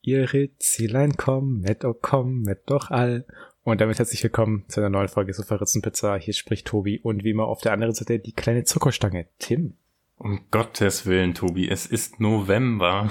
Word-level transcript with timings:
Ihre 0.00 0.50
Zielein 0.58 1.16
kommen, 1.16 1.60
mit 1.60 1.84
oh 1.84 1.94
komm, 1.94 2.42
mit 2.42 2.62
doch 2.66 2.90
all. 2.90 3.26
Und 3.62 3.80
damit 3.80 3.98
herzlich 3.98 4.22
willkommen 4.22 4.64
zu 4.68 4.80
einer 4.80 4.90
neuen 4.90 5.08
Folge 5.08 5.34
Sofa 5.34 5.58
Pizza. 5.58 6.16
Hier 6.16 6.34
spricht 6.34 6.68
Tobi 6.68 7.00
und 7.00 7.24
wie 7.24 7.30
immer 7.30 7.46
auf 7.46 7.60
der 7.60 7.72
anderen 7.72 7.94
Seite 7.94 8.18
die 8.18 8.32
kleine 8.32 8.64
Zuckerstange, 8.64 9.26
Tim. 9.38 9.76
Um 10.16 10.46
Gottes 10.50 11.04
Willen, 11.04 11.34
Tobi, 11.34 11.68
es 11.68 11.86
ist 11.86 12.20
November. 12.20 13.10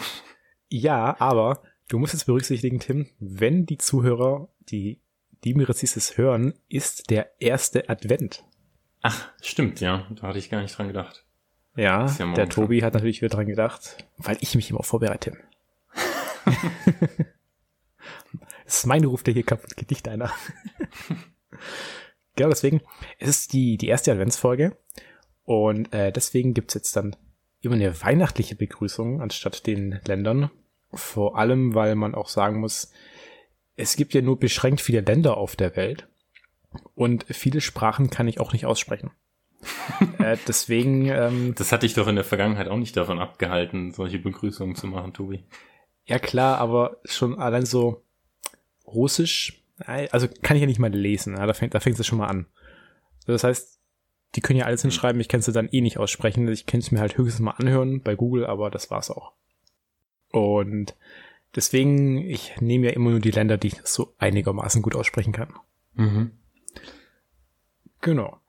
Ja, 0.69 1.15
aber 1.19 1.61
du 1.89 2.00
musst 2.00 2.13
jetzt 2.13 2.25
berücksichtigen, 2.25 2.79
Tim, 2.79 3.07
wenn 3.19 3.65
die 3.65 3.77
Zuhörer, 3.77 4.49
die 4.69 5.01
Dimirizis 5.45 6.17
hören, 6.17 6.54
ist 6.69 7.09
der 7.09 7.31
erste 7.39 7.89
Advent. 7.89 8.43
Ach, 9.01 9.29
stimmt, 9.41 9.81
ja. 9.81 10.07
Da 10.15 10.23
hatte 10.27 10.39
ich 10.39 10.49
gar 10.49 10.61
nicht 10.61 10.77
dran 10.77 10.88
gedacht. 10.88 11.25
Ja, 11.75 12.07
ja 12.17 12.33
der 12.33 12.49
Tobi 12.49 12.81
hat 12.81 12.93
natürlich 12.93 13.21
wieder 13.21 13.35
dran 13.35 13.45
gedacht, 13.45 14.07
weil 14.17 14.38
ich 14.41 14.55
mich 14.55 14.69
immer 14.69 14.83
vorbereite. 14.83 15.38
Es 18.66 18.80
ist 18.80 18.85
mein 18.85 19.05
Ruf, 19.05 19.23
der 19.23 19.34
hier 19.34 19.44
kaputt 19.44 19.77
geht, 19.77 19.90
nicht 19.90 20.08
einer. 20.09 20.31
genau 22.35 22.49
deswegen, 22.49 22.81
es 23.17 23.30
ist 23.30 23.54
die, 23.54 23.77
die 23.77 23.88
erste 23.88 24.12
Adventsfolge 24.12 24.77
und 25.45 25.94
äh, 25.94 26.12
deswegen 26.12 26.54
gibt's 26.54 26.73
jetzt 26.73 26.95
dann 26.98 27.16
immer 27.62 27.76
eine 27.76 28.02
weihnachtliche 28.02 28.55
Begrüßung 28.55 29.21
anstatt 29.21 29.66
den 29.68 30.02
Ländern. 30.05 30.52
Vor 30.94 31.38
allem, 31.38 31.76
weil 31.76 31.95
man 31.95 32.13
auch 32.13 32.27
sagen 32.27 32.59
muss, 32.59 32.91
es 33.77 33.95
gibt 33.95 34.13
ja 34.13 34.21
nur 34.21 34.38
beschränkt 34.38 34.82
viele 34.82 35.02
Länder 35.02 35.38
auf 35.38 35.55
der 35.55 35.76
Welt 35.77 36.07
und 36.93 37.26
viele 37.29 37.62
Sprachen 37.62 38.09
kann 38.09 38.27
ich 38.27 38.40
auch 38.40 38.52
nicht 38.52 38.66
aussprechen. 38.66 39.12
äh, 40.20 40.38
deswegen. 40.48 41.07
Ähm, 41.07 41.55
das 41.55 41.71
hatte 41.71 41.85
ich 41.85 41.93
doch 41.93 42.07
in 42.07 42.16
der 42.16 42.23
Vergangenheit 42.23 42.68
auch 42.68 42.77
nicht 42.77 42.95
davon 42.98 43.20
abgehalten, 43.20 43.91
solche 43.91 44.20
Begrüßungen 44.20 44.76
zu 44.76 44.88
machen, 44.88 45.13
Tobi. 45.13 45.43
Ja 46.07 46.20
klar, 46.20 46.57
aber 46.57 46.97
schon 47.05 47.38
allein 47.38 47.66
so 47.66 48.02
Russisch, 48.85 49.61
also 49.85 50.27
kann 50.41 50.55
ich 50.55 50.62
ja 50.62 50.68
nicht 50.68 50.79
mal 50.79 50.91
lesen, 50.91 51.35
ja, 51.35 51.45
da 51.45 51.54
fängt 51.54 51.73
da 51.76 51.79
fängt 51.79 51.99
es 51.99 52.07
schon 52.07 52.18
mal 52.18 52.27
an. 52.27 52.48
Das 53.26 53.43
heißt, 53.43 53.79
die 54.35 54.41
können 54.41 54.59
ja 54.59 54.65
alles 54.65 54.82
hinschreiben, 54.82 55.20
ich 55.20 55.27
kann 55.27 55.41
es 55.41 55.45
dann 55.48 55.67
eh 55.70 55.82
nicht 55.82 55.98
aussprechen, 55.98 56.48
ich 56.48 56.65
kann 56.65 56.79
es 56.79 56.91
mir 56.91 57.01
halt 57.01 57.17
höchstens 57.17 57.41
mal 57.41 57.51
anhören 57.51 58.01
bei 58.01 58.15
Google, 58.15 58.45
aber 58.45 58.71
das 58.71 58.90
war's 58.90 59.12
auch. 59.12 59.34
Und 60.32 60.95
deswegen, 61.55 62.17
ich 62.20 62.60
nehme 62.62 62.87
ja 62.87 62.93
immer 62.93 63.12
nur 63.12 63.20
die 63.20 63.32
Länder, 63.32 63.57
die 63.57 63.67
ich 63.67 63.82
so 63.84 64.13
einigermaßen 64.17 64.81
gut 64.81 64.95
aussprechen 64.95 65.34
kann. 65.34 65.53
Mhm. 65.95 66.31
Genau. 68.00 68.39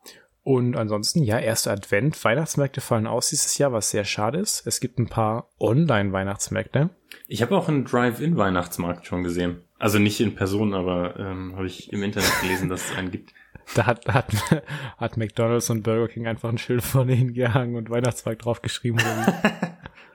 Und 0.48 0.78
ansonsten, 0.78 1.24
ja, 1.24 1.38
erster 1.38 1.72
Advent, 1.72 2.24
Weihnachtsmärkte 2.24 2.80
fallen 2.80 3.06
aus 3.06 3.28
dieses 3.28 3.58
Jahr, 3.58 3.74
was 3.74 3.90
sehr 3.90 4.06
schade 4.06 4.38
ist. 4.38 4.66
Es 4.66 4.80
gibt 4.80 4.98
ein 4.98 5.06
paar 5.06 5.50
Online-Weihnachtsmärkte. 5.60 6.88
Ich 7.26 7.42
habe 7.42 7.54
auch 7.54 7.68
einen 7.68 7.84
Drive-In-Weihnachtsmarkt 7.84 9.04
schon 9.04 9.24
gesehen. 9.24 9.60
Also 9.78 9.98
nicht 9.98 10.20
in 10.20 10.34
Person, 10.34 10.72
aber 10.72 11.20
ähm, 11.20 11.54
habe 11.54 11.66
ich 11.66 11.92
im 11.92 12.02
Internet 12.02 12.32
gelesen, 12.40 12.70
dass 12.70 12.90
es 12.90 12.96
einen 12.96 13.10
gibt. 13.10 13.34
Da 13.74 13.84
hat, 13.84 14.08
hat, 14.08 14.32
hat 14.96 15.18
McDonalds 15.18 15.68
und 15.68 15.82
Burger 15.82 16.08
King 16.08 16.26
einfach 16.26 16.48
ein 16.48 16.56
Schild 16.56 16.82
vorne 16.82 17.12
hingehangen 17.12 17.76
und 17.76 17.90
Weihnachtsmarkt 17.90 18.42
draufgeschrieben. 18.46 19.02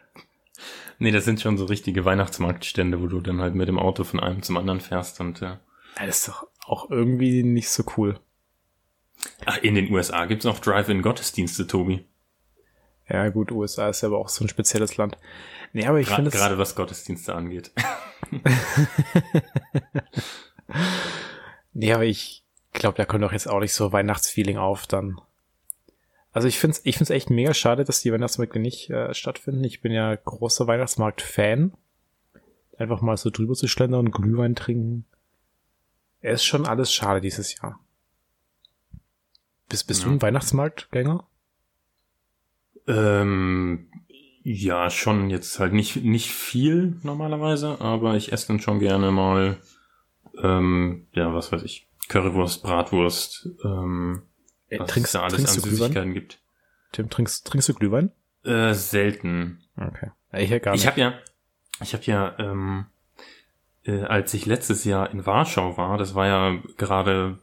nee, 0.98 1.12
das 1.12 1.26
sind 1.26 1.42
schon 1.42 1.60
so 1.60 1.66
richtige 1.66 2.06
Weihnachtsmarktstände, 2.06 3.00
wo 3.00 3.06
du 3.06 3.22
dann 3.22 3.40
halt 3.40 3.54
mit 3.54 3.68
dem 3.68 3.78
Auto 3.78 4.04
von 4.04 4.20
einem 4.20 4.42
zum 4.42 4.58
anderen 4.58 4.80
fährst 4.80 5.22
und 5.22 5.42
ja. 5.42 5.60
ja 6.00 6.06
das 6.08 6.18
ist 6.18 6.30
doch 6.30 6.48
auch 6.66 6.90
irgendwie 6.90 7.44
nicht 7.44 7.70
so 7.70 7.84
cool. 7.96 8.20
Ach, 9.46 9.58
in 9.58 9.76
den 9.76 9.92
USA 9.92 10.26
gibt's 10.26 10.46
noch 10.46 10.60
Drive-In-Gottesdienste, 10.60 11.68
Tobi. 11.68 12.06
Ja, 13.10 13.30
gut, 13.30 13.52
USA 13.52 13.90
ist 13.90 14.02
ja 14.02 14.08
aber 14.08 14.20
auch 14.20 14.30
so 14.30 14.44
ein 14.46 14.50
spezielles 14.50 14.98
Land. 14.98 15.18
Nee, 15.74 15.86
aber 15.86 16.00
ich 16.00 16.08
finde 16.08 16.32
Gerade 16.32 16.58
was 16.58 16.76
Gottesdienste 16.76 17.34
angeht. 17.36 17.72
nee, 21.74 21.92
aber 21.92 22.06
ich 22.06 22.44
glaube, 22.72 22.98
da 22.98 23.06
kommt 23.06 23.24
doch 23.24 23.34
jetzt 23.34 23.50
auch 23.50 23.60
nicht 23.60 23.74
so 23.74 23.92
Weihnachtsfeeling 23.92 24.58
auf 24.58 24.88
dann. 24.88 25.20
Also 26.32 26.48
ich 26.48 26.58
finde 26.60 26.78
es 26.78 26.86
ich 26.86 26.98
find's 26.98 27.12
echt 27.12 27.30
mega 27.30 27.54
schade, 27.54 27.84
dass 27.84 28.02
die 28.02 28.12
Weihnachtsmärkte 28.12 28.60
nicht 28.60 28.90
äh, 28.90 29.14
stattfinden. 29.14 29.64
Ich 29.64 29.82
bin 29.82 29.92
ja 29.92 30.16
großer 30.16 30.66
Weihnachtsmarkt-Fan. 30.68 31.74
Einfach 32.78 33.02
mal 33.02 33.18
so 33.18 33.30
drüber 33.30 33.54
zu 33.54 33.68
schlendern 33.68 34.08
und 34.08 34.12
Glühwein 34.12 34.56
trinken. 34.56 35.06
Er 36.22 36.34
ist 36.34 36.46
schon 36.46 36.66
alles 36.66 36.94
schade 36.94 37.22
dieses 37.22 37.60
Jahr. 37.62 37.80
Bist, 39.74 39.88
bist 39.88 40.04
ja. 40.04 40.10
du 40.10 40.14
ein 40.14 40.22
Weihnachtsmarktgänger? 40.22 41.26
Ähm, 42.86 43.90
ja, 44.44 44.92
schon 44.92 45.32
jetzt 45.32 45.58
halt 45.60 45.74
nicht, 45.74 45.96
nicht 45.96 46.30
viel 46.32 47.00
normalerweise, 47.02 47.82
aber 47.82 48.16
ich 48.16 48.32
esse 48.32 48.50
dann 48.50 48.60
schon 48.60 48.78
gerne 48.78 49.10
mal, 49.10 49.58
ähm, 50.44 51.08
ja, 51.14 51.34
was 51.34 51.52
weiß 51.52 51.64
ich, 51.64 51.88
Currywurst, 52.08 52.62
Bratwurst, 52.62 53.50
ähm, 53.66 54.22
äh, 54.68 54.78
was 54.78 54.92
trinkst, 54.92 55.16
da 55.16 55.24
alles 55.24 55.38
trinkst 55.38 55.58
an 55.58 55.64
du 55.64 55.70
Süßigkeiten 55.72 56.14
gibt. 56.14 56.40
Tim, 56.92 57.10
trinkst, 57.10 57.48
trinkst 57.48 57.70
du 57.70 57.74
Glühwein? 57.74 58.12
Äh, 58.44 58.76
selten. 58.76 59.64
Okay. 59.76 60.12
Ich 60.34 60.52
ja 60.52 60.60
gar 60.60 60.74
nicht. 60.74 60.82
Ich 60.82 60.88
habe 60.88 61.02
ja, 61.02 61.14
ich 61.82 61.96
habe 61.96 62.04
ja, 62.04 62.36
ähm, 62.38 62.86
äh, 63.86 64.04
als 64.04 64.36
ich 64.36 64.46
letztes 64.46 64.84
Jahr 64.84 65.10
in 65.10 65.26
Warschau 65.26 65.78
war, 65.78 65.98
das 65.98 66.14
war 66.14 66.28
ja 66.28 66.62
gerade 66.78 67.40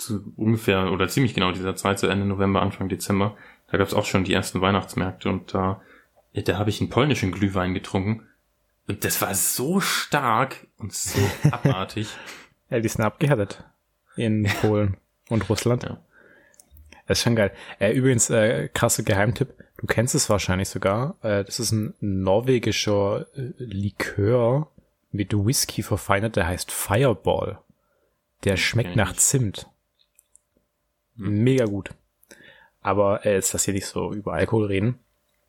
zu 0.00 0.32
ungefähr 0.36 0.90
oder 0.90 1.08
ziemlich 1.08 1.34
genau 1.34 1.52
dieser 1.52 1.76
Zeit, 1.76 1.98
zu 1.98 2.06
Ende 2.06 2.26
November, 2.26 2.62
Anfang 2.62 2.88
Dezember, 2.88 3.36
da 3.70 3.78
gab 3.78 3.86
es 3.86 3.94
auch 3.94 4.04
schon 4.04 4.24
die 4.24 4.32
ersten 4.32 4.60
Weihnachtsmärkte 4.60 5.28
und 5.28 5.54
da, 5.54 5.80
da 6.32 6.58
habe 6.58 6.70
ich 6.70 6.80
einen 6.80 6.90
polnischen 6.90 7.32
Glühwein 7.32 7.74
getrunken. 7.74 8.26
Und 8.88 9.04
das 9.04 9.20
war 9.22 9.34
so 9.34 9.80
stark 9.80 10.66
und 10.78 10.92
so 10.92 11.20
abartig. 11.50 12.08
ja, 12.70 12.80
die 12.80 12.88
sind 12.88 13.04
abgehärtet 13.04 13.64
in 14.16 14.48
Polen 14.60 14.96
und 15.28 15.48
Russland. 15.48 15.84
Ja. 15.84 16.00
Das 17.06 17.18
ist 17.18 17.24
schon 17.24 17.36
geil. 17.36 17.52
Äh, 17.78 17.92
übrigens, 17.92 18.30
äh, 18.30 18.68
krasse 18.68 19.04
Geheimtipp. 19.04 19.54
Du 19.78 19.86
kennst 19.86 20.14
es 20.14 20.28
wahrscheinlich 20.28 20.68
sogar. 20.68 21.16
Äh, 21.22 21.44
das 21.44 21.58
ist 21.58 21.72
ein 21.72 21.94
norwegischer 22.00 23.26
äh, 23.34 23.52
Likör 23.58 24.70
mit 25.10 25.32
Whisky 25.32 25.82
verfeinert, 25.82 26.36
der 26.36 26.46
heißt 26.46 26.70
Fireball. 26.70 27.58
Der 28.44 28.56
schmeckt 28.56 28.96
nach 28.96 29.14
Zimt. 29.14 29.68
Hm. 31.20 31.44
Mega 31.44 31.66
gut. 31.66 31.90
Aber 32.80 33.24
äh, 33.26 33.34
jetzt, 33.34 33.52
dass 33.54 33.64
hier 33.64 33.74
nicht 33.74 33.86
so 33.86 34.12
über 34.12 34.32
Alkohol 34.32 34.66
reden. 34.66 34.98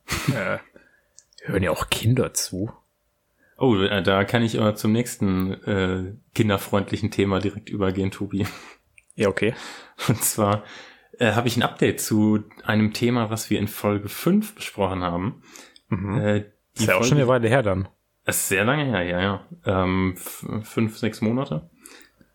äh, 0.36 0.58
hören 1.44 1.64
ja 1.64 1.72
auch 1.72 1.90
Kinder 1.90 2.34
zu. 2.34 2.72
Oh, 3.58 3.76
äh, 3.78 4.04
da 4.04 4.24
kann 4.24 4.44
ich 4.44 4.60
aber 4.60 4.76
zum 4.76 4.92
nächsten 4.92 5.54
äh, 5.64 6.14
kinderfreundlichen 6.34 7.12
Thema 7.12 7.40
direkt 7.40 7.70
übergehen, 7.70 8.12
Tobi. 8.12 8.46
Ja, 9.16 9.30
okay. 9.30 9.54
Und 10.08 10.24
zwar 10.24 10.64
äh, 11.20 11.34
habe 11.34 11.48
ich 11.48 11.58
ein 11.58 11.64
Update 11.64 12.02
zu 12.02 12.44
einem 12.64 12.94
Thema, 12.94 13.30
was 13.30 13.50
wir 13.50 13.60
in 13.60 13.68
Folge 13.68 14.10
5 14.10 14.56
besprochen 14.56 15.04
haben. 15.04 15.44
Mhm. 15.90 16.18
Äh, 16.18 16.40
die 16.78 16.84
ist 16.84 16.90
ja 16.90 16.96
auch 16.96 17.04
schon 17.04 17.18
eine 17.18 17.28
Weile 17.28 17.48
her 17.48 17.64
dann. 17.64 17.88
Das 18.26 18.38
ist 18.38 18.48
sehr 18.50 18.66
lange 18.66 18.86
her, 18.86 19.04
ja, 19.04 19.22
ja. 19.22 19.46
Ähm, 19.66 20.16
fünf, 20.16 20.98
sechs 20.98 21.22
Monate. 21.22 21.70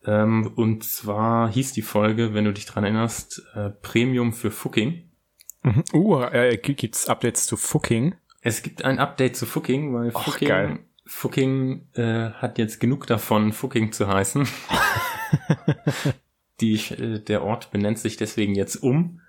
Ähm, 0.07 0.53
und 0.55 0.85
zwar 0.85 1.51
hieß 1.51 1.73
die 1.73 1.83
Folge, 1.83 2.33
wenn 2.33 2.45
du 2.45 2.53
dich 2.53 2.67
dran 2.67 2.85
erinnerst, 2.85 3.43
äh, 3.55 3.71
Premium 3.71 4.33
für 4.33 4.51
Fucking. 4.51 5.11
Mhm. 5.63 5.85
Uh, 5.93 6.23
äh, 6.23 6.57
gibt's 6.57 7.09
Updates 7.09 7.47
zu 7.47 7.57
Fucking? 7.57 8.15
Es 8.41 8.63
gibt 8.63 8.85
ein 8.85 9.01
Update 9.01 9.37
zu 9.37 9.47
Fucking, 9.47 9.93
weil 9.93 10.15
Och, 10.15 10.23
Fucking, 10.23 10.49
geil. 10.49 10.79
Fucking 11.07 11.89
äh, 11.95 12.31
hat 12.31 12.59
jetzt 12.59 12.79
genug 12.79 13.07
davon, 13.07 13.53
Fucking 13.53 13.93
zu 13.93 14.07
heißen. 14.07 14.47
die, 16.61 16.75
äh, 16.75 17.21
der 17.21 17.43
Ort 17.43 17.73
benennt 17.73 17.99
sich 17.99 18.17
deswegen 18.17 18.55
jetzt 18.55 18.77
um 18.77 19.21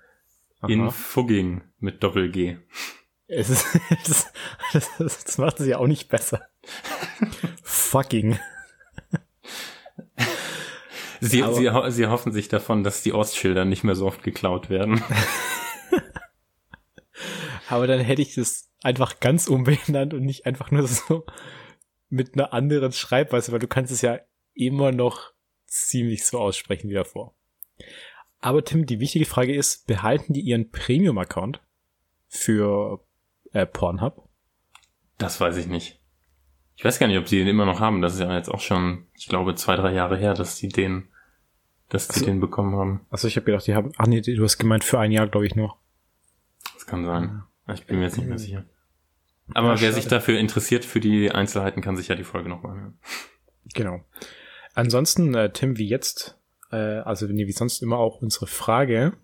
Aha. 0.60 0.72
in 0.72 0.90
Fugging 0.90 1.62
mit 1.78 2.02
Doppel-G. 2.02 2.56
Es 3.26 3.50
ist, 3.50 3.78
das, 4.06 4.32
das, 4.72 4.90
das 4.98 5.38
macht 5.38 5.60
es 5.60 5.66
ja 5.66 5.78
auch 5.78 5.86
nicht 5.86 6.08
besser. 6.08 6.48
Fucking. 7.62 8.38
Sie, 11.20 11.42
sie, 11.52 11.70
sie 11.88 12.06
hoffen 12.06 12.32
sich 12.32 12.48
davon, 12.48 12.84
dass 12.84 13.02
die 13.02 13.12
Ortsschilder 13.12 13.64
nicht 13.64 13.84
mehr 13.84 13.94
so 13.94 14.06
oft 14.06 14.22
geklaut 14.22 14.70
werden. 14.70 15.02
Aber 17.68 17.86
dann 17.86 18.00
hätte 18.00 18.22
ich 18.22 18.34
das 18.34 18.70
einfach 18.82 19.20
ganz 19.20 19.48
umbenannt 19.48 20.14
und 20.14 20.24
nicht 20.24 20.46
einfach 20.46 20.70
nur 20.70 20.86
so 20.86 21.24
mit 22.08 22.34
einer 22.34 22.52
anderen 22.52 22.92
Schreibweise, 22.92 23.52
weil 23.52 23.58
du 23.58 23.68
kannst 23.68 23.92
es 23.92 24.00
ja 24.00 24.20
immer 24.54 24.92
noch 24.92 25.32
ziemlich 25.66 26.24
so 26.24 26.38
aussprechen 26.38 26.88
wie 26.88 26.94
davor. 26.94 27.34
Aber 28.40 28.64
Tim, 28.64 28.86
die 28.86 29.00
wichtige 29.00 29.24
Frage 29.24 29.54
ist, 29.54 29.86
behalten 29.86 30.32
die 30.32 30.40
ihren 30.40 30.70
Premium-Account 30.70 31.60
für 32.28 33.04
äh, 33.52 33.66
Pornhub? 33.66 34.28
Das 35.18 35.40
weiß 35.40 35.56
ich 35.56 35.66
nicht. 35.66 36.00
Ich 36.76 36.84
weiß 36.84 37.00
gar 37.00 37.08
nicht, 37.08 37.18
ob 37.18 37.26
sie 37.26 37.38
den 37.38 37.48
immer 37.48 37.66
noch 37.66 37.80
haben. 37.80 38.00
Das 38.00 38.14
ist 38.14 38.20
ja 38.20 38.32
jetzt 38.34 38.48
auch 38.48 38.60
schon, 38.60 39.08
ich 39.14 39.26
glaube, 39.26 39.56
zwei, 39.56 39.74
drei 39.74 39.92
Jahre 39.92 40.16
her, 40.16 40.34
dass 40.34 40.56
die 40.56 40.68
den, 40.68 41.07
dass 41.88 42.08
die 42.08 42.14
also, 42.14 42.26
den 42.26 42.40
bekommen 42.40 42.76
haben. 42.76 43.06
Also 43.10 43.28
ich 43.28 43.36
habe 43.36 43.46
gedacht, 43.46 43.66
die 43.66 43.74
haben, 43.74 43.92
ach 43.96 44.06
nee, 44.06 44.20
du 44.20 44.42
hast 44.42 44.58
gemeint 44.58 44.84
für 44.84 44.98
ein 44.98 45.12
Jahr, 45.12 45.28
glaube 45.28 45.46
ich, 45.46 45.54
noch. 45.54 45.78
Das 46.74 46.86
kann 46.86 47.04
sein. 47.04 47.42
Ich 47.72 47.86
bin 47.86 47.98
mir 47.98 48.04
jetzt 48.04 48.16
nicht 48.16 48.28
mehr 48.28 48.38
sicher. 48.38 48.64
Aber 49.54 49.74
ja, 49.74 49.80
wer 49.80 49.92
sich 49.92 50.06
dafür 50.06 50.38
interessiert, 50.38 50.84
für 50.84 51.00
die 51.00 51.30
Einzelheiten, 51.30 51.80
kann 51.80 51.96
sich 51.96 52.08
ja 52.08 52.14
die 52.14 52.24
Folge 52.24 52.48
nochmal 52.48 52.78
hören. 52.78 52.98
Genau. 53.74 54.04
Ansonsten, 54.74 55.34
äh, 55.34 55.52
Tim, 55.52 55.78
wie 55.78 55.88
jetzt, 55.88 56.38
äh, 56.70 56.76
also 56.76 57.26
nee, 57.26 57.46
wie 57.46 57.52
sonst 57.52 57.82
immer 57.82 57.98
auch 57.98 58.20
unsere 58.20 58.46
Frage 58.46 59.14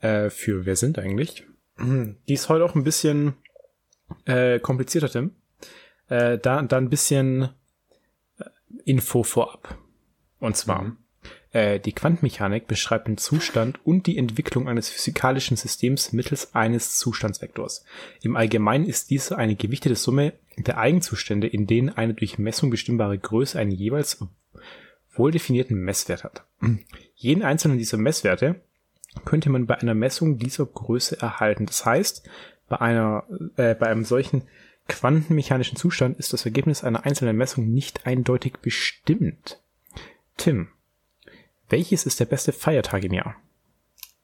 äh, 0.00 0.30
für 0.30 0.66
wer 0.66 0.76
sind 0.76 0.98
eigentlich? 0.98 1.46
Die 1.78 2.32
ist 2.32 2.48
heute 2.48 2.64
auch 2.64 2.74
ein 2.74 2.84
bisschen 2.84 3.34
äh, 4.24 4.58
komplizierter, 4.58 5.08
Tim. 5.08 5.36
Äh, 6.08 6.38
da, 6.38 6.62
da 6.62 6.76
ein 6.76 6.90
bisschen 6.90 7.50
äh, 8.38 8.44
Info 8.84 9.22
vorab. 9.22 9.78
Und 10.38 10.56
zwar, 10.56 10.82
mhm. 10.82 10.96
Äh, 11.56 11.80
die 11.80 11.94
Quantenmechanik 11.94 12.66
beschreibt 12.66 13.08
den 13.08 13.16
Zustand 13.16 13.80
und 13.86 14.06
die 14.06 14.18
Entwicklung 14.18 14.68
eines 14.68 14.90
physikalischen 14.90 15.56
Systems 15.56 16.12
mittels 16.12 16.54
eines 16.54 16.98
Zustandsvektors. 16.98 17.82
Im 18.20 18.36
Allgemeinen 18.36 18.84
ist 18.84 19.08
diese 19.08 19.38
eine 19.38 19.56
gewichtete 19.56 19.94
Summe 19.94 20.34
der 20.58 20.76
Eigenzustände, 20.76 21.46
in 21.46 21.66
denen 21.66 21.88
eine 21.88 22.12
durch 22.12 22.38
Messung 22.38 22.68
bestimmbare 22.68 23.16
Größe 23.16 23.58
einen 23.58 23.70
jeweils 23.70 24.18
wohl 25.14 25.30
definierten 25.30 25.78
Messwert 25.78 26.24
hat. 26.24 26.44
Jeden 27.14 27.42
einzelnen 27.42 27.78
dieser 27.78 27.96
Messwerte 27.96 28.60
könnte 29.24 29.48
man 29.48 29.64
bei 29.64 29.78
einer 29.78 29.94
Messung 29.94 30.36
dieser 30.36 30.66
Größe 30.66 31.18
erhalten. 31.18 31.64
Das 31.64 31.86
heißt, 31.86 32.28
bei 32.68 32.82
einer, 32.82 33.24
äh, 33.56 33.74
bei 33.74 33.86
einem 33.86 34.04
solchen 34.04 34.42
quantenmechanischen 34.88 35.78
Zustand 35.78 36.18
ist 36.18 36.34
das 36.34 36.44
Ergebnis 36.44 36.84
einer 36.84 37.06
einzelnen 37.06 37.36
Messung 37.36 37.72
nicht 37.72 38.06
eindeutig 38.06 38.58
bestimmt. 38.60 39.58
Tim, 40.36 40.68
welches 41.68 42.06
ist 42.06 42.20
der 42.20 42.26
beste 42.26 42.52
Feiertag 42.52 43.04
im 43.04 43.12
Jahr? 43.12 43.36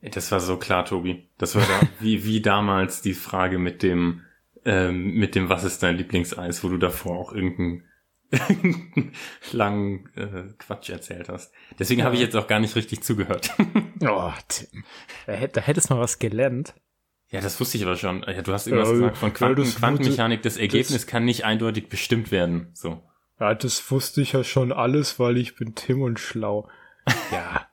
Das 0.01 0.33
war 0.33 0.41
so 0.41 0.57
klar, 0.57 0.85
Tobi. 0.85 1.29
Das 1.39 1.55
war 1.55 1.63
da, 1.63 1.87
wie, 2.01 2.25
wie 2.25 2.41
damals 2.41 3.03
die 3.03 3.15
Frage 3.15 3.59
mit 3.59 3.83
dem, 3.83 4.23
ähm, 4.65 5.15
mit 5.15 5.35
dem, 5.35 5.49
was 5.49 5.65
ist 5.65 5.83
dein 5.83 5.97
Lieblingseis, 5.97 6.65
wo 6.65 6.69
du 6.69 6.79
davor 6.79 7.19
auch 7.19 7.33
irgendeinen 7.33 7.85
langen 9.53 10.09
äh, 10.17 10.53
Quatsch 10.59 10.91
erzählt 10.91 11.29
hast. 11.29 11.53
Deswegen 11.79 12.01
ja. 12.01 12.07
habe 12.07 12.17
ich 12.17 12.21
jetzt 12.21 12.37
auch 12.37 12.47
gar 12.47 12.61
nicht 12.61 12.75
richtig 12.75 13.03
zugehört. 13.03 13.55
oh, 14.01 14.33
Tim. 14.49 14.85
Da, 15.27 15.33
hätt, 15.33 15.57
da 15.57 15.61
hättest 15.61 15.91
du 15.91 15.95
mal 15.95 16.01
was 16.01 16.19
gelernt. 16.19 16.75
Ja, 17.29 17.41
das 17.41 17.59
wusste 17.61 17.79
ich 17.79 17.85
aber 17.85 17.97
schon. 17.97 18.25
Ja, 18.27 18.43
du 18.43 18.53
hast 18.53 18.67
irgendwas 18.67 18.91
ja, 18.91 18.95
gesagt 18.95 19.17
von 19.17 19.33
Quanten, 19.33 19.63
ja, 19.63 19.71
Quantenmechanik. 19.71 20.43
Das 20.43 20.59
Ergebnis 20.59 20.93
das, 20.93 21.07
kann 21.07 21.25
nicht 21.25 21.45
eindeutig 21.45 21.89
bestimmt 21.89 22.31
werden. 22.31 22.69
So. 22.75 23.03
Ja, 23.41 23.55
das 23.55 23.91
wusste 23.91 24.21
ich 24.21 24.33
ja 24.33 24.45
schon 24.45 24.71
alles, 24.71 25.19
weil 25.19 25.39
ich 25.39 25.57
bin 25.57 25.75
Tim 25.75 26.03
und 26.03 26.21
schlau. 26.21 26.69
Ja. 27.31 27.67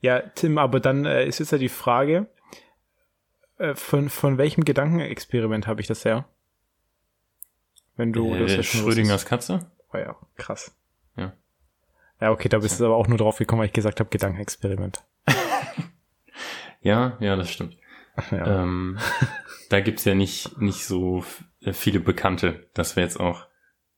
Ja, 0.00 0.20
Tim, 0.20 0.58
aber 0.58 0.80
dann 0.80 1.04
äh, 1.04 1.26
ist 1.26 1.40
jetzt 1.40 1.52
ja 1.52 1.58
die 1.58 1.68
Frage, 1.68 2.26
äh, 3.58 3.74
von, 3.74 4.08
von 4.08 4.38
welchem 4.38 4.64
Gedankenexperiment 4.64 5.66
habe 5.66 5.80
ich 5.80 5.86
das 5.86 6.04
her? 6.04 6.24
Wenn 7.96 8.12
du 8.12 8.34
äh, 8.34 8.40
das 8.40 8.56
ja 8.56 8.62
schon 8.62 8.80
Schrödingers 8.80 9.26
Katze? 9.26 9.70
Oh 9.92 9.98
ja, 9.98 10.16
krass. 10.36 10.74
Ja. 11.16 11.34
Ja, 12.20 12.30
okay, 12.30 12.48
da 12.48 12.58
bist 12.58 12.80
du 12.80 12.86
aber 12.86 12.96
auch 12.96 13.08
nur 13.08 13.18
drauf 13.18 13.38
gekommen, 13.38 13.60
weil 13.60 13.66
ich 13.66 13.74
gesagt 13.74 14.00
habe, 14.00 14.08
Gedankenexperiment. 14.08 15.04
ja, 16.80 17.18
ja, 17.20 17.36
das 17.36 17.50
stimmt. 17.50 17.76
Ja. 18.32 18.62
Ähm, 18.62 18.98
da 19.70 19.80
gibt's 19.80 20.04
ja 20.04 20.14
nicht, 20.14 20.60
nicht 20.60 20.84
so 20.84 21.24
äh, 21.62 21.72
viele 21.72 22.00
Bekannte. 22.00 22.68
Das 22.74 22.96
wäre 22.96 23.06
jetzt 23.06 23.18
auch, 23.18 23.46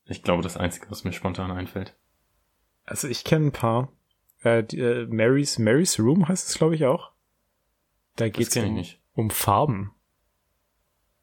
ich 0.05 0.23
glaube, 0.23 0.43
das 0.43 0.55
Einzige, 0.55 0.89
was 0.91 1.03
mir 1.03 1.11
spontan 1.11 1.51
einfällt. 1.51 1.95
Also 2.85 3.09
ich 3.09 3.25
kenne 3.25 3.47
ein 3.47 3.51
paar. 3.51 3.91
Äh, 4.43 4.63
die, 4.63 4.79
äh, 4.79 5.07
Mary's, 5.07 5.57
Mary's 5.59 5.99
Room 5.99 6.27
heißt 6.27 6.49
es, 6.49 6.57
glaube 6.57 6.75
ich, 6.75 6.85
auch. 6.85 7.11
Da 8.15 8.29
geht's 8.29 8.55
um, 8.57 8.83
um 9.15 9.29
Farben. 9.29 9.91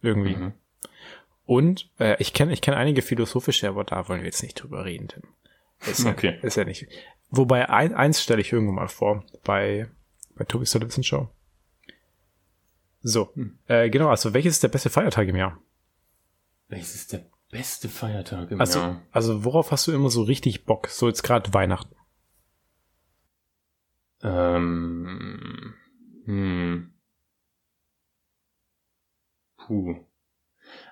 Irgendwie. 0.02 0.37
Mhm. 0.37 0.52
Und 1.44 1.90
äh, 1.99 2.17
ich 2.20 2.32
kenne 2.32 2.52
ich 2.52 2.62
kenn 2.62 2.75
einige 2.75 3.02
philosophische, 3.02 3.69
aber 3.69 3.84
da 3.84 4.08
wollen 4.08 4.20
wir 4.20 4.26
jetzt 4.26 4.43
nicht 4.43 4.55
drüber 4.55 4.84
reden, 4.84 5.08
Tim. 5.08 5.22
Ist 5.87 6.06
okay. 6.06 6.38
Ist 6.43 6.56
ja 6.56 6.64
nicht. 6.64 6.87
Wobei 7.31 7.69
ein, 7.69 7.94
eins 7.94 8.22
stelle 8.22 8.40
ich 8.40 8.52
irgendwann 8.52 8.76
mal 8.76 8.88
vor 8.88 9.25
bei, 9.44 9.88
bei 10.34 10.44
Tobi 10.44 10.66
Sullivan 10.66 11.02
Show. 11.02 11.28
So, 13.02 13.32
hm. 13.34 13.58
äh, 13.66 13.88
genau, 13.88 14.08
also 14.08 14.34
welches 14.34 14.55
ist 14.55 14.62
der 14.62 14.69
beste 14.69 14.90
Feiertag 14.90 15.28
im 15.28 15.37
Jahr? 15.37 15.58
Welches 16.69 16.94
ist 16.94 17.12
der 17.12 17.25
beste 17.50 17.88
Feiertag 17.88 18.50
im 18.50 18.61
also, 18.61 18.78
Jahr? 18.78 19.02
Also 19.11 19.44
worauf 19.44 19.70
hast 19.70 19.87
du 19.87 19.93
immer 19.93 20.11
so 20.11 20.23
richtig 20.23 20.64
Bock? 20.66 20.88
So 20.88 21.08
jetzt 21.08 21.23
gerade 21.23 21.52
Weihnachten. 21.55 21.94
Ähm, 24.22 25.75
hm. 26.25 26.93
Puh. 29.56 29.96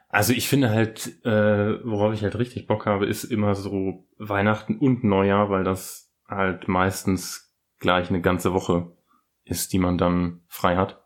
Also 0.08 0.32
ich 0.32 0.48
finde 0.48 0.70
halt, 0.70 1.24
äh, 1.24 1.84
worauf 1.84 2.14
ich 2.14 2.22
halt 2.22 2.38
richtig 2.38 2.66
Bock 2.66 2.86
habe, 2.86 3.06
ist 3.06 3.24
immer 3.24 3.54
so 3.54 4.06
Weihnachten 4.16 4.78
und 4.78 5.04
Neujahr, 5.04 5.50
weil 5.50 5.64
das 5.64 6.10
halt 6.26 6.68
meistens 6.68 7.54
gleich 7.78 8.08
eine 8.08 8.20
ganze 8.20 8.54
Woche 8.54 8.90
ist, 9.44 9.72
die 9.72 9.78
man 9.78 9.98
dann 9.98 10.40
frei 10.48 10.76
hat. 10.76 11.02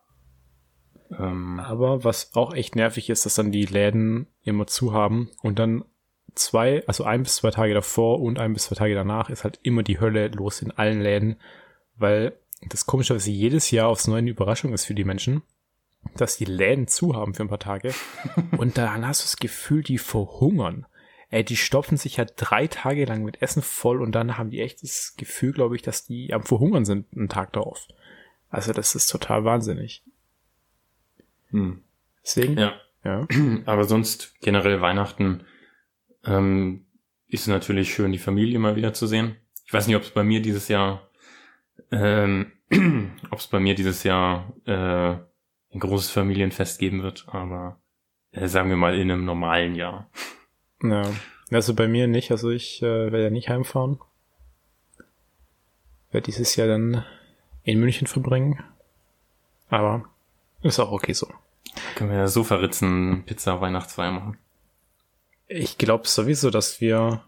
Ähm, 1.19 1.61
Aber 1.61 2.05
was 2.05 2.35
auch 2.35 2.55
echt 2.55 2.77
nervig 2.77 3.11
ist, 3.11 3.27
dass 3.27 3.35
dann 3.35 3.53
die 3.53 3.67
Läden 3.67 4.29
immer 4.43 4.67
zu 4.67 4.93
haben 4.93 5.31
und 5.43 5.59
dann 5.59 5.85
zwei, 6.35 6.87
also 6.87 7.05
ein 7.05 7.25
bis 7.25 7.37
zwei 7.37 7.51
Tage 7.51 7.75
davor 7.75 8.21
und 8.21 8.39
ein 8.39 8.55
bis 8.55 8.65
zwei 8.65 8.77
Tage 8.77 8.95
danach 8.95 9.31
ist 9.31 9.45
halt 9.45 9.59
immer 9.63 9.83
die 9.83 10.01
Hölle 10.01 10.29
los 10.29 10.63
in 10.63 10.71
allen 10.71 11.01
Läden, 11.01 11.37
weil 12.03 12.35
das 12.69 12.85
komischerweise 12.85 13.31
jedes 13.31 13.71
Jahr 13.71 13.89
aufs 13.89 14.07
Neue 14.07 14.19
eine 14.19 14.31
Überraschung 14.31 14.75
ist 14.75 14.85
für 14.85 14.95
die 14.95 15.05
Menschen 15.05 15.43
dass 16.17 16.37
die 16.37 16.45
Läden 16.45 16.89
zu 16.89 17.15
haben 17.15 17.35
für 17.35 17.43
ein 17.43 17.49
paar 17.49 17.59
Tage. 17.59 17.95
und 18.57 18.79
dann 18.79 19.07
hast 19.07 19.21
du 19.21 19.25
das 19.25 19.37
Gefühl, 19.37 19.83
die 19.83 19.99
verhungern. 19.99 20.87
Ey, 21.31 21.45
die 21.45 21.57
stopfen 21.57 21.97
sich 21.97 22.19
ja 22.19 22.25
drei 22.25 22.67
Tage 22.67 23.07
lang 23.07 23.25
mit 23.25 23.41
Essen 23.41 23.63
voll 23.63 24.03
und 24.03 24.13
dann 24.13 24.37
haben 24.37 24.51
die 24.51 24.61
echt 24.61 24.83
das 24.83 25.15
Gefühl, 25.17 25.53
glaube 25.53 25.77
ich, 25.77 25.83
dass 25.83 26.05
die 26.05 26.35
am 26.35 26.43
Verhungern 26.43 26.85
sind 26.85 27.07
einen 27.17 27.31
Tag 27.31 27.55
darauf. 27.55 27.89
Also 28.51 28.73
das 28.73 28.95
ist 28.95 29.07
total 29.07 29.45
wahnsinnig. 29.45 30.03
Hm. 31.51 31.83
Deswegen. 32.23 32.59
Ja. 32.59 32.75
ja. 33.03 33.27
Aber 33.65 33.85
sonst 33.85 34.35
generell 34.43 34.83
Weihnachten 34.83 35.45
ähm, 36.27 36.85
ist 37.29 37.47
natürlich 37.47 37.95
schön, 37.95 38.13
die 38.13 38.19
Familie 38.19 38.59
mal 38.59 38.77
wieder 38.77 38.93
zu 38.93 39.07
sehen. 39.07 39.37
Ich 39.65 39.73
weiß 39.73 39.87
nicht, 39.87 39.97
ob 39.97 40.03
es 40.03 40.11
bei 40.11 40.23
mir 40.23 40.43
dieses 40.43 40.69
Jahr, 40.69 41.09
ähm, 41.91 42.53
ob 43.31 43.39
es 43.39 43.47
bei 43.47 43.61
mir 43.61 43.75
dieses 43.75 44.03
Jahr 44.03 44.53
äh, 44.67 45.17
ein 45.75 45.81
großes 45.81 46.11
Familienfest 46.11 46.79
geben 46.79 47.03
wird, 47.03 47.27
aber 47.29 47.81
äh, 48.33 48.49
sagen 48.49 48.69
wir 48.69 48.77
mal 48.77 48.99
in 48.99 49.11
einem 49.11 49.25
normalen 49.25 49.75
Jahr. 49.75 50.11
Ja, 50.83 51.05
also 51.51 51.75
bei 51.75 51.89
mir 51.89 52.07
nicht, 52.07 52.31
also 52.31 52.51
ich 52.51 52.83
äh, 52.83 52.87
werde 52.87 53.25
ja 53.25 53.31
nicht 53.31 53.49
heimfahren. 53.49 54.01
Werde 56.11 56.27
dieses 56.27 56.56
Jahr 56.56 56.69
dann 56.69 57.05
in 57.63 57.79
München 57.79 58.06
verbringen. 58.06 58.63
Aber 59.69 60.05
ist 60.63 60.79
auch 60.79 60.93
okay 60.93 61.13
so. 61.13 61.29
Können 61.94 62.11
wir 62.11 62.19
ja 62.19 62.29
so 62.29 62.44
verritzen 62.44 63.25
Pizza 63.25 63.61
Weihnachtsfeier 63.61 64.13
machen. 64.13 64.39
Ich 65.46 65.79
glaube 65.79 66.06
sowieso, 66.06 66.51
dass 66.51 66.81
wir 66.81 67.23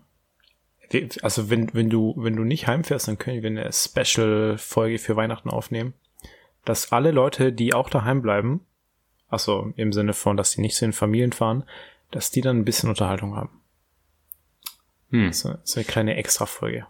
also 1.23 1.51
wenn, 1.51 1.73
wenn 1.75 1.91
du, 1.91 2.15
wenn 2.17 2.37
du 2.37 2.45
nicht 2.45 2.67
heimfährst, 2.67 3.09
dann 3.09 3.19
können 3.19 3.43
wir 3.43 3.51
eine 3.51 3.73
Special-Folge 3.73 4.99
für 4.99 5.17
Weihnachten 5.17 5.51
aufnehmen 5.51 5.95
dass 6.65 6.93
alle 6.93 7.11
Leute, 7.11 7.53
die 7.53 7.75
auch 7.75 7.91
daheim 7.91 8.23
bleiben, 8.23 8.61
also 9.29 9.73
im 9.77 9.93
Sinne 9.93 10.13
von, 10.13 10.37
dass 10.37 10.53
sie 10.53 10.61
nicht 10.61 10.77
zu 10.77 10.85
den 10.85 10.93
Familien 10.93 11.33
fahren, 11.33 11.65
dass 12.11 12.31
die 12.31 12.41
dann 12.41 12.59
ein 12.59 12.65
bisschen 12.65 12.89
Unterhaltung 12.89 13.37
haben. 13.37 13.61
Hm. 15.11 15.33
So, 15.33 15.55
so 15.63 15.81
eine 15.81 15.85
kleine 15.85 16.17
Extra-Folge. 16.17 16.87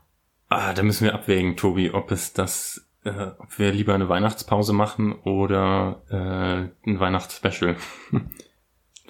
Ah, 0.49 0.73
da 0.75 0.83
müssen 0.83 1.05
wir 1.05 1.15
abwägen, 1.15 1.57
Tobi, 1.57 1.91
ob 1.91 2.11
es 2.11 2.33
das, 2.33 2.87
äh, 3.05 3.31
ob 3.39 3.59
wir 3.59 3.73
lieber 3.73 3.95
eine 3.95 4.09
Weihnachtspause 4.09 4.73
machen 4.73 5.13
oder 5.13 6.03
äh, 6.11 6.89
ein 6.89 7.01
Weihnachtsspecial. 7.01 7.77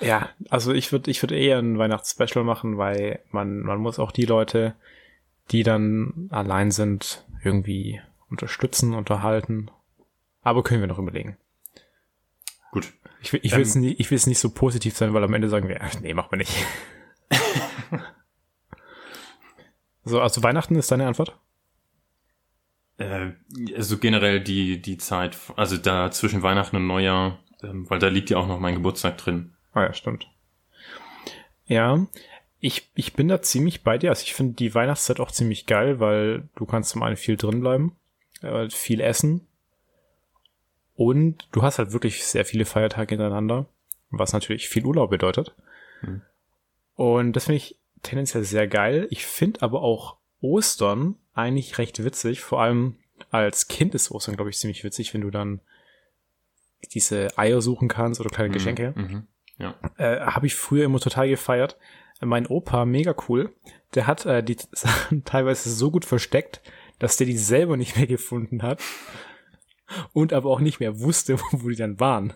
ja, 0.01 0.29
also 0.51 0.73
ich 0.73 0.93
würde 0.93 1.11
ich 1.11 1.23
würde 1.23 1.37
eher 1.37 1.59
ein 1.59 1.79
Weihnachtsspecial 1.79 2.45
machen, 2.45 2.79
weil 2.79 3.21
man 3.31 3.61
man 3.61 3.79
muss 3.79 3.99
auch 3.99 4.13
die 4.13 4.27
Leute, 4.27 4.75
die 5.51 5.63
dann 5.63 6.29
allein 6.31 6.71
sind, 6.71 7.25
irgendwie 7.43 8.01
unterstützen, 8.29 8.95
unterhalten 8.95 9.71
aber 10.45 10.63
können 10.63 10.83
wir 10.83 10.87
noch 10.87 10.99
überlegen. 10.99 11.37
Gut. 12.71 12.93
Ich 13.23 13.33
will, 13.33 13.41
ich 13.43 13.53
will 13.53 13.63
es 13.63 13.75
nicht, 13.75 13.99
ich 13.99 14.11
will 14.11 14.17
es 14.17 14.27
nicht 14.27 14.39
so 14.39 14.51
positiv 14.51 14.97
sein, 14.97 15.15
weil 15.15 15.25
am 15.25 15.33
Ende 15.33 15.49
sagen 15.49 15.69
wir, 15.69 15.81
ach, 15.83 15.99
nee, 16.03 16.15
machen 16.15 16.31
wir 16.33 16.39
nicht. 16.39 16.53
so, 20.05 20.21
also 20.21 20.43
Weihnachten 20.43 20.77
ist 20.77 20.93
deine 20.93 21.07
Antwort? 21.07 21.39
Äh, 22.99 23.33
also 23.75 23.97
generell 23.99 24.41
die, 24.41 24.81
die 24.81 24.99
Zeit, 24.99 25.37
also 25.57 25.79
da 25.79 26.11
zwischen 26.11 26.43
Weihnachten 26.43 26.77
und 26.77 26.87
Neujahr, 26.87 27.39
ähm, 27.63 27.89
weil 27.89 27.99
da 27.99 28.09
liegt 28.09 28.29
ja 28.29 28.37
auch 28.37 28.47
noch 28.47 28.61
mein 28.61 28.75
Geburtstag 28.75 29.17
drin. 29.17 29.54
Ah 29.75 29.83
ja, 29.83 29.93
stimmt. 29.93 30.29
Ja, 31.67 32.07
ich, 32.61 32.91
ich 32.95 33.13
bin 33.15 33.29
da 33.29 33.43
ziemlich 33.43 33.83
bei 33.83 33.99
dir. 33.99 34.11
Also 34.11 34.23
ich 34.23 34.35
finde 34.35 34.55
die 34.55 34.75
Weihnachtszeit 34.75 35.21
auch 35.21 35.31
ziemlich 35.31 35.67
geil, 35.67 36.01
weil 36.01 36.49
du 36.57 36.65
kannst 36.65 36.91
zum 36.91 37.03
einen 37.03 37.17
viel 37.17 37.37
drin 37.37 37.61
bleiben, 37.61 37.97
äh, 38.43 38.71
viel 38.71 39.01
essen 39.01 39.47
und 40.95 41.49
du 41.53 41.63
hast 41.63 41.79
halt 41.79 41.93
wirklich 41.93 42.25
sehr 42.25 42.45
viele 42.45 42.65
Feiertage 42.65 43.11
hintereinander, 43.11 43.67
was 44.11 44.33
natürlich 44.33 44.69
viel 44.69 44.85
Urlaub 44.85 45.11
bedeutet. 45.11 45.55
Hm. 46.01 46.23
Und 46.95 47.33
das 47.35 47.47
finde 47.47 47.57
ich 47.57 47.77
tendenziell 48.03 48.45
sehr 48.45 48.69
geil. 48.69 49.09
Ich 49.11 49.27
finde 49.27 49.63
aber 49.63 49.83
auch 49.83 50.17
Ostern 50.41 51.17
eigentlich 51.35 51.79
recht 51.79 52.05
witzig. 52.05 52.43
Vor 52.43 52.63
allem 52.63 52.97
als 53.31 53.67
Kind 53.67 53.95
ist 53.95 54.11
Ostern, 54.11 54.37
glaube 54.37 54.51
ich, 54.51 54.59
ziemlich 54.59 54.85
witzig, 54.85 55.13
wenn 55.15 55.23
du 55.23 55.31
dann 55.31 55.61
diese 56.93 57.37
Eier 57.37 57.61
suchen 57.61 57.89
kannst 57.89 58.21
oder 58.21 58.31
kleine 58.31 58.51
mhm, 58.51 58.53
Geschenke. 58.53 58.93
Mhm, 58.95 59.27
ja. 59.59 59.75
Äh, 59.97 60.21
Habe 60.21 60.47
ich 60.47 60.55
früher 60.55 60.85
immer 60.85 61.01
total 61.01 61.29
gefeiert. 61.29 61.77
Mein 62.21 62.47
Opa, 62.47 62.85
mega 62.85 63.15
cool, 63.29 63.55
der 63.95 64.07
hat 64.07 64.27
äh, 64.27 64.43
die 64.43 64.57
Sachen 64.73 65.25
teilweise 65.25 65.71
so 65.71 65.91
gut 65.91 66.05
versteckt, 66.05 66.63
dass 66.99 67.17
der 67.17 67.27
die 67.27 67.37
selber 67.37 67.77
nicht 67.77 67.97
mehr 67.97 68.07
gefunden 68.07 68.63
hat 68.63 68.81
und 70.13 70.33
aber 70.33 70.51
auch 70.51 70.61
nicht 70.61 70.81
mehr 70.81 71.01
wusste, 71.01 71.39
wo 71.51 71.69
die 71.69 71.77
dann 71.77 72.01
waren. 72.01 72.35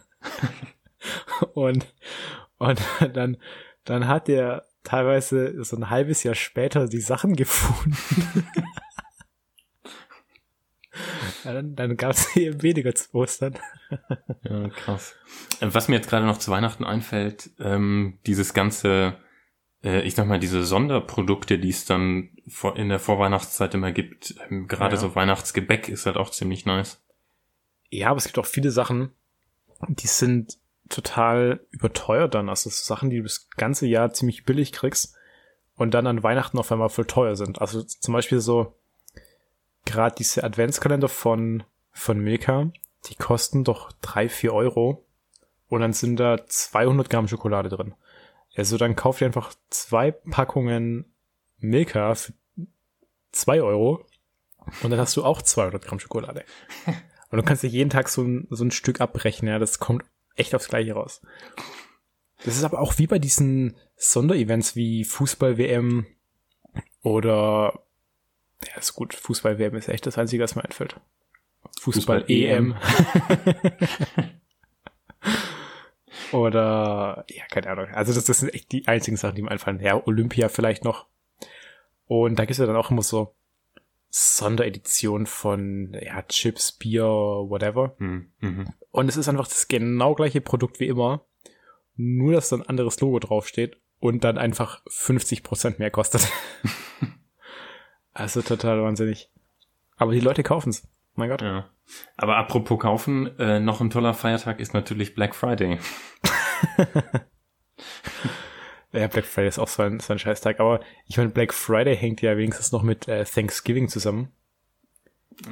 und, 1.55 1.87
und 2.59 2.81
dann, 3.13 3.37
dann 3.85 4.09
hat 4.09 4.29
der 4.29 4.67
teilweise 4.83 5.65
so 5.65 5.77
ein 5.77 5.91
halbes 5.91 6.23
Jahr 6.23 6.35
später 6.35 6.89
die 6.89 7.01
Sachen 7.01 7.37
gefunden. 7.37 7.97
Ja, 11.45 11.53
dann 11.53 11.77
dann 11.77 11.97
gab 11.97 12.13
es 12.13 12.37
eben 12.37 12.63
weniger 12.63 12.95
zu 12.95 13.15
Ostern. 13.15 13.59
ja, 14.43 14.69
krass. 14.69 15.15
Äh, 15.61 15.69
was 15.73 15.89
mir 15.89 15.97
jetzt 15.97 16.09
gerade 16.09 16.27
noch 16.27 16.39
zu 16.39 16.51
Weihnachten 16.51 16.85
einfällt, 16.85 17.51
ähm, 17.59 18.19
dieses 18.27 18.55
ganze, 18.55 19.17
äh, 19.83 20.03
ich 20.03 20.15
sag 20.15 20.27
mal, 20.27 20.39
diese 20.39 20.65
Sonderprodukte, 20.65 21.59
die 21.59 21.71
es 21.71 21.85
dann 21.85 22.31
vor, 22.49 22.77
in 22.77 22.89
der 22.89 22.99
Vorweihnachtszeit 22.99 23.75
immer 23.75 23.93
gibt, 23.93 24.35
ähm, 24.49 24.69
gerade 24.69 24.97
ja. 24.97 25.01
so 25.01 25.15
Weihnachtsgebäck 25.15 25.89
ist 25.89 26.07
halt 26.07 26.17
auch 26.17 26.31
ziemlich 26.31 26.67
nice. 26.67 27.03
Ja, 27.91 28.11
aber 28.11 28.19
es 28.19 28.25
gibt 28.25 28.39
auch 28.39 28.47
viele 28.47 28.71
Sachen, 28.71 29.13
die 29.89 30.07
sind 30.07 30.59
total 30.89 31.61
überteuert 31.71 32.35
dann. 32.35 32.49
Also 32.49 32.71
Sachen, 32.71 33.11
die 33.11 33.19
du 33.19 33.25
das 33.25 33.49
ganze 33.57 33.87
Jahr 33.87 34.13
ziemlich 34.13 34.45
billig 34.45 34.73
kriegst 34.73 35.15
und 35.77 35.95
dann 35.95 36.07
an 36.07 36.23
Weihnachten 36.23 36.59
auf 36.59 36.73
einmal 36.73 36.89
voll 36.89 37.07
teuer 37.07 37.37
sind. 37.37 37.61
Also 37.61 37.83
zum 37.83 38.13
Beispiel 38.13 38.41
so 38.41 38.75
gerade 39.89 40.15
diese 40.17 40.45
Adventskalender 40.45 41.09
von, 41.09 41.65
von 41.91 42.21
Milka, 42.21 42.71
die 43.07 43.15
kosten 43.17 43.65
doch 43.65 43.91
drei 44.01 44.29
vier 44.29 44.53
Euro 44.53 45.05
und 45.69 45.81
dann 45.81 45.93
sind 45.93 46.17
da 46.17 46.47
200 46.47 47.11
Gramm 47.11 47.27
Schokolade 47.27 47.69
drin. 47.69 47.95
Also 48.55 48.77
dann 48.77 48.97
kauf 48.97 49.19
dir 49.19 49.27
einfach 49.27 49.55
zwei 49.71 50.11
Packungen 50.11 51.07
Milka 51.59 52.15
für 52.15 52.33
zwei 53.33 53.63
Euro 53.63 54.05
und 54.83 54.91
dann 54.91 55.01
hast 55.01 55.17
du 55.17 55.25
auch 55.25 55.43
200 55.43 55.85
Gramm 55.85 56.01
Schokolade. 56.01 56.45
Und 57.31 57.37
du 57.37 57.43
kannst 57.43 57.63
dir 57.63 57.69
jeden 57.69 57.91
Tag 57.91 58.09
so 58.09 58.23
ein, 58.23 58.47
so 58.49 58.65
ein 58.65 58.71
Stück 58.71 59.03
abbrechen, 59.03 59.49
ja, 59.49 59.59
das 59.59 59.79
kommt 59.79 60.03
echt 60.35 60.55
aufs 60.55 60.69
Gleiche 60.69 60.95
raus. 60.95 61.21
Das 62.43 62.57
ist 62.57 62.65
aber 62.65 62.81
auch 62.81 62.97
wie 62.97 63.07
bei 63.07 63.19
diesen 63.19 63.77
Sonderevents 63.97 64.77
wie 64.77 65.05
Fußball-WM 65.05 66.07
oder 67.03 67.83
ja, 68.67 68.77
ist 68.79 68.95
gut, 68.95 69.15
Fußball-WM 69.15 69.75
ist 69.77 69.89
echt 69.89 70.07
das 70.07 70.19
Einzige, 70.19 70.43
was 70.43 70.57
mir 70.57 70.65
einfällt. 70.65 71.01
Fußball-EM. 71.81 72.77
oder, 76.33 77.25
ja, 77.29 77.45
keine 77.51 77.71
Ahnung. 77.71 77.89
Also 77.93 78.13
das, 78.13 78.25
das 78.25 78.41
sind 78.41 78.55
echt 78.55 78.73
die 78.73 78.89
einzigen 78.89 79.17
Sachen, 79.17 79.37
die 79.37 79.43
mir 79.43 79.51
einfallen. 79.51 79.81
Ja, 79.81 80.05
Olympia 80.07 80.49
vielleicht 80.49 80.85
noch. 80.85 81.07
Und 82.07 82.39
da 82.39 82.45
gibt's 82.45 82.59
ja 82.59 82.67
dann 82.67 82.77
auch 82.77 82.91
immer 82.91 83.03
so 83.03 83.35
Sonderedition 84.11 85.27
von 85.27 85.97
ja, 86.01 86.23
Chips, 86.23 86.73
Bier, 86.73 87.05
whatever. 87.05 87.95
Mhm. 87.99 88.33
mhm. 88.41 88.69
Und 88.91 89.09
es 89.09 89.17
ist 89.17 89.29
einfach 89.29 89.47
das 89.47 89.69
genau 89.69 90.15
gleiche 90.15 90.41
Produkt 90.41 90.81
wie 90.81 90.87
immer, 90.87 91.27
nur 91.95 92.33
dass 92.33 92.49
da 92.49 92.57
ein 92.57 92.63
anderes 92.63 93.01
Logo 93.01 93.19
draufsteht 93.19 93.77
und 94.01 94.25
dann 94.25 94.39
einfach 94.39 94.85
50% 94.87 95.79
mehr 95.79 95.91
kostet. 95.91 96.27
also 98.19 98.43
total 98.43 98.83
wahnsinnig. 98.83 99.31
Aber 99.97 100.13
die 100.13 100.21
Leute 100.21 100.43
kaufen's. 100.43 100.87
Mein 101.15 101.31
Gott. 101.31 101.43
Ja. 101.43 101.69
Aber 102.17 102.37
apropos 102.37 102.79
kaufen, 102.79 103.39
äh, 103.39 103.61
noch 103.61 103.81
ein 103.81 103.91
toller 103.91 104.15
Feiertag 104.15 104.61
ist 104.61 104.75
natürlich 104.75 105.15
Black 105.15 105.35
Friday. 105.35 105.79
Ja, 108.93 109.07
Black 109.07 109.25
Friday 109.27 109.49
ist 109.49 109.59
auch 109.59 109.69
so 109.69 109.83
ein, 109.83 110.01
so 110.01 110.15
ein 110.15 110.19
Scheißtag, 110.19 110.61
aber 110.61 110.81
ich 111.07 111.19
meine, 111.19 111.29
Black 111.29 111.53
Friday 111.53 111.95
hängt 111.95 112.23
ja 112.23 112.39
wenigstens 112.39 112.73
noch 112.73 112.83
mit 112.83 113.07
äh, 113.07 113.23
Thanksgiving 113.25 113.89
zusammen. 113.89 114.33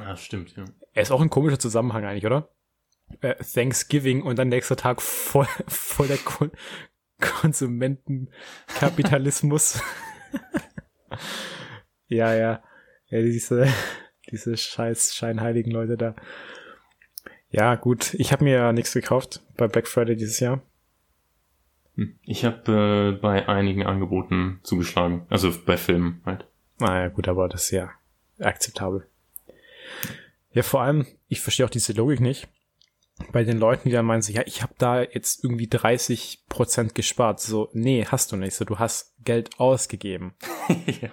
Ah, 0.03 0.17
stimmt, 0.17 0.57
ja. 0.57 0.65
Er 0.93 1.03
ist 1.03 1.11
auch 1.11 1.21
ein 1.21 1.29
komischer 1.29 1.59
Zusammenhang 1.59 2.03
eigentlich, 2.03 2.25
oder? 2.25 2.49
Äh, 3.21 3.35
Thanksgiving 3.35 4.23
und 4.23 4.39
dann 4.39 4.49
nächster 4.49 4.75
Tag 4.75 5.03
voll, 5.03 5.45
voll 5.67 6.07
der 6.07 6.17
Kon 6.17 6.49
Konsumentenkapitalismus. 7.19 9.83
ja, 12.07 12.33
ja. 12.33 12.63
Ja, 13.09 13.21
diese, 13.21 13.67
diese 14.31 14.57
scheiß 14.57 15.15
scheinheiligen 15.15 15.71
Leute 15.71 15.97
da. 15.97 16.15
Ja, 17.49 17.75
gut. 17.75 18.13
Ich 18.15 18.31
habe 18.31 18.43
mir 18.43 18.53
ja 18.53 18.73
nichts 18.73 18.93
gekauft 18.93 19.41
bei 19.55 19.67
Black 19.67 19.87
Friday 19.87 20.15
dieses 20.15 20.39
Jahr. 20.39 20.61
Hm. 21.95 22.17
Ich 22.23 22.45
habe 22.45 23.15
äh, 23.15 23.19
bei 23.19 23.47
einigen 23.47 23.85
Angeboten 23.85 24.59
zugeschlagen. 24.63 25.25
Also 25.29 25.53
bei 25.65 25.77
Filmen 25.77 26.21
halt. 26.25 26.45
Ah 26.79 27.01
ja, 27.01 27.07
gut, 27.07 27.27
aber 27.27 27.49
das 27.49 27.63
ist 27.65 27.71
ja 27.71 27.91
akzeptabel. 28.39 29.07
Ja, 30.51 30.63
vor 30.63 30.81
allem, 30.81 31.05
ich 31.27 31.41
verstehe 31.41 31.65
auch 31.65 31.71
diese 31.71 31.93
Logik 31.93 32.19
nicht. 32.19 32.47
Bei 33.31 33.43
den 33.43 33.57
Leuten, 33.57 33.89
die 33.89 33.93
dann 33.93 34.05
meinen, 34.05 34.21
so, 34.21 34.31
ja, 34.31 34.43
ich 34.45 34.61
habe 34.61 34.75
da 34.77 35.01
jetzt 35.01 35.43
irgendwie 35.43 35.67
30 35.67 36.45
Prozent 36.49 36.93
gespart. 36.93 37.39
So, 37.39 37.69
nee, 37.73 38.05
hast 38.05 38.31
du 38.31 38.35
nicht. 38.35 38.53
So, 38.53 38.63
du 38.63 38.77
hast 38.77 39.15
Geld 39.23 39.59
ausgegeben. 39.59 40.35
ja. 41.01 41.09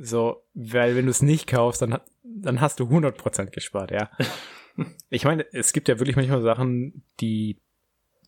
So, 0.00 0.42
weil 0.54 0.96
wenn 0.96 1.06
du 1.06 1.10
es 1.10 1.22
nicht 1.22 1.46
kaufst, 1.46 1.82
dann, 1.82 1.98
dann 2.22 2.60
hast 2.60 2.80
du 2.80 2.84
100 2.84 3.16
Prozent 3.16 3.52
gespart, 3.52 3.90
ja. 3.90 4.10
ich 5.10 5.24
meine, 5.24 5.44
es 5.52 5.72
gibt 5.72 5.88
ja 5.88 5.98
wirklich 5.98 6.16
manchmal 6.16 6.42
Sachen, 6.42 7.02
die 7.20 7.58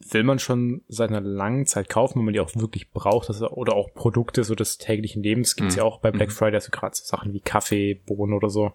will 0.08 0.24
man 0.24 0.38
schon 0.38 0.82
seit 0.88 1.10
einer 1.10 1.20
langen 1.20 1.66
Zeit 1.66 1.88
kaufen, 1.88 2.18
wenn 2.18 2.24
man 2.24 2.34
die 2.34 2.40
auch 2.40 2.54
wirklich 2.56 2.90
braucht, 2.90 3.28
das, 3.28 3.42
oder 3.42 3.74
auch 3.74 3.92
Produkte 3.92 4.44
so 4.44 4.54
des 4.54 4.78
täglichen 4.78 5.22
Lebens 5.22 5.56
gibt's 5.56 5.74
mhm. 5.74 5.80
ja 5.80 5.84
auch 5.84 6.00
bei 6.00 6.10
Black 6.10 6.30
mhm. 6.30 6.34
Friday, 6.34 6.54
also 6.54 6.70
gerade 6.70 6.96
so 6.96 7.04
Sachen 7.04 7.32
wie 7.34 7.40
Kaffee, 7.40 7.94
Bohnen 7.94 8.32
oder 8.32 8.48
so, 8.48 8.72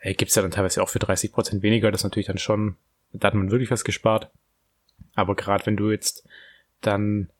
äh, 0.00 0.14
gibt's 0.14 0.34
ja 0.34 0.42
dann 0.42 0.50
teilweise 0.50 0.82
auch 0.82 0.88
für 0.88 0.98
30 0.98 1.32
Prozent 1.32 1.62
weniger, 1.62 1.90
das 1.90 2.00
ist 2.00 2.04
natürlich 2.04 2.26
dann 2.26 2.38
schon, 2.38 2.76
da 3.12 3.28
hat 3.28 3.34
man 3.34 3.50
wirklich 3.50 3.70
was 3.70 3.84
gespart. 3.84 4.30
Aber 5.14 5.34
gerade 5.34 5.66
wenn 5.66 5.76
du 5.76 5.90
jetzt 5.90 6.26
dann 6.80 7.30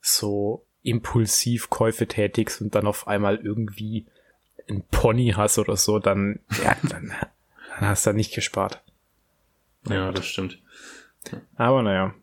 so 0.00 0.64
impulsiv 0.82 1.70
Käufe 1.70 2.06
tätigst 2.06 2.60
und 2.60 2.74
dann 2.74 2.86
auf 2.86 3.08
einmal 3.08 3.36
irgendwie 3.36 4.06
ein 4.68 4.84
Pony 4.90 5.32
hast 5.36 5.58
oder 5.58 5.76
so, 5.76 5.98
dann, 5.98 6.40
ja, 6.62 6.76
dann, 6.82 7.12
dann 7.78 7.88
hast 7.88 8.06
du 8.06 8.10
da 8.10 8.14
nicht 8.14 8.34
gespart. 8.34 8.82
Ja, 9.88 10.10
das 10.12 10.26
stimmt. 10.26 10.62
Aber 11.56 11.82
naja. 11.82 12.14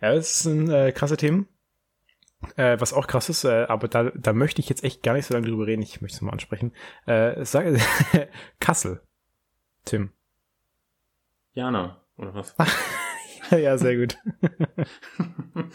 Ja, 0.00 0.12
es 0.14 0.40
sind 0.40 0.68
äh, 0.68 0.92
krasse 0.92 1.16
Themen. 1.16 1.48
Äh, 2.56 2.80
was 2.80 2.92
auch 2.92 3.06
krass 3.06 3.28
ist, 3.28 3.44
äh, 3.44 3.66
aber 3.68 3.86
da, 3.86 4.10
da 4.10 4.32
möchte 4.32 4.60
ich 4.60 4.68
jetzt 4.68 4.82
echt 4.82 5.04
gar 5.04 5.14
nicht 5.14 5.26
so 5.26 5.34
lange 5.34 5.46
drüber 5.46 5.66
reden. 5.66 5.82
Ich 5.82 6.00
möchte 6.00 6.16
es 6.16 6.22
mal 6.22 6.32
ansprechen. 6.32 6.72
Äh, 7.06 7.44
sag, 7.44 7.66
Kassel. 8.60 9.00
Tim. 9.84 10.10
Jana, 11.54 12.00
oder 12.16 12.34
was? 12.34 12.54
ja, 13.50 13.78
sehr 13.78 13.96
gut. 13.96 14.18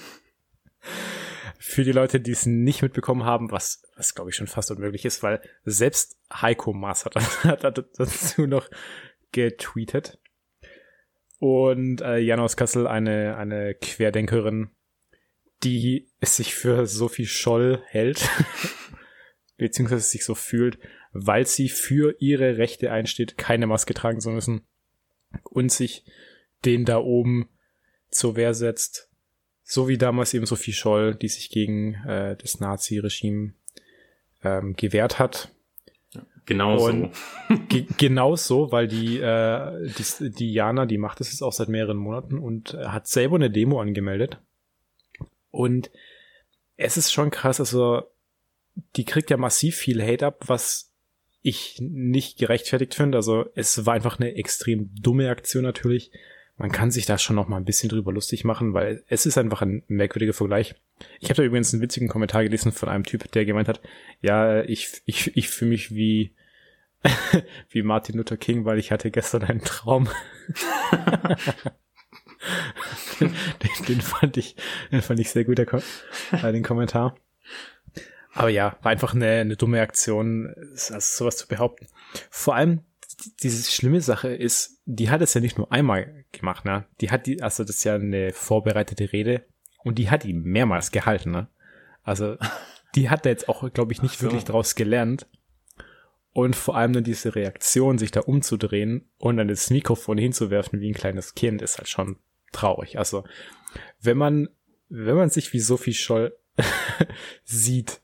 Für 1.60 1.84
die 1.84 1.92
Leute, 1.92 2.20
die 2.20 2.32
es 2.32 2.46
nicht 2.46 2.82
mitbekommen 2.82 3.24
haben, 3.24 3.51
was, 3.51 3.84
was 3.96 4.16
glaube 4.16 4.30
ich 4.30 4.36
schon 4.36 4.48
fast 4.48 4.72
unmöglich 4.72 5.06
ist, 5.06 5.24
weil 5.24 5.42
selbst 5.66 6.18
Heiko 6.32 6.74
Maas 6.74 7.06
hat, 7.06 7.16
hat, 7.44 7.63
dazu 7.98 8.48
noch 8.48 8.70
getweetet. 9.32 10.20
Und 11.39 12.01
äh, 12.01 12.18
Jan 12.18 12.39
aus 12.39 12.58
Kassel, 12.58 12.88
eine, 12.88 13.38
eine 13.38 13.75
Querdenkerin, 13.75 14.72
die 15.63 16.10
sich 16.22 16.56
für 16.56 16.86
Sophie 16.88 17.27
Scholl 17.27 17.82
hält, 17.88 18.27
beziehungsweise 19.58 20.01
sich 20.01 20.25
so 20.25 20.36
fühlt, 20.36 20.80
weil 21.12 21.46
sie 21.46 21.70
für 21.70 22.16
ihre 22.20 22.58
Rechte 22.58 22.92
einsteht, 22.92 23.38
keine 23.38 23.68
Maske 23.68 23.94
tragen 23.94 24.20
zu 24.20 24.30
müssen 24.30 24.62
und 25.44 25.72
sich 25.72 26.06
den 26.66 26.86
da 26.86 26.98
oben 26.98 27.50
zur 28.10 28.36
Wehr 28.36 28.54
setzt. 28.54 29.07
So 29.69 29.88
wie 29.88 29.97
damals 29.97 30.33
eben 30.33 30.45
Sophie 30.45 30.74
Scholl, 30.74 31.15
die 31.15 31.27
sich 31.27 31.50
gegen 31.50 31.95
äh, 32.05 32.38
das 32.38 32.59
Nazi-Regime 32.59 33.53
ähm, 34.43 34.75
gewehrt 34.75 35.19
hat 35.19 35.51
Genau 36.47 36.77
so. 36.77 37.12
ge 37.67 37.86
genau 37.97 38.38
so, 38.38 38.71
weil 38.71 38.88
die, 38.88 39.19
äh, 39.19 39.91
die, 39.97 40.29
die 40.31 40.53
Jana, 40.53 40.86
die 40.86 40.97
macht 40.97 41.19
das 41.19 41.29
jetzt 41.29 41.41
auch 41.41 41.51
seit 41.51 41.67
mehreren 41.67 41.97
Monaten 41.97 42.39
und 42.39 42.74
äh, 42.74 42.86
hat 42.86 43.07
selber 43.07 43.36
eine 43.36 43.51
Demo 43.51 43.81
angemeldet. 43.81 44.39
Und 45.51 45.91
es 46.77 46.95
ist 46.95 47.12
schon 47.12 47.31
krass, 47.31 47.59
also 47.59 48.03
die 48.95 49.03
kriegt 49.03 49.29
ja 49.29 49.36
massiv 49.36 49.75
viel 49.75 50.01
Hate 50.01 50.25
ab, 50.25 50.43
was 50.47 50.93
ich 51.41 51.77
nicht 51.81 52.38
gerechtfertigt 52.38 52.95
finde. 52.95 53.17
Also 53.17 53.45
es 53.55 53.86
war 53.86 53.95
einfach 53.95 54.17
eine 54.17 54.36
extrem 54.36 54.89
dumme 54.95 55.29
Aktion 55.29 55.63
natürlich, 55.63 56.12
man 56.58 56.72
kann 56.72 56.90
sich 56.90 57.06
da 57.06 57.20
schon 57.20 57.36
noch 57.36 57.48
mal 57.48 57.58
ein 57.58 57.66
bisschen 57.66 57.90
drüber 57.90 58.12
lustig 58.12 58.44
machen, 58.44 58.74
weil 58.74 59.04
es 59.08 59.28
ist 59.28 59.38
einfach 59.38 59.62
ein 59.62 59.84
merkwürdiger 59.88 60.34
Vergleich. 60.34 60.74
Ich 61.20 61.30
habe 61.30 61.36
da 61.36 61.44
übrigens 61.44 61.72
einen 61.74 61.84
witzigen 61.84 62.08
Kommentar 62.08 62.44
gelesen 62.44 62.72
von 62.72 62.90
einem 62.90 63.04
Typ, 63.04 63.32
der 63.32 63.46
gemeint 63.46 63.68
hat, 63.68 63.82
ja, 64.22 64.64
ich, 64.64 65.04
ich, 65.06 65.38
ich 65.38 65.50
fühle 65.50 65.70
mich 65.70 65.94
wie, 65.94 66.34
wie 67.70 67.84
Martin 67.84 68.18
Luther 68.18 68.38
King, 68.38 68.66
weil 68.66 68.80
ich 68.80 68.92
hatte 68.92 69.12
gestern 69.12 69.44
einen 69.44 69.62
Traum. 69.62 70.10
den, 73.20 73.32
den, 73.88 74.02
fand 74.02 74.38
ich, 74.38 74.56
den 74.92 75.04
fand 75.04 75.20
ich 75.20 75.30
sehr 75.30 75.46
gut, 75.46 75.60
der 75.60 75.68
Ko 75.68 75.80
äh, 76.32 76.52
den 76.52 76.64
Kommentar. 76.64 77.16
Aber 78.34 78.50
ja, 78.50 78.78
war 78.82 78.92
einfach 78.92 79.14
eine, 79.14 79.30
eine 79.30 79.58
dumme 79.58 79.82
Aktion, 79.82 80.56
also 80.72 81.00
sowas 81.00 81.38
zu 81.38 81.48
behaupten. 81.48 81.88
Vor 82.30 82.56
allem, 82.56 82.82
diese 83.41 83.71
schlimme 83.71 84.01
Sache 84.01 84.29
ist, 84.29 84.81
die 84.86 85.09
hat 85.09 85.21
es 85.21 85.33
ja 85.33 85.41
nicht 85.41 85.57
nur 85.57 85.71
einmal 85.71 86.25
gemacht, 86.31 86.65
ne? 86.65 86.86
Die 87.01 87.09
hat 87.12 87.25
die, 87.25 87.41
also 87.41 87.63
das 87.63 87.77
ist 87.77 87.83
ja 87.83 87.95
eine 87.95 88.31
vorbereitete 88.31 89.12
Rede 89.12 89.45
und 89.83 89.97
die 89.97 90.09
hat 90.09 90.24
die 90.24 90.33
mehrmals 90.33 90.91
gehalten, 90.91 91.31
ne? 91.31 91.47
Also 92.03 92.38
die 92.95 93.09
hat 93.09 93.25
da 93.25 93.29
jetzt 93.29 93.50
auch, 93.50 93.71
glaube 93.74 93.93
ich, 93.93 94.01
nicht 94.01 94.19
so. 94.19 94.24
wirklich 94.24 94.45
draus 94.45 94.75
gelernt. 94.75 95.27
Und 96.31 96.55
vor 96.55 96.77
allem 96.77 96.93
dann 96.93 97.03
diese 97.03 97.33
Reaktion, 97.33 97.97
sich 97.97 98.12
da 98.12 98.19
umzudrehen 98.19 99.09
und 99.17 99.38
dann 99.38 99.47
das 99.47 99.71
Mikrofon 99.71 100.19
hinzuwerfen 100.19 100.79
wie 100.79 100.91
ein 100.91 100.93
kleines 100.93 101.33
Kind, 101.33 101.63
ist 101.63 101.79
halt 101.79 101.89
schon 101.89 102.17
traurig. 102.51 103.00
Also, 103.00 103.24
wenn 104.00 104.17
man, 104.17 104.47
wenn 104.88 105.15
man 105.15 105.31
sich 105.31 105.51
wie 105.53 105.59
Sophie 105.59 105.95
Scholl 105.95 106.38
sieht, 107.43 108.01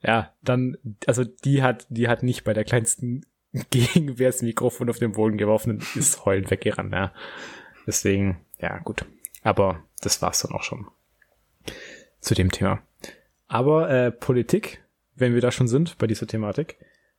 ja, 0.00 0.36
dann, 0.40 0.76
also 1.06 1.24
die 1.24 1.64
hat, 1.64 1.86
die 1.90 2.06
hat 2.06 2.22
nicht 2.22 2.44
bei 2.44 2.54
der 2.54 2.64
kleinsten 2.64 3.22
Gegenwehr 3.70 4.30
das 4.30 4.42
Mikrofon 4.42 4.90
auf 4.90 4.98
den 4.98 5.12
Boden 5.12 5.38
geworfen 5.38 5.70
und 5.72 5.96
ist 5.96 6.24
heulend 6.24 6.50
weggerannt, 6.50 6.92
ja. 6.92 7.12
Deswegen, 7.86 8.40
ja, 8.60 8.78
gut. 8.78 9.04
Aber 9.42 9.82
das 10.00 10.20
war's 10.20 10.42
dann 10.42 10.52
auch 10.52 10.62
schon 10.62 10.86
zu 12.20 12.34
dem 12.34 12.50
Thema. 12.50 12.82
Aber 13.46 13.88
äh, 13.90 14.10
Politik, 14.10 14.84
wenn 15.14 15.34
wir 15.34 15.40
da 15.40 15.50
schon 15.50 15.68
sind 15.68 15.96
bei 15.98 16.06
dieser 16.06 16.26
Thematik, 16.26 16.76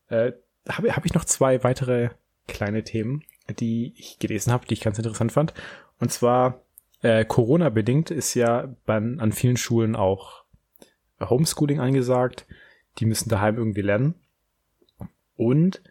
äh, 0.10 0.34
habe 0.68 0.96
hab 0.96 1.06
ich 1.06 1.14
noch 1.14 1.26
zwei 1.26 1.64
weitere 1.64 2.10
kleine 2.48 2.84
Themen, 2.84 3.24
die 3.60 3.94
ich 3.98 4.20
gelesen 4.20 4.54
habe, 4.54 4.66
die 4.68 4.74
ich 4.74 4.82
ganz 4.82 4.98
interessant 4.98 5.32
fand. 5.32 5.54
Und 6.00 6.12
zwar 6.12 6.62
äh, 7.02 7.26
Corona-bedingt 7.26 8.12
ist 8.12 8.34
ja 8.34 8.74
bei, 8.86 8.96
an 8.96 9.32
vielen 9.32 9.58
Schulen 9.58 9.96
auch 9.96 10.44
Homeschooling 11.20 11.80
angesagt. 11.80 12.46
Die 13.00 13.06
müssen 13.06 13.30
daheim 13.30 13.58
irgendwie 13.58 13.82
lernen. 13.82 14.16
Und 15.36 15.82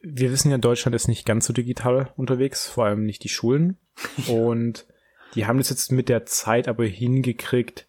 wir 0.00 0.30
wissen 0.30 0.50
ja, 0.50 0.58
Deutschland 0.58 0.94
ist 0.94 1.08
nicht 1.08 1.24
ganz 1.26 1.46
so 1.46 1.52
digital 1.52 2.12
unterwegs, 2.16 2.68
vor 2.68 2.86
allem 2.86 3.04
nicht 3.04 3.24
die 3.24 3.28
Schulen. 3.28 3.78
Und 4.28 4.86
die 5.34 5.46
haben 5.46 5.58
das 5.58 5.70
jetzt 5.70 5.90
mit 5.92 6.08
der 6.08 6.24
Zeit 6.26 6.68
aber 6.68 6.84
hingekriegt, 6.84 7.88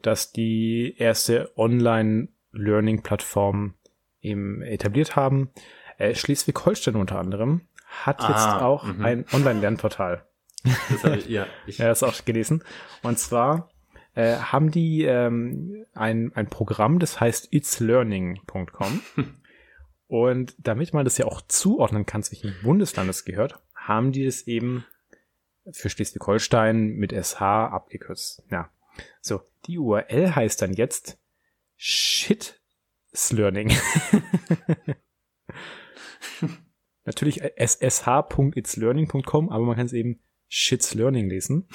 dass 0.00 0.32
die 0.32 0.94
erste 0.96 1.52
Online-Learning-Plattform 1.56 3.74
eben 4.20 4.62
etabliert 4.62 5.16
haben. 5.16 5.50
Äh, 5.98 6.14
Schleswig-Holstein 6.14 6.96
unter 6.96 7.18
anderem 7.18 7.60
hat 7.86 8.20
ah, 8.20 8.28
jetzt 8.28 8.46
auch 8.62 8.86
-hmm. 8.86 9.04
ein 9.04 9.26
Online-Lernportal. 9.32 10.24
Das 10.64 11.04
habe 11.04 11.16
ich, 11.16 11.28
ja. 11.28 11.46
Ich. 11.66 11.78
ja, 11.78 11.88
das 11.88 12.02
auch 12.02 12.24
gelesen. 12.24 12.62
Und 13.02 13.18
zwar 13.18 13.70
äh, 14.14 14.36
haben 14.36 14.70
die 14.70 15.04
ähm, 15.04 15.84
ein, 15.94 16.32
ein 16.34 16.48
Programm, 16.48 16.98
das 16.98 17.20
heißt 17.20 17.52
itslearning.com. 17.52 19.00
Und 20.12 20.54
damit 20.58 20.92
man 20.92 21.06
das 21.06 21.16
ja 21.16 21.24
auch 21.24 21.40
zuordnen 21.40 22.04
kann, 22.04 22.22
zu 22.22 22.32
welchem 22.32 22.52
Bundesland 22.62 23.08
es 23.08 23.24
gehört, 23.24 23.58
haben 23.74 24.12
die 24.12 24.26
es 24.26 24.46
eben 24.46 24.84
für 25.70 25.88
Schleswig-Holstein 25.88 26.88
mit 26.96 27.12
SH 27.12 27.40
abgekürzt. 27.40 28.42
Ja. 28.50 28.68
So, 29.22 29.40
die 29.64 29.78
URL 29.78 30.34
heißt 30.34 30.60
dann 30.60 30.74
jetzt 30.74 31.18
Shit 31.76 32.60
Learning. 33.30 33.72
Natürlich 37.06 37.40
ssh.itslearning.com, 37.56 39.48
aber 39.48 39.64
man 39.64 39.76
kann 39.76 39.86
es 39.86 39.94
eben 39.94 40.20
Shits 40.46 40.92
Learning 40.92 41.30
lesen. 41.30 41.66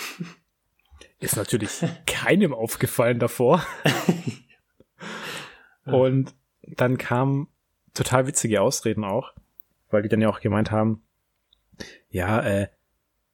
Ist 1.20 1.38
natürlich 1.38 1.84
keinem 2.06 2.54
aufgefallen 2.54 3.18
davor. 3.18 3.66
Und 5.86 6.36
dann 6.62 7.00
kamen 7.00 7.48
total 7.98 8.28
witzige 8.28 8.62
Ausreden 8.62 9.04
auch, 9.04 9.34
weil 9.90 10.04
die 10.04 10.10
dann 10.10 10.22
ja 10.22 10.30
auch 10.30 10.40
gemeint 10.40 10.72
haben, 10.72 11.02
ja, 12.10 12.42
äh, 12.42 12.68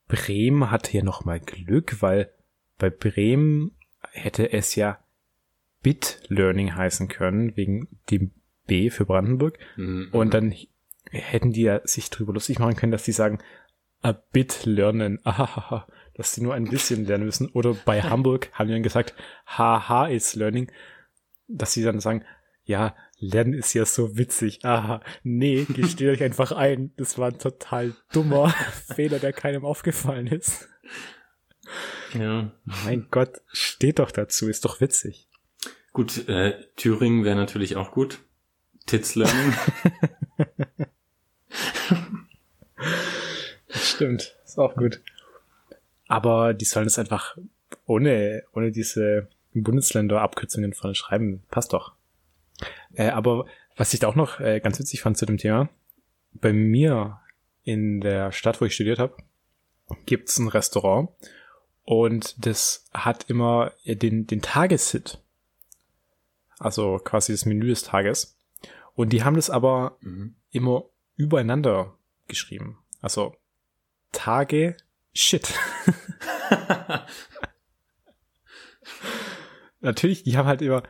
Bremen 0.07 0.69
hatte 0.69 0.91
hier 0.91 1.03
nochmal 1.03 1.39
Glück, 1.39 2.01
weil 2.01 2.29
bei 2.77 2.89
Bremen 2.89 3.71
hätte 4.11 4.51
es 4.51 4.75
ja 4.75 4.99
Bit-Learning 5.81 6.75
heißen 6.75 7.07
können, 7.07 7.55
wegen 7.55 7.87
dem 8.09 8.31
B 8.67 8.89
für 8.89 9.05
Brandenburg. 9.05 9.59
Mhm. 9.75 10.09
Und 10.11 10.33
dann 10.33 10.53
hätten 11.09 11.51
die 11.51 11.63
ja 11.63 11.81
sich 11.85 12.09
drüber 12.09 12.33
lustig 12.33 12.59
machen 12.59 12.75
können, 12.75 12.91
dass 12.91 13.03
die 13.03 13.11
sagen, 13.11 13.39
a 14.01 14.11
bit 14.11 14.65
lernen, 14.65 15.19
ahaha, 15.23 15.87
dass 16.15 16.33
sie 16.33 16.41
nur 16.41 16.53
ein 16.53 16.65
bisschen 16.65 17.05
lernen 17.05 17.25
müssen. 17.25 17.49
Oder 17.49 17.73
bei 17.73 18.01
Hamburg 18.03 18.49
haben 18.53 18.67
die 18.67 18.73
dann 18.73 18.83
gesagt, 18.83 19.15
haha 19.45 20.07
is 20.07 20.35
learning, 20.35 20.71
dass 21.47 21.73
sie 21.73 21.83
dann 21.83 21.99
sagen, 21.99 22.23
ja, 22.65 22.95
lernen 23.23 23.53
ist 23.53 23.73
ja 23.73 23.85
so 23.85 24.17
witzig. 24.17 24.63
Aha, 24.63 25.01
nee, 25.23 25.65
gesteht 25.65 26.09
euch 26.09 26.23
einfach 26.23 26.51
ein. 26.51 26.91
Das 26.97 27.17
war 27.17 27.29
ein 27.29 27.39
total 27.39 27.95
dummer 28.11 28.49
Fehler, 28.95 29.19
der 29.19 29.33
keinem 29.33 29.65
aufgefallen 29.65 30.27
ist. 30.27 30.69
Ja. 32.13 32.51
Mein 32.85 33.07
Gott, 33.09 33.41
steht 33.51 33.99
doch 33.99 34.11
dazu, 34.11 34.49
ist 34.49 34.65
doch 34.65 34.81
witzig. 34.81 35.29
Gut, 35.93 36.27
äh, 36.27 36.53
Thüringen 36.75 37.23
wäre 37.23 37.35
natürlich 37.35 37.75
auch 37.75 37.91
gut. 37.91 38.19
Tits 38.85 39.15
Learning. 39.15 39.53
stimmt, 43.67 44.35
ist 44.43 44.59
auch 44.59 44.75
gut. 44.75 45.01
Aber 46.07 46.53
die 46.53 46.65
sollen 46.65 46.87
es 46.87 46.99
einfach 46.99 47.37
ohne, 47.85 48.43
ohne 48.53 48.71
diese 48.71 49.29
Bundesländer-Abkürzungen 49.53 50.73
vorne 50.73 50.95
schreiben. 50.95 51.43
Passt 51.49 51.73
doch. 51.73 51.93
Äh, 52.93 53.09
aber 53.09 53.45
was 53.75 53.93
ich 53.93 53.99
da 53.99 54.07
auch 54.07 54.15
noch 54.15 54.39
äh, 54.39 54.59
ganz 54.59 54.79
witzig 54.79 55.01
fand 55.01 55.17
zu 55.17 55.25
dem 55.25 55.37
Thema, 55.37 55.69
bei 56.33 56.53
mir 56.53 57.19
in 57.63 58.01
der 58.01 58.31
Stadt, 58.31 58.59
wo 58.61 58.65
ich 58.65 58.75
studiert 58.75 58.99
habe, 58.99 59.15
gibt's 60.05 60.37
ein 60.37 60.47
Restaurant 60.47 61.09
und 61.83 62.45
das 62.45 62.85
hat 62.93 63.29
immer 63.29 63.73
den, 63.85 64.27
den 64.27 64.41
Tageshit 64.41 65.19
also 66.63 66.99
quasi 67.03 67.33
das 67.33 67.45
Menü 67.45 67.67
des 67.67 67.83
Tages. 67.83 68.39
Und 68.95 69.11
die 69.11 69.23
haben 69.23 69.35
das 69.35 69.49
aber 69.49 69.97
mhm. 70.01 70.35
immer 70.51 70.85
übereinander 71.15 71.97
geschrieben. 72.27 72.79
Also 73.01 73.35
Tage 74.11 74.77
Shit. 75.13 75.53
Natürlich, 79.81 80.23
die 80.23 80.37
haben 80.37 80.47
halt 80.47 80.61
immer 80.61 80.83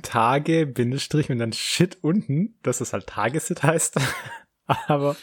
Tage, 0.00 0.66
Bindestrich 0.66 1.30
und 1.30 1.38
dann 1.38 1.52
Shit 1.52 1.98
unten, 2.02 2.58
dass 2.62 2.80
es 2.80 2.92
halt 2.92 3.06
Tagesit 3.06 3.62
heißt. 3.62 3.96
Aber 4.66 5.16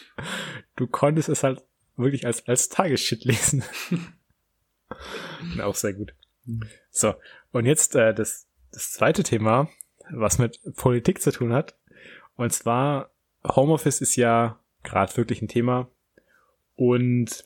du 0.76 0.88
konntest 0.88 1.30
es 1.30 1.44
halt 1.44 1.64
wirklich 1.98 2.26
als, 2.26 2.48
als 2.48 2.70
Tagesshit 2.70 3.26
lesen. 3.26 3.64
auch 5.62 5.76
sehr 5.76 5.94
gut. 5.94 6.14
So, 6.90 7.16
und 7.52 7.66
jetzt 7.66 7.96
äh, 7.96 8.14
das 8.14 8.48
das 8.72 8.92
zweite 8.92 9.24
Thema, 9.24 9.70
was 10.12 10.38
mit 10.38 10.60
Politik 10.76 11.22
zu 11.22 11.32
tun 11.32 11.54
hat. 11.54 11.78
Und 12.36 12.52
zwar, 12.52 13.12
Homeoffice 13.44 14.02
ist 14.02 14.16
ja 14.16 14.60
gerade 14.84 15.16
wirklich 15.18 15.42
ein 15.42 15.48
Thema. 15.48 15.90
Und 16.76 17.46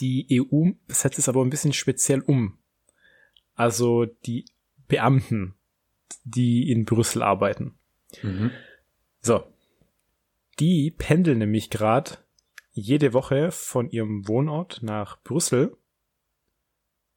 die 0.00 0.26
EU 0.40 0.70
setzt 0.88 1.18
es 1.18 1.28
aber 1.28 1.44
ein 1.44 1.50
bisschen 1.50 1.72
speziell 1.72 2.20
um. 2.20 2.58
Also 3.54 4.06
die 4.06 4.46
Beamten, 4.88 5.54
die 6.24 6.70
in 6.70 6.84
Brüssel 6.84 7.22
arbeiten. 7.22 7.78
Mhm. 8.22 8.50
So. 9.20 9.44
Die 10.58 10.90
pendeln 10.90 11.38
nämlich 11.38 11.70
gerade 11.70 12.18
jede 12.72 13.12
Woche 13.12 13.50
von 13.50 13.90
ihrem 13.90 14.28
Wohnort 14.28 14.82
nach 14.82 15.22
Brüssel 15.22 15.76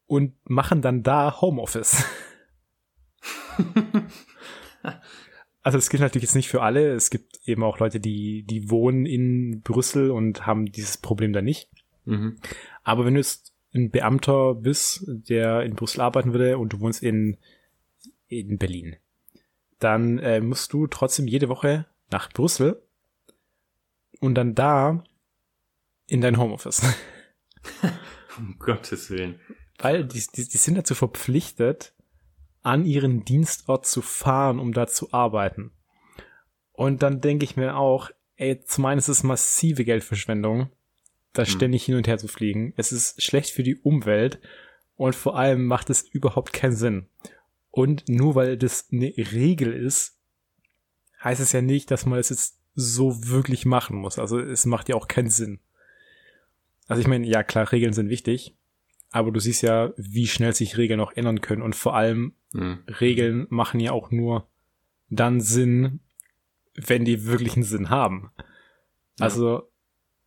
und 0.07 0.33
machen 0.49 0.81
dann 0.81 1.03
da 1.03 1.41
Homeoffice. 1.41 2.05
also 5.61 5.77
es 5.77 5.89
gilt 5.89 6.01
natürlich 6.01 6.23
jetzt 6.23 6.35
nicht 6.35 6.49
für 6.49 6.61
alle. 6.61 6.93
Es 6.93 7.09
gibt 7.09 7.39
eben 7.45 7.63
auch 7.63 7.79
Leute, 7.79 7.99
die, 7.99 8.43
die 8.43 8.69
wohnen 8.69 9.05
in 9.05 9.61
Brüssel 9.61 10.11
und 10.11 10.45
haben 10.45 10.65
dieses 10.71 10.97
Problem 10.97 11.33
da 11.33 11.41
nicht. 11.41 11.69
Mhm. 12.05 12.37
Aber 12.83 13.05
wenn 13.05 13.15
du 13.15 13.19
jetzt 13.19 13.53
ein 13.73 13.91
Beamter 13.91 14.55
bist, 14.55 15.03
der 15.07 15.63
in 15.63 15.75
Brüssel 15.75 16.01
arbeiten 16.01 16.33
würde 16.33 16.57
und 16.57 16.73
du 16.73 16.79
wohnst 16.79 17.03
in, 17.03 17.37
in 18.27 18.57
Berlin, 18.57 18.97
dann 19.79 20.19
äh, 20.19 20.41
musst 20.41 20.73
du 20.73 20.87
trotzdem 20.87 21.27
jede 21.27 21.49
Woche 21.49 21.85
nach 22.11 22.29
Brüssel 22.31 22.81
und 24.19 24.35
dann 24.35 24.55
da 24.55 25.03
in 26.07 26.21
dein 26.21 26.37
Homeoffice. 26.37 26.81
um 28.37 28.57
Gottes 28.59 29.09
Willen. 29.09 29.39
Weil 29.77 30.05
die, 30.05 30.23
die, 30.35 30.47
die 30.47 30.57
sind 30.57 30.75
dazu 30.75 30.95
verpflichtet, 30.95 31.93
an 32.61 32.85
ihren 32.85 33.25
Dienstort 33.25 33.85
zu 33.85 34.01
fahren, 34.01 34.59
um 34.59 34.73
da 34.73 34.87
zu 34.87 35.13
arbeiten. 35.13 35.71
Und 36.71 37.03
dann 37.03 37.21
denke 37.21 37.45
ich 37.45 37.55
mir 37.55 37.77
auch, 37.77 38.09
ey, 38.37 38.59
zum 38.61 38.85
einen 38.85 38.99
ist 38.99 39.07
es 39.07 39.23
massive 39.23 39.85
Geldverschwendung, 39.85 40.69
da 41.33 41.43
hm. 41.43 41.49
ständig 41.49 41.85
hin 41.85 41.95
und 41.95 42.07
her 42.07 42.17
zu 42.17 42.27
fliegen. 42.27 42.73
Es 42.75 42.91
ist 42.91 43.21
schlecht 43.21 43.51
für 43.51 43.63
die 43.63 43.77
Umwelt 43.77 44.39
und 44.95 45.15
vor 45.15 45.37
allem 45.37 45.65
macht 45.65 45.89
es 45.89 46.01
überhaupt 46.01 46.53
keinen 46.53 46.75
Sinn. 46.75 47.07
Und 47.75 48.07
nur 48.07 48.35
weil 48.35 48.55
das 48.55 48.87
eine 48.89 49.13
Regel 49.17 49.73
ist, 49.73 50.17
heißt 51.21 51.41
es 51.41 51.51
ja 51.51 51.61
nicht, 51.61 51.91
dass 51.91 52.05
man 52.05 52.17
es 52.17 52.29
jetzt 52.29 52.57
so 52.73 53.27
wirklich 53.27 53.65
machen 53.65 53.97
muss. 53.97 54.17
Also 54.17 54.39
es 54.39 54.65
macht 54.65 54.87
ja 54.87 54.95
auch 54.95 55.09
keinen 55.09 55.29
Sinn. 55.29 55.59
Also 56.87 57.01
ich 57.01 57.07
meine, 57.09 57.27
ja 57.27 57.43
klar, 57.43 57.69
Regeln 57.73 57.91
sind 57.91 58.07
wichtig, 58.07 58.55
aber 59.11 59.29
du 59.29 59.41
siehst 59.41 59.61
ja, 59.61 59.91
wie 59.97 60.25
schnell 60.25 60.55
sich 60.55 60.77
Regeln 60.77 61.01
auch 61.01 61.11
ändern 61.17 61.41
können 61.41 61.61
und 61.61 61.75
vor 61.75 61.97
allem 61.97 62.31
mhm. 62.53 62.79
Regeln 63.01 63.45
machen 63.49 63.81
ja 63.81 63.91
auch 63.91 64.09
nur 64.09 64.47
dann 65.09 65.41
Sinn, 65.41 65.99
wenn 66.75 67.03
die 67.03 67.25
wirklichen 67.25 67.63
Sinn 67.63 67.89
haben. 67.89 68.31
Ja. 69.19 69.25
Also 69.25 69.69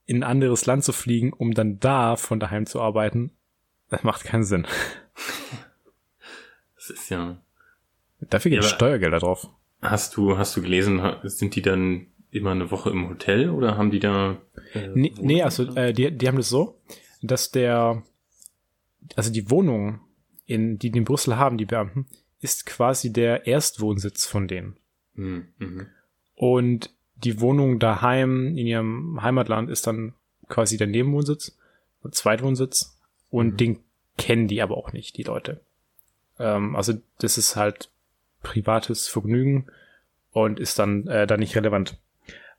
in 0.05 0.19
ein 0.19 0.31
anderes 0.31 0.67
Land 0.67 0.85
zu 0.85 0.93
fliegen, 0.93 1.33
um 1.33 1.55
dann 1.55 1.81
da 1.81 2.17
von 2.17 2.41
daheim 2.41 2.67
zu 2.67 2.83
arbeiten, 2.83 3.33
das 3.89 4.03
macht 4.03 4.25
keinen 4.25 4.45
Sinn. 4.45 4.67
Das 6.89 6.99
ist 6.99 7.11
ja. 7.11 7.41
Dafür 8.21 8.51
geht 8.51 8.63
ja, 8.63 8.69
Steuergelder 8.69 9.19
drauf. 9.19 9.49
Hast 9.81 10.17
du, 10.17 10.39
hast 10.39 10.57
du 10.57 10.63
gelesen, 10.63 11.01
sind 11.23 11.55
die 11.55 11.63
dann 11.63 12.07
immer 12.31 12.51
eine 12.51 12.71
Woche 12.71 12.91
im 12.91 13.09
Hotel 13.09 13.51
oder 13.51 13.77
haben 13.77 13.91
die 13.91 14.01
da? 14.01 14.39
Äh, 14.75 14.89
nee, 14.95 15.15
nee, 15.21 15.43
also 15.43 15.65
äh, 15.75 15.93
die, 15.93 16.11
die 16.11 16.27
haben 16.27 16.37
das 16.37 16.49
so, 16.49 16.81
dass 17.23 17.51
der, 17.51 18.03
also 19.15 19.33
die 19.33 19.51
Wohnung, 19.51 20.01
in, 20.47 20.79
die 20.79 20.91
die 20.91 20.99
in 20.99 21.05
Brüssel 21.05 21.37
haben, 21.37 21.59
die 21.59 21.67
Beamten, 21.67 22.07
ist 22.41 22.67
quasi 22.67 23.13
der 23.13 23.47
Erstwohnsitz 23.47 24.27
von 24.27 24.49
denen. 24.49 24.77
Hm, 25.15 25.49
mhm. 25.59 25.87
Und 26.35 26.95
die 27.17 27.41
Wohnung 27.41 27.79
daheim 27.79 28.57
in 28.57 28.67
ihrem 28.67 29.23
Heimatland 29.23 29.71
ist 29.71 29.87
dann 29.87 30.15
quasi 30.49 30.77
der 30.77 30.87
Nebenwohnsitz, 30.87 31.57
der 32.03 32.13
Zweitwohnsitz. 32.13 32.99
Und 33.31 33.53
mhm. 33.53 33.57
den 33.57 33.79
kennen 34.17 34.49
die 34.49 34.63
aber 34.63 34.77
auch 34.77 34.93
nicht, 34.93 35.17
die 35.17 35.23
Leute. 35.23 35.61
Ähm, 36.39 36.77
also 36.77 36.95
das 37.19 37.39
ist 37.39 37.57
halt 37.57 37.91
privates 38.43 39.09
Vergnügen 39.09 39.67
und 40.33 40.61
ist 40.61 40.79
dann 40.79 41.07
äh, 41.07 41.27
da 41.27 41.37
nicht 41.37 41.57
relevant. 41.57 41.99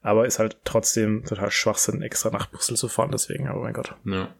Aber 0.01 0.25
ist 0.25 0.39
halt 0.39 0.57
trotzdem 0.63 1.25
total 1.25 1.51
Schwachsinn, 1.51 2.01
extra 2.01 2.29
nach 2.29 2.49
Brüssel 2.49 2.77
zu 2.77 2.87
fahren, 2.87 3.11
deswegen, 3.11 3.47
aber 3.47 3.61
mein 3.61 3.73
Gott. 3.73 3.95
Ja. 4.05 4.33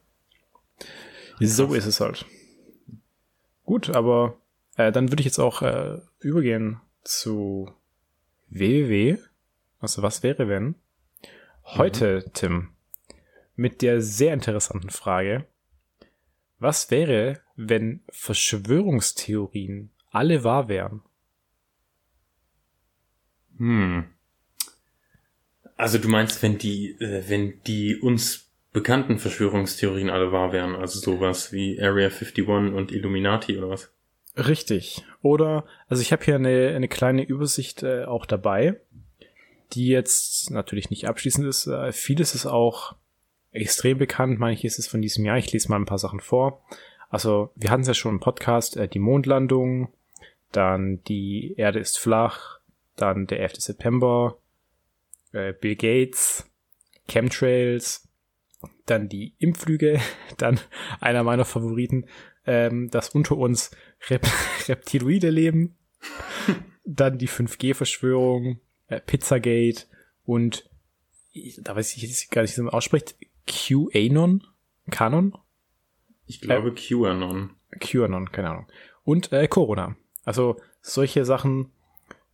So 1.40 1.74
ist 1.74 1.86
es 1.86 2.00
halt. 2.00 2.26
Gut, 3.66 3.90
aber 3.90 4.38
äh, 4.78 4.92
dann 4.92 5.12
würde 5.12 5.22
ich 5.22 5.26
jetzt 5.26 5.40
auch 5.40 5.62
äh, 5.62 6.00
übergehen 6.20 6.82
zu 7.04 7.72
www. 8.50 9.18
Also 9.80 10.02
was 10.02 10.24
wäre, 10.24 10.48
wenn? 10.48 10.76
Heute, 11.64 12.24
mhm. 12.26 12.34
Tim, 12.34 12.70
mit 13.56 13.82
der 13.82 14.02
sehr 14.02 14.34
interessanten 14.34 14.90
Frage, 14.90 15.46
was 16.60 16.92
wäre, 16.92 17.42
wenn 17.62 18.00
Verschwörungstheorien 18.10 19.90
alle 20.12 20.46
wahr 20.46 20.70
wären? 20.70 21.02
Hm. 23.58 24.06
Also 25.76 25.98
du 25.98 26.08
meinst, 26.08 26.42
wenn 26.42 26.58
die, 26.58 26.92
äh, 27.02 27.24
wenn 27.28 27.62
die 27.68 27.98
uns 27.98 28.50
bekannten 28.72 29.20
Verschwörungstheorien 29.20 30.10
alle 30.10 30.32
wahr 30.32 30.54
wären, 30.54 30.74
also 30.76 31.00
sowas 31.00 31.52
wie 31.52 31.82
Area 31.82 32.08
51 32.08 32.48
und 32.48 32.94
Illuminati 32.94 33.58
oder 33.58 33.70
was? 33.70 33.92
Richtig. 34.38 35.04
Oder, 35.22 35.66
also 35.90 36.02
ich 36.02 36.14
habe 36.14 36.24
hier 36.24 36.36
eine, 36.36 36.70
eine 36.70 36.88
kleine 36.88 37.24
Übersicht 37.24 37.84
äh, 37.84 38.06
auch 38.06 38.26
dabei, 38.26 38.80
die 39.74 39.88
jetzt 39.88 40.50
natürlich 40.50 40.90
nicht 40.90 41.10
abschließend 41.10 41.46
ist. 41.46 41.68
Äh, 41.68 41.92
vieles 41.92 42.36
ist 42.36 42.46
auch 42.46 42.96
extrem 43.52 43.98
bekannt, 43.98 44.40
manches 44.40 44.80
ist 44.80 44.88
von 44.88 45.02
diesem 45.02 45.26
Jahr. 45.26 45.38
Ich 45.38 45.52
lese 45.52 45.68
mal 45.68 45.76
ein 45.76 45.86
paar 45.86 46.00
Sachen 46.00 46.22
vor. 46.22 46.64
Also 47.10 47.52
wir 47.56 47.72
hatten 47.72 47.82
es 47.82 47.88
ja 47.88 47.94
schon 47.94 48.16
im 48.16 48.20
Podcast, 48.20 48.78
äh, 48.78 48.88
die 48.88 49.00
Mondlandung, 49.00 49.90
dann 50.52 51.04
die 51.04 51.56
Erde 51.58 51.80
ist 51.80 52.00
flach, 52.00 52.60
dann 52.96 53.28
der 53.28 53.40
11. 53.42 53.56
September, 53.56 54.38
äh, 55.32 55.54
Bill 55.54 55.76
Gates, 55.76 56.50
Chemtrails, 57.08 58.08
dann 58.86 59.10
die 59.10 59.34
Impflüge, 59.40 60.00
dann 60.38 60.60
einer 61.00 61.24
meiner 61.24 61.46
Favoriten, 61.46 62.06
ähm, 62.46 62.90
das 62.90 63.10
unter 63.10 63.38
uns 63.38 63.72
Rep 64.10 64.28
Reptiloide 64.68 65.30
leben, 65.30 65.78
dann 66.86 67.18
die 67.18 67.30
5G-Verschwörung, 67.30 68.60
äh, 68.88 69.00
Pizzagate 69.00 69.86
und 70.26 70.70
da 71.60 71.76
weiß 71.76 71.96
ich 71.96 72.04
jetzt 72.04 72.32
gar 72.32 72.42
nicht, 72.42 72.58
wie 72.58 72.62
man 72.62 72.74
ausspricht, 72.74 73.16
QAnon? 73.48 74.44
Canon? 74.90 75.34
Ich 76.30 76.42
glaube 76.42 76.70
äh, 76.70 76.74
QAnon. 76.74 77.52
QAnon, 77.80 78.32
keine 78.32 78.52
Ahnung. 78.52 78.68
Und 79.04 79.34
äh, 79.34 79.48
Corona. 79.48 79.96
Also 80.24 80.62
solche 80.82 81.26
Sachen 81.26 81.72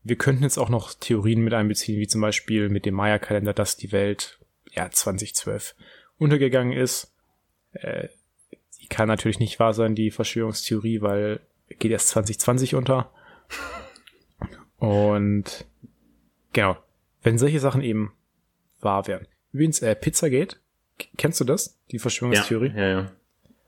wir 0.05 0.17
könnten 0.17 0.43
jetzt 0.43 0.59
auch 0.59 0.69
noch 0.69 0.93
Theorien 0.93 1.43
mit 1.43 1.53
einbeziehen, 1.55 1.99
wie 1.99 2.07
zum 2.07 2.21
Beispiel 2.21 2.69
mit 2.69 2.85
dem 2.85 2.93
Maya-Kalender, 2.93 3.53
dass 3.53 3.75
die 3.75 3.91
Welt 3.91 4.39
ja 4.71 4.89
2012 4.89 5.75
untergegangen 6.19 6.73
ist. 6.73 7.11
Äh, 7.73 8.09
die 8.79 8.87
kann 8.87 9.07
natürlich 9.07 9.39
nicht 9.39 9.59
wahr 9.59 9.73
sein, 9.73 9.95
die 9.95 10.11
Verschwörungstheorie, 10.11 11.01
weil 11.01 11.39
geht 11.79 11.91
erst 11.91 12.09
2020 12.09 12.75
unter. 12.75 13.11
Und 14.77 15.65
genau, 16.53 16.77
wenn 17.23 17.39
solche 17.39 17.59
Sachen 17.59 17.81
eben 17.81 18.13
wahr 18.81 19.07
wären. 19.07 19.27
Übrigens, 19.53 19.81
äh, 19.81 19.95
Pizzagate, 19.95 20.57
kennst 21.17 21.39
du 21.39 21.45
das? 21.45 21.79
Die 21.89 21.97
Verschwörungstheorie? 21.97 22.73
Ja, 22.75 22.81
ja, 22.81 22.89
ja. 22.89 23.11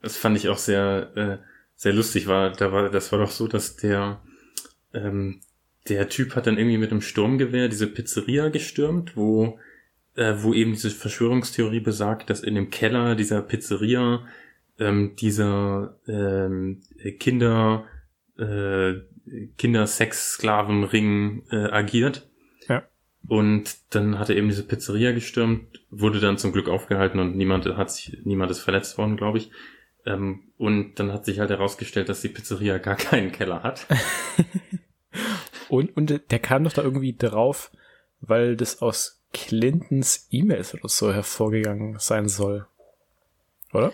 Das 0.02 0.18
fand 0.18 0.38
ich 0.38 0.50
auch 0.50 0.58
sehr, 0.58 1.12
äh, 1.16 1.38
sehr 1.76 1.94
lustig. 1.94 2.28
War, 2.28 2.52
da 2.52 2.72
war, 2.72 2.90
das 2.90 3.12
war 3.12 3.20
doch 3.20 3.32
so, 3.32 3.48
dass 3.48 3.76
der 3.76 4.22
ähm, 4.94 5.42
der 5.90 6.10
Typ 6.10 6.36
hat 6.36 6.48
dann 6.48 6.58
irgendwie 6.58 6.78
mit 6.78 6.92
einem 6.92 7.02
Sturmgewehr 7.02 7.70
diese 7.70 7.88
Pizzeria 7.88 8.50
gestürmt, 8.50 9.16
wo, 9.16 9.60
äh, 10.16 10.36
wo 10.38 10.54
eben 10.54 10.74
diese 10.74 10.90
Verschwörungstheorie 10.90 11.80
besagt, 11.80 12.30
dass 12.30 12.42
in 12.42 12.56
dem 12.56 12.70
Keller 12.70 13.16
dieser 13.16 13.42
Pizzeria 13.42 14.26
ähm, 14.80 15.16
dieser 15.16 15.98
ähm, 16.08 16.82
Kinder 17.20 17.86
äh, 18.38 18.96
Kindersex-Sklavenring 19.58 21.44
äh, 21.52 21.66
agiert. 21.66 22.30
Ja. 22.70 22.84
Und 23.28 23.76
dann 23.90 24.20
hat 24.20 24.30
er 24.30 24.38
eben 24.38 24.48
diese 24.48 24.64
Pizzeria 24.64 25.12
gestürmt, 25.12 25.82
wurde 25.90 26.20
dann 26.20 26.38
zum 26.38 26.54
Glück 26.54 26.70
aufgehalten 26.70 27.20
und 27.20 27.36
niemand 27.36 27.66
hat 27.66 27.92
sich, 27.92 28.20
niemand 28.24 28.52
ist 28.52 28.60
verletzt 28.60 28.98
worden, 28.98 29.18
glaube 29.18 29.40
ich. 29.40 29.52
Ähm, 30.08 30.52
und 30.58 30.96
dann 30.96 31.12
hat 31.12 31.26
sich 31.26 31.40
halt 31.40 31.52
herausgestellt, 31.52 32.10
dass 32.10 32.22
die 32.22 32.30
Pizzeria 32.30 32.80
gar 32.80 32.96
keinen 32.96 33.32
Keller 33.32 33.62
hat. 33.62 33.86
Und, 35.70 35.98
und 35.98 36.32
der 36.32 36.40
kam 36.40 36.64
doch 36.64 36.74
da 36.74 36.82
irgendwie 36.82 37.14
drauf, 37.14 37.72
weil 38.22 38.56
das 38.56 38.82
aus 38.82 39.22
Clintons 39.34 40.28
E-Mails 40.32 40.74
oder 40.74 40.88
so 40.88 41.14
hervorgegangen 41.14 41.98
sein 42.00 42.30
soll. 42.30 42.68
Oder? 43.74 43.92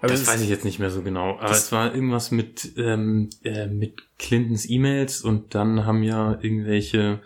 Aber 0.00 0.08
das 0.08 0.26
weiß 0.26 0.42
ich 0.42 0.48
jetzt 0.48 0.64
nicht 0.64 0.80
mehr 0.80 0.90
so 0.90 1.02
genau. 1.02 1.38
Aber 1.38 1.52
es 1.52 1.72
war 1.72 1.94
irgendwas 1.94 2.30
mit, 2.30 2.72
ähm, 2.76 3.30
äh, 3.42 3.68
mit 3.68 4.02
Clintons 4.18 4.68
E-Mails 4.68 5.22
und 5.22 5.54
dann 5.54 5.86
haben 5.86 6.02
ja 6.02 6.38
irgendwelche 6.42 7.20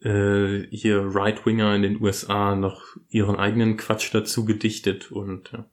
äh, 0.00 0.66
hier 0.70 1.02
Right-Winger 1.02 1.74
in 1.74 1.82
den 1.82 2.00
USA 2.00 2.56
noch 2.56 2.82
ihren 3.10 3.36
eigenen 3.36 3.76
Quatsch 3.76 4.12
dazu 4.12 4.44
gedichtet 4.44 5.12
und 5.12 5.52
ja. 5.52 5.66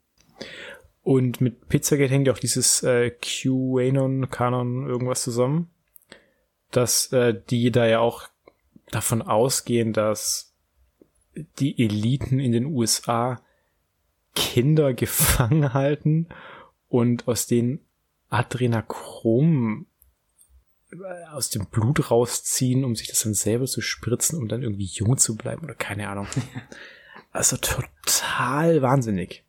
Und 1.03 1.41
mit 1.41 1.67
Pizzagate 1.67 2.11
hängt 2.11 2.27
ja 2.27 2.33
auch 2.33 2.39
dieses 2.39 2.81
äh, 2.83 3.11
QAnon, 3.11 4.29
Canon, 4.29 4.87
irgendwas 4.87 5.21
zusammen 5.21 5.69
dass 6.75 7.11
äh, 7.13 7.39
die 7.49 7.71
da 7.71 7.85
ja 7.85 7.99
auch 7.99 8.27
davon 8.91 9.21
ausgehen, 9.21 9.93
dass 9.93 10.53
die 11.59 11.83
Eliten 11.83 12.39
in 12.39 12.51
den 12.51 12.65
USA 12.65 13.41
Kinder 14.35 14.93
gefangen 14.93 15.73
halten 15.73 16.29
und 16.89 17.27
aus 17.27 17.47
den 17.47 17.79
Adrenachrom 18.29 19.87
äh, 20.91 21.27
aus 21.31 21.49
dem 21.49 21.67
Blut 21.67 22.11
rausziehen, 22.11 22.83
um 22.83 22.95
sich 22.95 23.07
das 23.07 23.21
dann 23.21 23.33
selber 23.33 23.65
zu 23.65 23.81
spritzen, 23.81 24.37
um 24.37 24.47
dann 24.47 24.63
irgendwie 24.63 24.85
jung 24.85 25.17
zu 25.17 25.35
bleiben 25.35 25.63
oder 25.63 25.75
keine 25.75 26.09
Ahnung. 26.09 26.27
Also 27.35 27.57
total 27.57 28.83
wahnsinnig. 28.83 29.43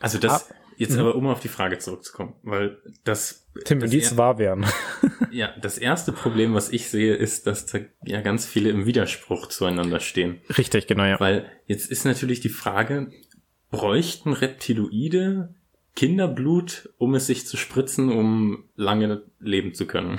Also 0.00 0.18
das, 0.18 0.50
Ab 0.50 0.54
Jetzt 0.76 0.94
mhm. 0.94 1.00
aber, 1.00 1.14
um 1.14 1.26
auf 1.26 1.40
die 1.40 1.48
Frage 1.48 1.78
zurückzukommen, 1.78 2.34
weil 2.42 2.78
das. 3.04 3.46
Tim, 3.64 3.80
wenn 3.80 3.90
die 3.90 4.16
wahr 4.16 4.38
wären. 4.38 4.66
ja, 5.30 5.54
das 5.60 5.78
erste 5.78 6.12
Problem, 6.12 6.54
was 6.54 6.70
ich 6.70 6.88
sehe, 6.88 7.14
ist, 7.14 7.46
dass 7.46 7.66
da 7.66 7.80
ja 8.04 8.20
ganz 8.20 8.46
viele 8.46 8.70
im 8.70 8.86
Widerspruch 8.86 9.46
zueinander 9.48 10.00
stehen. 10.00 10.40
Richtig, 10.56 10.86
genau, 10.86 11.04
ja. 11.04 11.20
Weil 11.20 11.50
jetzt 11.66 11.90
ist 11.90 12.04
natürlich 12.04 12.40
die 12.40 12.48
Frage, 12.48 13.10
bräuchten 13.70 14.32
Reptiloide 14.32 15.54
Kinderblut, 15.94 16.90
um 16.98 17.14
es 17.14 17.26
sich 17.26 17.46
zu 17.46 17.56
spritzen, 17.56 18.10
um 18.10 18.64
lange 18.76 19.22
leben 19.40 19.74
zu 19.74 19.86
können. 19.86 20.18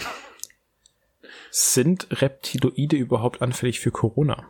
Sind 1.49 2.07
Reptiloide 2.21 2.95
überhaupt 2.95 3.41
anfällig 3.41 3.79
für 3.79 3.91
Corona? 3.91 4.45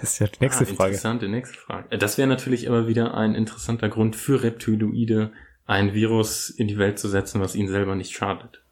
Das 0.00 0.12
ist 0.12 0.18
ja 0.18 0.26
die 0.26 0.40
nächste 0.40 0.64
ah, 0.64 0.66
Frage. 0.66 0.90
Interessante 0.90 1.28
nächste 1.28 1.58
Frage. 1.58 1.98
Das 1.98 2.18
wäre 2.18 2.28
natürlich 2.28 2.64
immer 2.64 2.86
wieder 2.86 3.14
ein 3.14 3.34
interessanter 3.34 3.88
Grund 3.88 4.16
für 4.16 4.42
Reptiloide, 4.42 5.32
ein 5.66 5.94
Virus 5.94 6.50
in 6.50 6.68
die 6.68 6.78
Welt 6.78 6.98
zu 6.98 7.08
setzen, 7.08 7.40
was 7.40 7.54
ihnen 7.54 7.68
selber 7.68 7.94
nicht 7.94 8.12
schadet. 8.12 8.62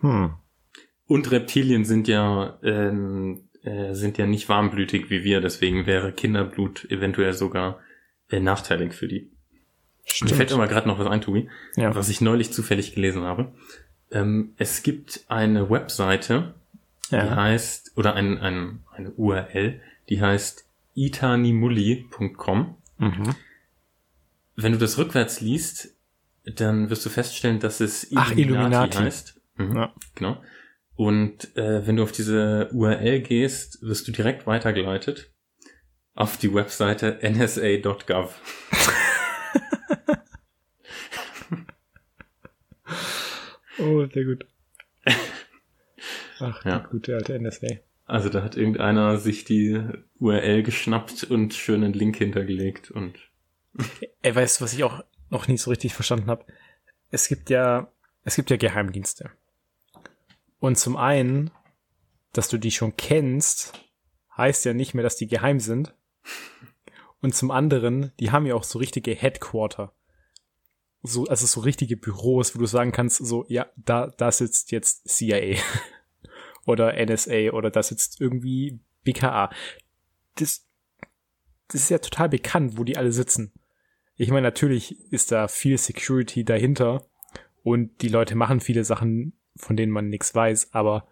Hm. 0.00 0.34
Und 1.06 1.30
Reptilien 1.30 1.84
sind 1.84 2.08
ja 2.08 2.58
ähm, 2.62 3.48
äh, 3.64 3.94
sind 3.94 4.18
ja 4.18 4.26
nicht 4.26 4.48
warmblütig 4.48 5.10
wie 5.10 5.24
wir, 5.24 5.40
deswegen 5.40 5.86
wäre 5.86 6.12
Kinderblut 6.12 6.90
eventuell 6.90 7.32
sogar 7.32 7.80
äh, 8.30 8.40
nachteilig 8.40 8.92
für 8.92 9.08
die. 9.08 9.30
Stimmt. 10.04 10.32
Mir 10.32 10.36
fällt 10.36 10.52
aber 10.52 10.68
gerade 10.68 10.86
noch 10.86 10.98
was 10.98 11.06
ein, 11.06 11.22
Tobi, 11.22 11.48
ja. 11.76 11.94
was 11.94 12.08
ich 12.08 12.20
neulich 12.20 12.52
zufällig 12.52 12.94
gelesen 12.94 13.22
habe. 13.22 13.52
Ähm, 14.10 14.52
es 14.58 14.82
gibt 14.82 15.24
eine 15.28 15.70
Webseite, 15.70 16.54
ja. 17.10 17.24
die 17.24 17.30
heißt, 17.34 17.92
oder 17.96 18.14
ein, 18.14 18.38
ein, 18.38 18.80
eine 18.92 19.12
URL, 19.12 19.80
die 20.08 20.20
heißt 20.20 20.68
itanimulli.com. 20.94 22.76
Mhm. 22.98 23.34
Wenn 24.56 24.72
du 24.72 24.78
das 24.78 24.98
rückwärts 24.98 25.40
liest, 25.40 25.96
dann 26.44 26.90
wirst 26.90 27.04
du 27.04 27.10
feststellen, 27.10 27.58
dass 27.58 27.80
es 27.80 28.04
Illuminati, 28.04 28.32
Ach, 28.32 28.38
Illuminati. 28.38 28.98
heißt. 28.98 29.40
Mhm, 29.56 29.76
ja. 29.76 29.92
Genau. 30.14 30.42
Und 30.96 31.56
äh, 31.56 31.86
wenn 31.86 31.96
du 31.96 32.04
auf 32.04 32.12
diese 32.12 32.70
URL 32.72 33.20
gehst, 33.20 33.82
wirst 33.82 34.06
du 34.06 34.12
direkt 34.12 34.46
weitergeleitet 34.46 35.32
auf 36.14 36.36
die 36.36 36.54
Webseite 36.54 37.18
nsa.gov. 37.22 38.40
oh, 43.78 44.06
sehr 44.06 44.24
gut. 44.24 44.46
Ach, 46.38 46.64
ja. 46.64 46.78
gute 46.78 47.16
alte 47.16 47.38
NSA. 47.38 47.66
Also 48.06 48.28
da 48.28 48.42
hat 48.42 48.56
irgendeiner 48.56 49.18
sich 49.18 49.44
die 49.44 49.80
URL 50.18 50.62
geschnappt 50.62 51.24
und 51.24 51.54
schön 51.54 51.82
einen 51.82 51.94
Link 51.94 52.16
hintergelegt 52.16 52.90
und. 52.90 53.18
Ey, 54.22 54.34
weißt 54.34 54.60
du, 54.60 54.64
was 54.64 54.74
ich 54.74 54.84
auch 54.84 55.02
noch 55.30 55.48
nie 55.48 55.56
so 55.56 55.70
richtig 55.70 55.94
verstanden 55.94 56.28
habe? 56.28 56.44
Es 57.10 57.28
gibt 57.28 57.50
ja, 57.50 57.90
es 58.22 58.36
gibt 58.36 58.50
ja 58.50 58.56
Geheimdienste. 58.56 59.30
Und 60.58 60.78
zum 60.78 60.96
einen, 60.96 61.50
dass 62.32 62.48
du 62.48 62.58
die 62.58 62.70
schon 62.70 62.96
kennst, 62.96 63.72
heißt 64.36 64.64
ja 64.64 64.74
nicht 64.74 64.94
mehr, 64.94 65.02
dass 65.02 65.16
die 65.16 65.26
geheim 65.26 65.60
sind. 65.60 65.94
Und 67.20 67.34
zum 67.34 67.50
anderen, 67.50 68.12
die 68.20 68.30
haben 68.30 68.46
ja 68.46 68.54
auch 68.54 68.64
so 68.64 68.78
richtige 68.78 69.14
Headquarter. 69.14 69.94
So, 71.02 71.24
also 71.26 71.46
so 71.46 71.60
richtige 71.60 71.96
Büros, 71.96 72.54
wo 72.54 72.58
du 72.58 72.66
sagen 72.66 72.92
kannst, 72.92 73.18
so, 73.18 73.44
ja, 73.48 73.66
da, 73.76 74.08
da 74.08 74.32
sitzt 74.32 74.72
jetzt 74.72 75.08
CIA. 75.08 75.56
Oder 76.66 76.94
NSA 76.94 77.50
oder 77.52 77.70
da 77.70 77.82
sitzt 77.82 78.20
irgendwie 78.20 78.80
BKA. 79.04 79.50
Das, 80.36 80.66
das 81.68 81.82
ist 81.82 81.90
ja 81.90 81.98
total 81.98 82.28
bekannt, 82.28 82.78
wo 82.78 82.84
die 82.84 82.96
alle 82.96 83.12
sitzen. 83.12 83.52
Ich 84.16 84.30
meine, 84.30 84.42
natürlich 84.42 85.12
ist 85.12 85.32
da 85.32 85.48
viel 85.48 85.76
Security 85.78 86.44
dahinter 86.44 87.06
und 87.62 88.02
die 88.02 88.08
Leute 88.08 88.36
machen 88.36 88.60
viele 88.60 88.84
Sachen, 88.84 89.38
von 89.56 89.76
denen 89.76 89.92
man 89.92 90.08
nichts 90.08 90.34
weiß, 90.34 90.72
aber 90.72 91.08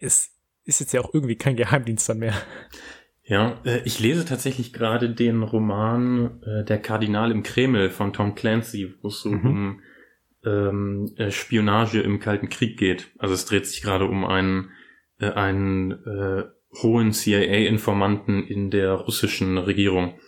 es 0.00 0.32
ist 0.64 0.80
jetzt 0.80 0.92
ja 0.92 1.00
auch 1.00 1.12
irgendwie 1.12 1.36
kein 1.36 1.56
Geheimdienst 1.56 2.08
dann 2.08 2.18
mehr. 2.18 2.34
Ja, 3.24 3.60
äh, 3.64 3.82
ich 3.84 4.00
lese 4.00 4.24
tatsächlich 4.24 4.72
gerade 4.72 5.10
den 5.10 5.42
Roman 5.42 6.42
äh, 6.42 6.64
Der 6.64 6.80
Kardinal 6.80 7.30
im 7.30 7.42
Kreml 7.42 7.90
von 7.90 8.12
Tom 8.12 8.34
Clancy, 8.34 8.94
wo 9.02 9.08
es 9.08 9.20
so 9.20 9.30
mhm. 9.30 9.46
um 9.46 9.80
ähm, 10.44 11.12
äh, 11.16 11.30
Spionage 11.30 12.00
im 12.00 12.20
Kalten 12.20 12.48
Krieg 12.48 12.78
geht. 12.78 13.10
Also 13.18 13.34
es 13.34 13.44
dreht 13.44 13.66
sich 13.66 13.82
gerade 13.82 14.06
um 14.06 14.24
einen, 14.24 14.70
äh, 15.18 15.30
einen 15.30 15.92
äh, 15.92 16.44
hohen 16.82 17.12
CIA-Informanten 17.12 18.46
in 18.46 18.70
der 18.70 18.92
russischen 18.92 19.58
Regierung. 19.58 20.18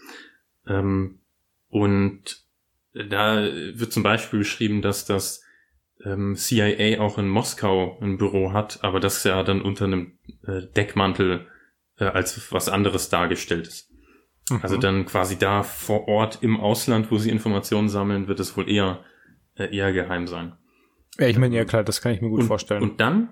Ähm, 0.66 1.20
und 1.68 2.42
da 2.94 3.42
wird 3.42 3.92
zum 3.92 4.02
Beispiel 4.02 4.40
beschrieben, 4.40 4.82
dass 4.82 5.06
das 5.06 5.42
ähm, 6.04 6.36
CIA 6.36 7.00
auch 7.00 7.18
in 7.18 7.28
Moskau 7.28 7.98
ein 8.00 8.18
Büro 8.18 8.52
hat, 8.52 8.82
aber 8.82 9.00
das 9.00 9.24
ja 9.24 9.42
dann 9.42 9.62
unter 9.62 9.86
einem 9.86 10.18
äh, 10.46 10.62
Deckmantel 10.76 11.46
äh, 11.98 12.04
als 12.04 12.52
was 12.52 12.68
anderes 12.68 13.08
dargestellt 13.08 13.66
ist. 13.66 13.90
Mhm. 14.50 14.60
Also 14.62 14.76
dann 14.76 15.06
quasi 15.06 15.38
da 15.38 15.62
vor 15.62 16.08
Ort 16.08 16.38
im 16.42 16.60
Ausland, 16.60 17.10
wo 17.10 17.18
sie 17.18 17.30
Informationen 17.30 17.88
sammeln, 17.88 18.28
wird 18.28 18.40
es 18.40 18.56
wohl 18.56 18.68
eher 18.68 19.04
eher 19.70 19.92
geheim 19.92 20.26
sein. 20.26 20.52
Ja, 21.18 21.26
ich 21.26 21.38
meine, 21.38 21.54
ja 21.54 21.64
klar, 21.64 21.84
das 21.84 22.00
kann 22.00 22.12
ich 22.12 22.20
mir 22.20 22.30
gut 22.30 22.40
und, 22.40 22.46
vorstellen. 22.46 22.82
Und 22.82 23.00
dann, 23.00 23.28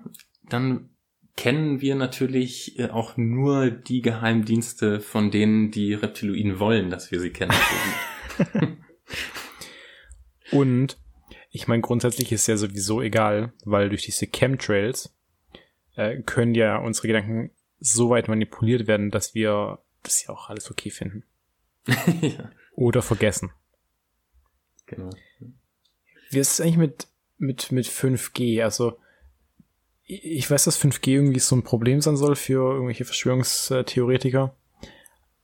dann 0.49 0.89
kennen 1.35 1.81
wir 1.81 1.95
natürlich 1.95 2.77
äh, 2.79 2.89
auch 2.89 3.17
nur 3.17 3.71
die 3.71 4.01
Geheimdienste, 4.01 4.99
von 4.99 5.31
denen 5.31 5.71
die 5.71 5.93
Reptiloiden 5.93 6.59
wollen, 6.59 6.89
dass 6.89 7.11
wir 7.11 7.19
sie 7.19 7.31
kennen. 7.31 7.53
und 10.51 10.97
ich 11.49 11.67
meine, 11.67 11.81
grundsätzlich 11.81 12.31
ist 12.31 12.47
ja 12.47 12.57
sowieso 12.57 13.01
egal, 13.01 13.53
weil 13.65 13.89
durch 13.89 14.03
diese 14.03 14.27
Chemtrails 14.27 15.13
äh, 15.95 16.21
können 16.21 16.55
ja 16.55 16.77
unsere 16.77 17.07
Gedanken 17.07 17.51
so 17.79 18.09
weit 18.09 18.27
manipuliert 18.27 18.87
werden, 18.87 19.11
dass 19.11 19.33
wir 19.33 19.79
das 20.03 20.23
ja 20.23 20.29
auch 20.29 20.49
alles 20.49 20.69
okay 20.69 20.91
finden. 20.91 21.23
ja. 22.21 22.51
Oder 22.73 23.01
vergessen. 23.01 23.51
Genau. 24.85 25.09
Wie 26.31 26.39
ist 26.39 26.53
es 26.53 26.61
eigentlich 26.61 26.77
mit, 26.77 27.07
mit, 27.37 27.71
mit 27.71 27.87
5G? 27.87 28.63
Also, 28.63 28.97
ich 30.05 30.49
weiß, 30.49 30.65
dass 30.65 30.81
5G 30.81 31.11
irgendwie 31.11 31.39
so 31.39 31.55
ein 31.55 31.63
Problem 31.63 32.01
sein 32.01 32.17
soll 32.17 32.35
für 32.35 32.73
irgendwelche 32.73 33.05
Verschwörungstheoretiker. 33.05 34.55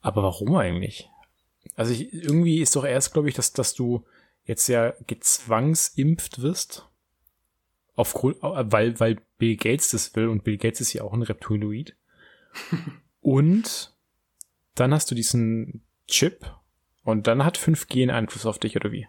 Aber 0.01 0.23
warum 0.23 0.55
eigentlich? 0.55 1.09
Also 1.75 1.93
ich, 1.93 2.13
irgendwie 2.13 2.59
ist 2.61 2.75
doch 2.75 2.85
erst, 2.85 3.13
glaube 3.13 3.29
ich, 3.29 3.35
dass, 3.35 3.53
dass 3.53 3.73
du 3.73 4.05
jetzt 4.45 4.67
ja 4.67 4.93
gezwangsimpft 5.05 6.41
wirst. 6.41 6.87
Aufgrund, 7.95 8.37
weil, 8.41 8.99
weil 8.99 9.17
Bill 9.37 9.57
Gates 9.57 9.89
das 9.89 10.15
will 10.15 10.27
und 10.27 10.43
Bill 10.43 10.57
Gates 10.57 10.81
ist 10.81 10.93
ja 10.93 11.03
auch 11.03 11.13
ein 11.13 11.23
Reptiloid. 11.23 11.95
und 13.21 13.93
dann 14.75 14.93
hast 14.93 15.09
du 15.09 15.15
diesen 15.15 15.83
Chip 16.07 16.45
und 17.03 17.27
dann 17.27 17.43
hat 17.43 17.57
5G 17.57 18.03
einen 18.03 18.11
Einfluss 18.11 18.45
auf 18.45 18.59
dich 18.59 18.75
oder 18.75 18.91
wie? 18.91 19.07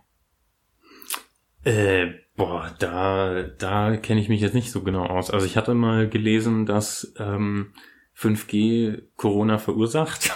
Äh, 1.69 2.15
boah, 2.35 2.75
da, 2.79 3.43
da 3.43 3.99
kenne 3.99 4.23
ich 4.23 4.31
mich 4.31 4.41
jetzt 4.41 4.55
nicht 4.55 4.71
so 4.71 4.83
genau 4.83 5.05
aus. 5.05 5.31
Also 5.31 5.45
ich 5.45 5.59
hatte 5.59 5.75
mal 5.75 6.09
gelesen, 6.09 6.65
dass 6.65 7.13
ähm, 7.19 7.75
5G 8.17 9.03
Corona 9.17 9.59
verursacht. 9.59 10.35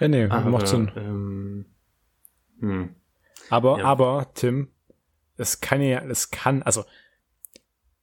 ja, 0.00 0.08
nee, 0.08 0.24
aber, 0.28 0.50
macht 0.50 0.66
Sinn. 0.66 0.90
Ähm, 0.96 1.66
hm. 2.58 2.96
Aber, 3.48 3.78
ja. 3.78 3.84
aber, 3.84 4.32
Tim, 4.34 4.72
es 5.36 5.60
kann 5.60 5.80
ja, 5.80 6.00
es 6.00 6.30
kann, 6.30 6.64
also, 6.64 6.84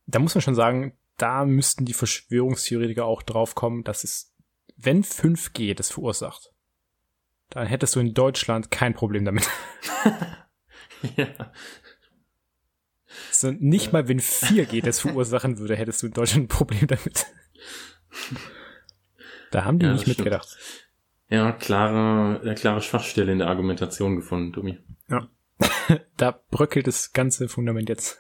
da 0.05 0.19
muss 0.19 0.35
man 0.35 0.41
schon 0.41 0.55
sagen, 0.55 0.97
da 1.17 1.43
müssten 1.43 1.83
die 1.83 1.93
Verschwörungstheoretiker 1.93 3.03
auch 3.03 3.23
drauf 3.23 3.55
kommen, 3.55 3.83
dass 3.83 4.05
es, 4.05 4.33
wenn 4.77 5.03
5G 5.03 5.75
das 5.75 5.91
verursacht, 5.91 6.54
dann 7.49 7.67
hättest 7.67 7.95
du 7.95 7.99
in 7.99 8.13
Deutschland 8.13 8.71
kein 8.71 8.93
Problem 8.93 9.25
damit. 9.25 9.49
ja. 11.15 11.27
So, 13.31 13.51
nicht 13.51 13.93
mal 13.93 14.07
wenn 14.07 14.19
4G 14.19 14.83
das 14.83 14.99
verursachen 14.99 15.57
würde, 15.57 15.75
hättest 15.75 16.01
du 16.03 16.07
in 16.07 16.13
Deutschland 16.13 16.45
ein 16.45 16.47
Problem 16.47 16.87
damit. 16.87 17.25
Da 19.51 19.65
haben 19.65 19.79
die 19.79 19.85
ja, 19.85 19.93
nicht 19.93 20.07
mitgedacht. 20.07 20.49
Stimmt. 20.49 20.85
Ja, 21.29 21.51
klare, 21.51 22.41
äh, 22.45 22.55
klare 22.55 22.81
Schwachstelle 22.81 23.31
in 23.31 23.39
der 23.39 23.47
Argumentation 23.47 24.15
gefunden, 24.15 24.51
Dummi. 24.51 24.79
Ja. 25.09 25.27
da 26.17 26.39
bröckelt 26.51 26.87
das 26.87 27.13
ganze 27.13 27.47
Fundament 27.47 27.89
jetzt. 27.89 28.19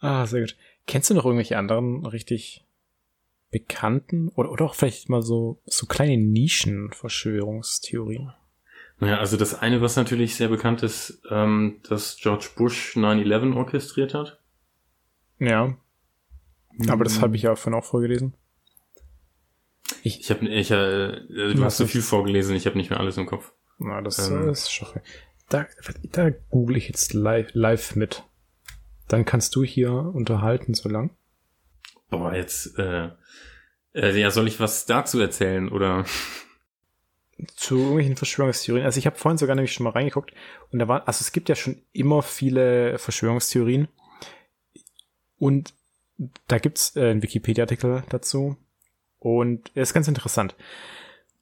ah, 0.00 0.26
sehr 0.26 0.40
gut. 0.40 0.56
Kennst 0.86 1.10
du 1.10 1.14
noch 1.14 1.24
irgendwelche 1.24 1.56
anderen 1.56 2.04
richtig 2.06 2.65
bekannten 3.50 4.28
oder, 4.30 4.50
oder 4.50 4.64
auch 4.64 4.74
vielleicht 4.74 5.08
mal 5.08 5.22
so, 5.22 5.62
so 5.66 5.86
kleine 5.86 6.18
Nischen-Verschwörungstheorien? 6.18 8.32
Naja, 8.98 9.18
also 9.18 9.36
das 9.36 9.54
eine, 9.54 9.82
was 9.82 9.96
natürlich 9.96 10.36
sehr 10.36 10.48
bekannt 10.48 10.82
ist, 10.82 11.22
ähm, 11.30 11.80
dass 11.88 12.16
George 12.16 12.48
Bush 12.56 12.96
9-11 12.96 13.54
orchestriert 13.54 14.14
hat. 14.14 14.40
Ja. 15.38 15.76
Aber 16.88 17.04
das 17.04 17.20
habe 17.20 17.36
ich 17.36 17.42
ja 17.42 17.56
von 17.56 17.74
auch 17.74 17.84
vorgelesen. 17.84 18.34
Ich, 20.02 20.20
ich 20.20 20.30
habe, 20.30 20.48
ich, 20.48 20.70
äh, 20.70 21.54
du 21.54 21.64
hast 21.64 21.76
so 21.76 21.86
viel 21.86 22.02
vorgelesen, 22.02 22.56
ich 22.56 22.66
habe 22.66 22.76
nicht 22.76 22.90
mehr 22.90 23.00
alles 23.00 23.16
im 23.16 23.26
Kopf. 23.26 23.52
Na, 23.78 24.00
das 24.00 24.30
ähm, 24.30 24.48
ist 24.48 24.72
schaffe. 24.72 25.02
Da, 25.48 25.66
da 26.04 26.30
google 26.30 26.76
ich 26.76 26.88
jetzt 26.88 27.12
live, 27.12 27.50
live 27.52 27.96
mit. 27.96 28.24
Dann 29.08 29.24
kannst 29.24 29.54
du 29.54 29.62
hier 29.62 29.92
unterhalten 29.92 30.74
so 30.74 30.88
lang. 30.88 31.10
Boah, 32.08 32.34
jetzt, 32.34 32.78
äh, 32.78 33.10
Äh, 33.96 34.20
ja, 34.20 34.30
soll 34.30 34.46
ich 34.46 34.60
was 34.60 34.84
dazu 34.84 35.18
erzählen 35.20 35.70
oder? 35.70 36.04
Zu 37.54 37.76
irgendwelchen 37.76 38.16
Verschwörungstheorien. 38.16 38.84
Also 38.84 38.98
ich 38.98 39.06
habe 39.06 39.16
vorhin 39.16 39.38
sogar 39.38 39.56
nämlich 39.56 39.72
schon 39.72 39.84
mal 39.84 39.90
reingeguckt 39.90 40.32
und 40.70 40.78
da 40.78 40.86
war, 40.86 41.08
also 41.08 41.22
es 41.22 41.32
gibt 41.32 41.48
ja 41.48 41.54
schon 41.54 41.82
immer 41.92 42.22
viele 42.22 42.98
Verschwörungstheorien 42.98 43.88
und 45.38 45.74
da 46.46 46.58
gibt's 46.58 46.94
äh, 46.96 47.10
einen 47.10 47.22
Wikipedia-Artikel 47.22 48.04
dazu 48.10 48.56
und 49.18 49.70
er 49.74 49.82
ist 49.82 49.94
ganz 49.94 50.08
interessant. 50.08 50.54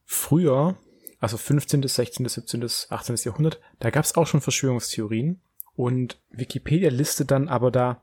Früher, 0.05 0.77
also 1.21 1.37
15., 1.37 1.83
16., 1.87 2.29
17., 2.29 2.65
18. 2.91 3.17
Jahrhundert, 3.25 3.61
da 3.81 3.91
gab's 3.91 4.17
auch 4.17 4.27
schon 4.27 4.41
Verschwörungstheorien 4.41 5.41
und 5.75 6.21
Wikipedia 6.31 6.91
listet 6.91 7.31
dann 7.33 7.49
aber 7.49 7.71
da 7.71 8.01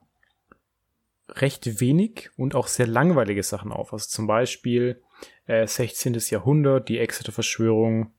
recht 1.36 1.80
wenig 1.80 2.30
und 2.38 2.56
auch 2.56 2.68
sehr 2.68 2.88
langweilige 2.88 3.44
Sachen 3.44 3.72
auf. 3.72 3.94
Also 3.94 4.08
zum 4.08 4.28
Beispiel 4.28 5.02
äh, 5.46 5.68
16. 5.68 6.14
Jahrhundert, 6.30 6.90
die 6.90 7.00
Exeter-Verschwörung, 7.00 8.12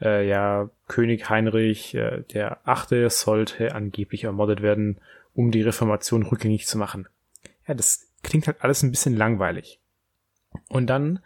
äh, 0.00 0.26
ja, 0.26 0.70
König 0.88 1.28
Heinrich 1.28 1.94
äh, 1.94 2.22
der 2.32 2.66
Achte 2.68 3.08
sollte 3.10 3.74
angeblich 3.74 4.24
ermordet 4.24 4.62
werden, 4.62 5.00
um 5.34 5.50
die 5.50 5.62
Reformation 5.62 6.22
rückgängig 6.24 6.66
zu 6.66 6.78
machen. 6.78 7.08
Ja, 7.66 7.74
das 7.74 8.10
klingt 8.22 8.46
halt 8.46 8.62
alles 8.62 8.82
ein 8.82 8.90
bisschen 8.90 9.16
langweilig. 9.16 9.80
Und 10.68 10.86
dann, 10.88 11.20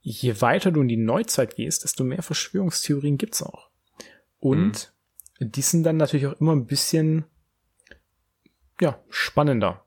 je 0.00 0.40
weiter 0.40 0.70
du 0.70 0.82
in 0.82 0.88
die 0.88 0.96
Neuzeit 0.96 1.56
gehst, 1.56 1.84
desto 1.84 2.04
mehr 2.04 2.22
Verschwörungstheorien 2.22 3.18
gibt's 3.18 3.42
auch. 3.42 3.70
Und 4.38 4.92
mhm. 5.38 5.52
die 5.52 5.62
sind 5.62 5.84
dann 5.84 5.98
natürlich 5.98 6.26
auch 6.26 6.40
immer 6.40 6.52
ein 6.52 6.66
bisschen, 6.66 7.24
ja, 8.80 8.98
spannender. 9.10 9.84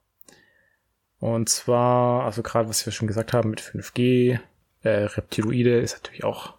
Und 1.24 1.48
zwar, 1.48 2.26
also 2.26 2.44
gerade 2.44 2.68
was 2.68 2.86
wir 2.86 2.92
schon 2.92 3.08
gesagt 3.08 3.32
haben 3.32 3.52
mit 3.52 3.62
5G, 3.62 4.42
äh, 4.82 4.90
Reptiloide 4.90 5.80
ist 5.80 5.94
natürlich 5.94 6.26
auch, 6.26 6.56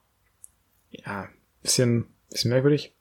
ja, 0.89 1.29
bisschen, 1.61 2.07
bisschen 2.31 2.51
merkwürdig. 2.51 2.95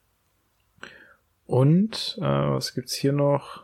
Und, 1.45 2.17
äh, 2.19 2.21
was 2.21 2.73
gibt's 2.73 2.93
hier 2.93 3.13
noch? 3.13 3.63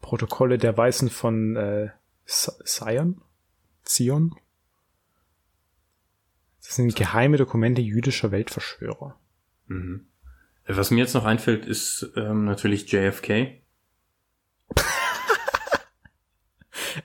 Protokolle 0.00 0.58
der 0.58 0.76
Weißen 0.76 1.10
von 1.10 1.56
äh, 1.56 1.88
Zion? 2.24 3.20
Zion? 3.82 4.36
Das 6.62 6.76
sind 6.76 6.94
geheime 6.94 7.36
Dokumente 7.36 7.82
jüdischer 7.82 8.30
Weltverschwörer. 8.30 9.18
Mhm. 9.66 10.06
Was 10.68 10.92
mir 10.92 11.00
jetzt 11.00 11.14
noch 11.14 11.24
einfällt, 11.24 11.66
ist 11.66 12.12
ähm, 12.14 12.44
natürlich 12.44 12.92
JFK. 12.92 13.60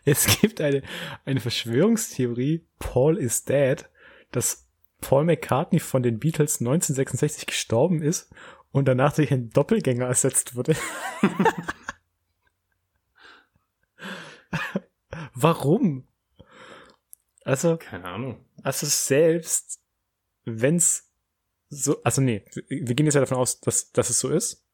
Es 0.05 0.39
gibt 0.39 0.61
eine, 0.61 0.81
eine 1.25 1.39
Verschwörungstheorie, 1.39 2.65
Paul 2.79 3.17
is 3.17 3.45
dead, 3.45 3.89
dass 4.31 4.67
Paul 5.01 5.25
McCartney 5.25 5.79
von 5.79 6.03
den 6.03 6.19
Beatles 6.19 6.59
1966 6.59 7.45
gestorben 7.45 8.01
ist 8.01 8.33
und 8.71 8.87
danach 8.87 9.13
durch 9.13 9.31
einen 9.31 9.51
Doppelgänger 9.51 10.05
ersetzt 10.07 10.55
wurde. 10.55 10.75
Warum? 15.33 16.07
Also, 17.43 17.77
keine 17.77 18.05
Ahnung. 18.05 18.43
Also 18.63 18.87
selbst 18.87 19.81
wenn's 20.45 21.11
so, 21.69 22.01
also 22.03 22.21
nee, 22.21 22.45
wir 22.69 22.95
gehen 22.95 23.05
jetzt 23.05 23.15
ja 23.15 23.21
davon 23.21 23.37
aus, 23.37 23.59
dass, 23.59 23.91
dass 23.91 24.09
es 24.09 24.19
so 24.19 24.29
ist. 24.29 24.65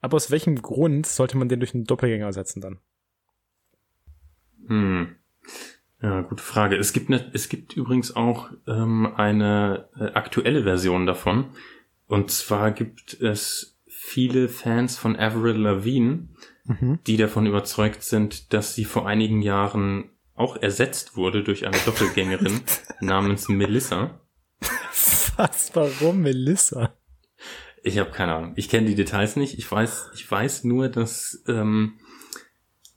Aber 0.00 0.16
aus 0.16 0.30
welchem 0.30 0.60
Grund 0.60 1.06
sollte 1.06 1.36
man 1.38 1.48
den 1.48 1.60
durch 1.60 1.74
einen 1.74 1.84
Doppelgänger 1.84 2.26
ersetzen 2.26 2.60
dann? 2.60 2.80
Hm. 4.68 5.16
Ja, 6.02 6.20
gute 6.20 6.42
Frage. 6.42 6.76
Es 6.76 6.92
gibt, 6.92 7.08
ne, 7.08 7.30
es 7.32 7.48
gibt 7.48 7.74
übrigens 7.74 8.14
auch 8.14 8.50
ähm, 8.66 9.12
eine 9.16 9.88
äh, 9.98 10.12
aktuelle 10.12 10.64
Version 10.64 11.06
davon. 11.06 11.46
Und 12.06 12.30
zwar 12.30 12.72
gibt 12.72 13.20
es 13.20 13.78
viele 13.86 14.48
Fans 14.48 14.98
von 14.98 15.16
Avril 15.16 15.56
Lavigne, 15.56 16.28
mhm. 16.64 16.98
die 17.06 17.16
davon 17.16 17.46
überzeugt 17.46 18.02
sind, 18.02 18.52
dass 18.52 18.74
sie 18.74 18.84
vor 18.84 19.06
einigen 19.06 19.40
Jahren 19.40 20.10
auch 20.34 20.56
ersetzt 20.56 21.16
wurde 21.16 21.42
durch 21.42 21.66
eine 21.66 21.78
Doppelgängerin 21.86 22.60
namens 23.00 23.48
Melissa. 23.48 24.20
Was? 25.36 25.70
Warum 25.74 26.20
Melissa? 26.20 26.94
Ich 27.82 27.98
habe 27.98 28.10
keine 28.10 28.34
Ahnung. 28.34 28.52
Ich 28.56 28.68
kenne 28.68 28.86
die 28.88 28.94
Details 28.94 29.36
nicht. 29.36 29.58
Ich 29.58 29.70
weiß, 29.70 30.10
ich 30.14 30.30
weiß 30.30 30.64
nur, 30.64 30.88
dass 30.88 31.42
ähm, 31.48 31.94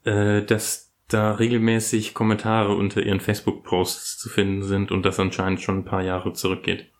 äh, 0.04 0.44
dass 0.44 0.87
da 1.08 1.32
regelmäßig 1.32 2.14
Kommentare 2.14 2.76
unter 2.76 3.02
ihren 3.02 3.20
Facebook-Posts 3.20 4.18
zu 4.18 4.30
finden 4.30 4.64
sind 4.64 4.92
und 4.92 5.04
das 5.04 5.20
anscheinend 5.20 5.62
schon 5.62 5.80
ein 5.80 5.86
paar 5.86 6.04
Jahre 6.04 6.34
zurückgeht. 6.34 6.92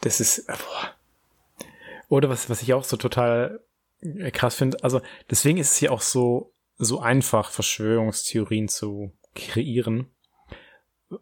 Das 0.00 0.20
ist, 0.20 0.40
äh, 0.48 0.52
boah. 0.52 1.66
Oder 2.08 2.28
was, 2.28 2.50
was 2.50 2.60
ich 2.62 2.74
auch 2.74 2.84
so 2.84 2.96
total 2.96 3.60
äh, 4.00 4.30
krass 4.30 4.56
finde, 4.56 4.82
also 4.82 5.00
deswegen 5.30 5.58
ist 5.58 5.72
es 5.72 5.80
ja 5.80 5.90
auch 5.90 6.00
so, 6.00 6.52
so 6.76 7.00
einfach, 7.00 7.50
Verschwörungstheorien 7.50 8.68
zu 8.68 9.12
kreieren, 9.34 10.08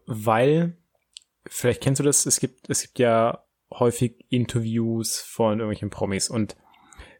weil, 0.05 0.75
vielleicht 1.45 1.81
kennst 1.81 1.99
du 1.99 2.03
das, 2.03 2.25
es 2.25 2.39
gibt, 2.39 2.69
es 2.69 2.81
gibt 2.81 2.99
ja 2.99 3.45
häufig 3.71 4.25
Interviews 4.29 5.21
von 5.21 5.59
irgendwelchen 5.59 5.91
Promis 5.91 6.29
und 6.29 6.57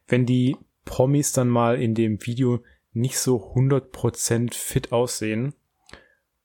wenn 0.08 0.26
die 0.26 0.58
Promis 0.84 1.32
dann 1.32 1.48
mal 1.48 1.82
in 1.82 1.96
dem 1.96 2.26
Video 2.26 2.64
nicht 2.94 3.18
so 3.18 3.54
100% 3.56 4.54
fit 4.54 4.92
aussehen. 4.92 5.54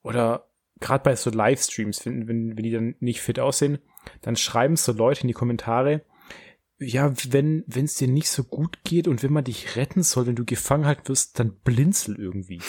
Oder 0.01 0.49
gerade 0.79 1.03
bei 1.03 1.15
so 1.15 1.29
Livestreams, 1.29 2.05
wenn, 2.05 2.27
wenn, 2.27 2.55
wenn 2.55 2.63
die 2.63 2.71
dann 2.71 2.95
nicht 2.99 3.21
fit 3.21 3.39
aussehen, 3.39 3.79
dann 4.21 4.35
schreiben 4.35 4.75
so 4.75 4.91
Leute 4.91 5.21
in 5.21 5.27
die 5.27 5.33
Kommentare, 5.33 6.03
ja, 6.79 7.11
wenn 7.29 7.63
wenn 7.65 7.85
es 7.85 7.95
dir 7.95 8.07
nicht 8.07 8.29
so 8.29 8.43
gut 8.43 8.83
geht 8.83 9.07
und 9.07 9.23
wenn 9.23 9.33
man 9.33 9.43
dich 9.43 9.75
retten 9.75 10.03
soll, 10.03 10.27
wenn 10.27 10.35
du 10.35 10.45
gefangen 10.45 10.85
halt 10.85 11.09
wirst, 11.09 11.39
dann 11.39 11.57
blinzel 11.63 12.15
irgendwie. 12.19 12.61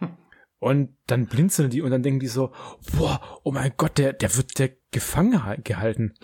und 0.58 0.96
dann 1.06 1.26
blinzeln 1.26 1.68
die 1.68 1.82
und 1.82 1.90
dann 1.90 2.02
denken 2.02 2.20
die 2.20 2.26
so, 2.26 2.52
boah, 2.96 3.40
oh 3.44 3.52
mein 3.52 3.72
Gott, 3.76 3.98
der 3.98 4.14
der 4.14 4.34
wird 4.36 4.58
der 4.58 4.70
gefangen 4.90 5.62
gehalten. 5.62 6.14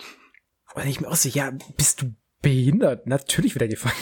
Und 0.73 0.87
ich 0.87 0.99
mir 0.99 1.09
auch 1.09 1.15
so, 1.15 1.29
ja, 1.29 1.51
bist 1.77 2.01
du 2.01 2.15
behindert? 2.41 3.05
Natürlich 3.07 3.53
wird 3.53 3.63
er 3.63 3.67
gefangen 3.67 3.95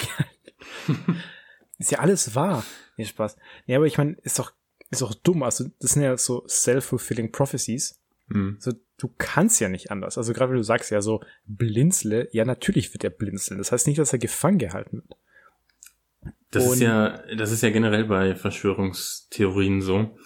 gehalten. 0.87 1.21
Ist 1.77 1.91
ja 1.91 1.99
alles 1.99 2.35
wahr. 2.35 2.63
Nee, 2.97 3.05
Spaß. 3.05 3.35
Nee, 3.67 3.75
aber 3.75 3.85
ich 3.85 3.97
meine, 3.97 4.13
ist 4.23 4.39
doch, 4.39 4.53
ist 4.89 5.01
doch 5.01 5.13
dumm. 5.13 5.43
Also, 5.43 5.65
das 5.79 5.91
sind 5.91 6.03
ja 6.03 6.17
so 6.17 6.45
self-fulfilling 6.47 7.31
prophecies. 7.31 8.01
Mhm. 8.27 8.57
So, 8.59 8.73
du 8.97 9.13
kannst 9.17 9.59
ja 9.59 9.69
nicht 9.69 9.91
anders. 9.91 10.17
Also, 10.17 10.33
gerade 10.33 10.51
wenn 10.51 10.57
du 10.57 10.63
sagst 10.63 10.91
ja 10.91 11.01
so, 11.01 11.21
blinzle, 11.45 12.29
ja, 12.31 12.45
natürlich 12.45 12.93
wird 12.93 13.03
er 13.03 13.09
blinzeln. 13.09 13.57
Das 13.57 13.71
heißt 13.71 13.87
nicht, 13.87 13.99
dass 13.99 14.13
er 14.13 14.19
gefangen 14.19 14.57
gehalten 14.57 15.03
wird. 15.03 16.33
Das 16.51 16.65
Und 16.65 16.73
ist 16.73 16.79
ja, 16.79 17.21
das 17.35 17.51
ist 17.51 17.63
ja 17.63 17.69
generell 17.69 18.05
bei 18.05 18.35
Verschwörungstheorien 18.35 19.81
so. 19.81 20.17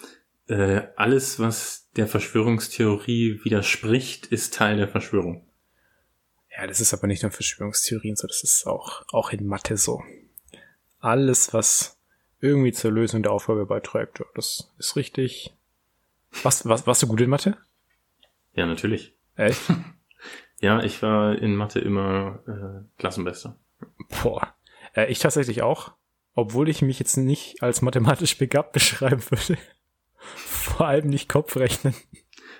Äh, 0.46 0.82
alles, 0.96 1.40
was 1.40 1.90
der 1.96 2.06
Verschwörungstheorie 2.06 3.40
widerspricht, 3.42 4.26
ist 4.26 4.54
Teil 4.54 4.76
der 4.76 4.88
Verschwörung. 4.88 5.46
Ja, 6.56 6.66
das 6.66 6.80
ist 6.80 6.94
aber 6.94 7.06
nicht 7.06 7.22
nur 7.22 7.32
Verschwörungstheorien 7.32 8.16
so, 8.16 8.26
das 8.26 8.44
ist 8.44 8.66
auch, 8.66 9.04
auch 9.12 9.32
in 9.32 9.46
Mathe 9.46 9.76
so 9.76 10.02
alles, 11.00 11.52
was 11.52 11.98
irgendwie 12.40 12.72
zur 12.72 12.92
Lösung 12.92 13.22
der 13.22 13.32
Aufgabe 13.32 13.66
beiträgt. 13.66 14.22
Das 14.34 14.72
ist 14.78 14.96
richtig. 14.96 15.54
Was, 16.42 16.66
was, 16.66 16.86
warst 16.86 17.02
du 17.02 17.06
gut 17.06 17.20
in 17.20 17.30
Mathe? 17.30 17.56
Ja, 18.54 18.66
natürlich. 18.66 19.14
Echt? 19.36 19.60
ja, 20.60 20.82
ich 20.82 21.02
war 21.02 21.36
in 21.36 21.56
Mathe 21.56 21.80
immer 21.80 22.40
äh, 22.46 22.98
Klassenbester. 22.98 23.56
Boah. 24.22 24.54
Äh, 24.94 25.10
ich 25.10 25.18
tatsächlich 25.18 25.62
auch, 25.62 25.92
obwohl 26.34 26.68
ich 26.68 26.82
mich 26.82 26.98
jetzt 26.98 27.16
nicht 27.16 27.62
als 27.62 27.82
mathematisch 27.82 28.38
begabt 28.38 28.72
beschreiben 28.74 29.22
würde. 29.30 29.58
Vor 30.16 30.86
allem 30.86 31.08
nicht 31.08 31.28
Kopfrechnen. 31.28 31.94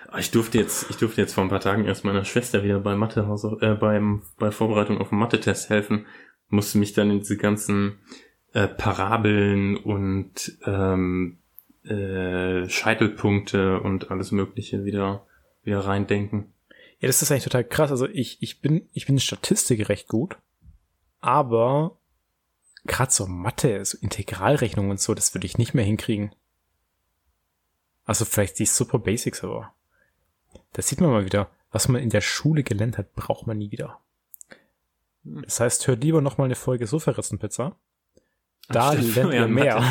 Ah, 0.07 0.19
ich 0.19 0.31
durfte 0.31 0.57
jetzt, 0.57 0.89
ich 0.89 0.97
durfte 0.97 1.21
jetzt 1.21 1.33
vor 1.33 1.43
ein 1.43 1.49
paar 1.49 1.61
Tagen 1.61 1.85
erst 1.85 2.03
meiner 2.03 2.25
Schwester 2.25 2.63
wieder 2.63 2.79
bei 2.79 2.95
Mathe, 2.95 3.21
äh, 3.61 3.75
beim, 3.75 4.23
bei 4.37 4.51
Vorbereitung 4.51 4.97
auf 4.97 5.09
den 5.09 5.19
Mathe-Test 5.19 5.69
helfen. 5.69 6.05
Musste 6.49 6.79
mich 6.79 6.93
dann 6.93 7.09
in 7.11 7.19
diese 7.19 7.37
ganzen 7.37 7.99
äh, 8.53 8.67
Parabeln 8.67 9.77
und 9.77 10.57
ähm, 10.65 11.37
äh, 11.83 12.67
Scheitelpunkte 12.67 13.79
und 13.79 14.11
alles 14.11 14.31
Mögliche 14.31 14.85
wieder, 14.85 15.25
wieder 15.63 15.79
reindenken. 15.79 16.53
Ja, 16.99 17.07
das 17.07 17.21
ist 17.21 17.31
eigentlich 17.31 17.45
total 17.45 17.63
krass. 17.63 17.91
Also 17.91 18.07
ich, 18.07 18.41
ich 18.41 18.61
bin, 18.61 18.87
ich 18.93 19.05
bin 19.05 19.15
in 19.15 19.21
Statistik 19.21 19.89
recht 19.89 20.07
gut, 20.07 20.37
aber 21.19 21.97
gerade 22.85 23.11
so 23.11 23.25
Mathe, 23.25 23.83
so 23.85 23.97
Integralrechnung 23.99 24.89
und 24.89 24.99
so, 24.99 25.13
das 25.13 25.33
würde 25.33 25.47
ich 25.47 25.57
nicht 25.57 25.73
mehr 25.73 25.85
hinkriegen. 25.85 26.33
Also 28.05 28.25
vielleicht 28.25 28.59
die 28.59 28.65
super 28.65 28.99
Basics, 28.99 29.43
aber 29.43 29.73
da 30.73 30.81
sieht 30.81 31.01
man 31.01 31.11
mal 31.11 31.25
wieder, 31.25 31.49
was 31.71 31.87
man 31.87 32.01
in 32.01 32.09
der 32.09 32.21
Schule 32.21 32.63
gelernt 32.63 32.97
hat, 32.97 33.15
braucht 33.15 33.47
man 33.47 33.57
nie 33.57 33.71
wieder. 33.71 33.99
Hm. 35.23 35.43
Das 35.43 35.59
heißt, 35.59 35.87
hört 35.87 36.03
lieber 36.03 36.21
noch 36.21 36.37
mal 36.37 36.45
eine 36.45 36.55
Folge 36.55 36.85
so 36.85 36.99
verrissen 36.99 37.39
Pizza 37.39 37.75
da 38.67 38.93
lernt 38.93 39.33
ihr 39.33 39.47
mehr. 39.47 39.83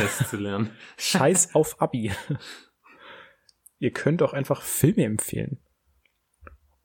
Scheiß 0.96 1.54
auf 1.54 1.80
Abi. 1.80 2.12
ihr 3.78 3.92
könnt 3.92 4.22
auch 4.22 4.32
einfach 4.32 4.62
Filme 4.62 5.04
empfehlen. 5.04 5.58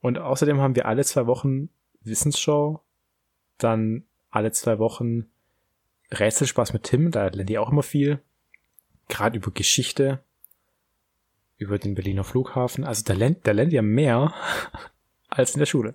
Und 0.00 0.18
außerdem 0.18 0.60
haben 0.60 0.76
wir 0.76 0.86
alle 0.86 1.04
zwei 1.04 1.26
Wochen 1.26 1.68
Wissensshow, 2.00 2.80
dann 3.58 4.04
alle 4.30 4.52
zwei 4.52 4.78
Wochen 4.78 5.26
Rätselspaß 6.12 6.72
mit 6.72 6.84
Tim, 6.84 7.10
da 7.10 7.28
lernt 7.28 7.50
ihr 7.50 7.60
auch 7.60 7.70
immer 7.70 7.82
viel. 7.82 8.22
Gerade 9.08 9.38
über 9.38 9.50
Geschichte, 9.50 10.22
über 11.58 11.78
den 11.78 11.94
Berliner 11.94 12.24
Flughafen. 12.24 12.84
Also 12.84 13.02
da 13.04 13.14
lernt, 13.14 13.46
da 13.46 13.52
lernt 13.52 13.72
ihr 13.72 13.82
mehr 13.82 14.34
als 15.28 15.54
in 15.54 15.58
der 15.58 15.66
Schule. 15.66 15.94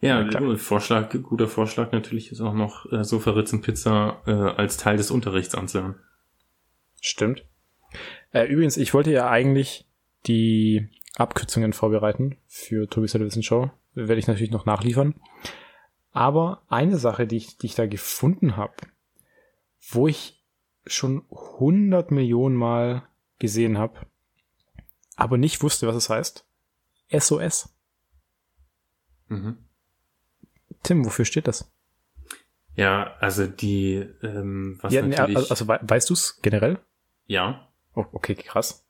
Ja, 0.00 0.22
ja 0.22 0.56
Vorschlag, 0.56 1.10
guter 1.22 1.48
Vorschlag 1.48 1.92
natürlich 1.92 2.30
ist 2.30 2.40
auch 2.40 2.54
noch 2.54 2.90
äh, 2.92 3.02
Sofa 3.02 3.32
Ritzen 3.32 3.62
Pizza 3.62 4.22
äh, 4.26 4.32
als 4.32 4.76
Teil 4.76 4.96
des 4.96 5.10
Unterrichts 5.10 5.54
anzuhören. 5.54 5.96
Stimmt. 7.00 7.44
Äh, 8.32 8.46
übrigens, 8.46 8.76
ich 8.76 8.94
wollte 8.94 9.10
ja 9.10 9.28
eigentlich 9.28 9.86
die 10.26 10.88
Abkürzungen 11.16 11.72
vorbereiten 11.72 12.36
für 12.46 12.88
Tobi's 12.88 13.12
Television 13.12 13.42
Show. 13.42 13.70
Werde 13.94 14.18
ich 14.18 14.28
natürlich 14.28 14.52
noch 14.52 14.66
nachliefern. 14.66 15.14
Aber 16.12 16.62
eine 16.68 16.98
Sache, 16.98 17.26
die 17.26 17.36
ich, 17.36 17.58
die 17.58 17.66
ich 17.66 17.74
da 17.74 17.86
gefunden 17.86 18.56
habe, 18.56 18.74
wo 19.90 20.06
ich 20.06 20.44
schon 20.86 21.24
100 21.30 22.10
Millionen 22.10 22.56
Mal 22.56 23.02
gesehen 23.38 23.78
habe, 23.78 24.06
aber 25.16 25.38
nicht 25.38 25.62
wusste, 25.62 25.86
was 25.86 25.96
es 25.96 26.08
heißt. 26.08 26.46
SOS. 27.10 27.74
Mhm. 29.28 29.67
Tim, 30.82 31.04
wofür 31.04 31.24
steht 31.24 31.48
das? 31.48 31.70
Ja, 32.74 33.14
also 33.20 33.46
die, 33.46 34.06
ähm, 34.22 34.78
was 34.82 34.92
ja, 34.92 35.02
natürlich... 35.02 35.36
Also, 35.36 35.66
also 35.66 35.88
weißt 35.88 36.10
du 36.10 36.14
es 36.14 36.40
generell? 36.42 36.78
Ja. 37.26 37.68
Oh, 37.94 38.06
okay, 38.12 38.34
krass. 38.34 38.86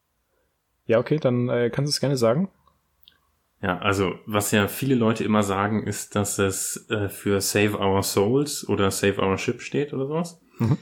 Ja, 0.86 0.98
okay, 0.98 1.18
dann 1.18 1.48
äh, 1.48 1.70
kannst 1.70 1.90
du 1.90 1.94
es 1.94 2.00
gerne 2.00 2.16
sagen. 2.16 2.50
Ja, 3.60 3.78
also 3.78 4.14
was 4.26 4.52
ja 4.52 4.68
viele 4.68 4.94
Leute 4.94 5.24
immer 5.24 5.42
sagen, 5.42 5.84
ist, 5.86 6.14
dass 6.14 6.38
es 6.38 6.88
äh, 6.90 7.08
für 7.08 7.40
Save 7.40 7.78
Our 7.78 8.02
Souls 8.02 8.68
oder 8.68 8.90
Save 8.90 9.20
Our 9.20 9.36
Ship 9.36 9.60
steht 9.60 9.92
oder 9.92 10.06
sowas. 10.06 10.40
Mhm. 10.58 10.78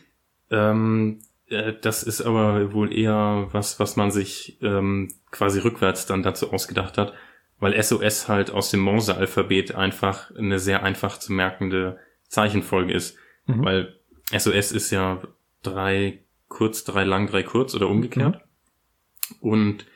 Ähm, 0.50 1.20
äh, 1.48 1.72
das 1.80 2.02
ist 2.02 2.20
aber 2.20 2.72
wohl 2.72 2.92
eher 2.92 3.48
was, 3.52 3.80
was 3.80 3.96
man 3.96 4.11
sich 4.11 4.59
ähm, 4.62 5.14
quasi 5.30 5.61
rückwärts 5.61 6.07
dann 6.07 6.22
dazu 6.22 6.52
ausgedacht 6.52 6.98
hat, 6.98 7.14
weil 7.59 7.80
SOS 7.82 8.28
halt 8.28 8.50
aus 8.50 8.70
dem 8.70 8.80
Morse-Alphabet 8.80 9.74
einfach 9.74 10.30
eine 10.34 10.59
sehr 10.59 10.82
einfach 10.82 11.18
zu 11.18 11.32
merkende 11.32 11.98
Zeichenfolge 12.28 12.92
ist. 12.92 13.16
Mhm. 13.46 13.64
Weil 13.64 14.00
SOS 14.36 14.72
ist 14.72 14.90
ja 14.90 15.22
drei 15.62 16.24
kurz, 16.48 16.84
drei 16.84 17.04
lang, 17.04 17.26
drei 17.26 17.42
kurz 17.42 17.74
oder 17.74 17.88
umgekehrt. 17.88 18.36
Mhm. 18.36 19.36
Und 19.40 19.86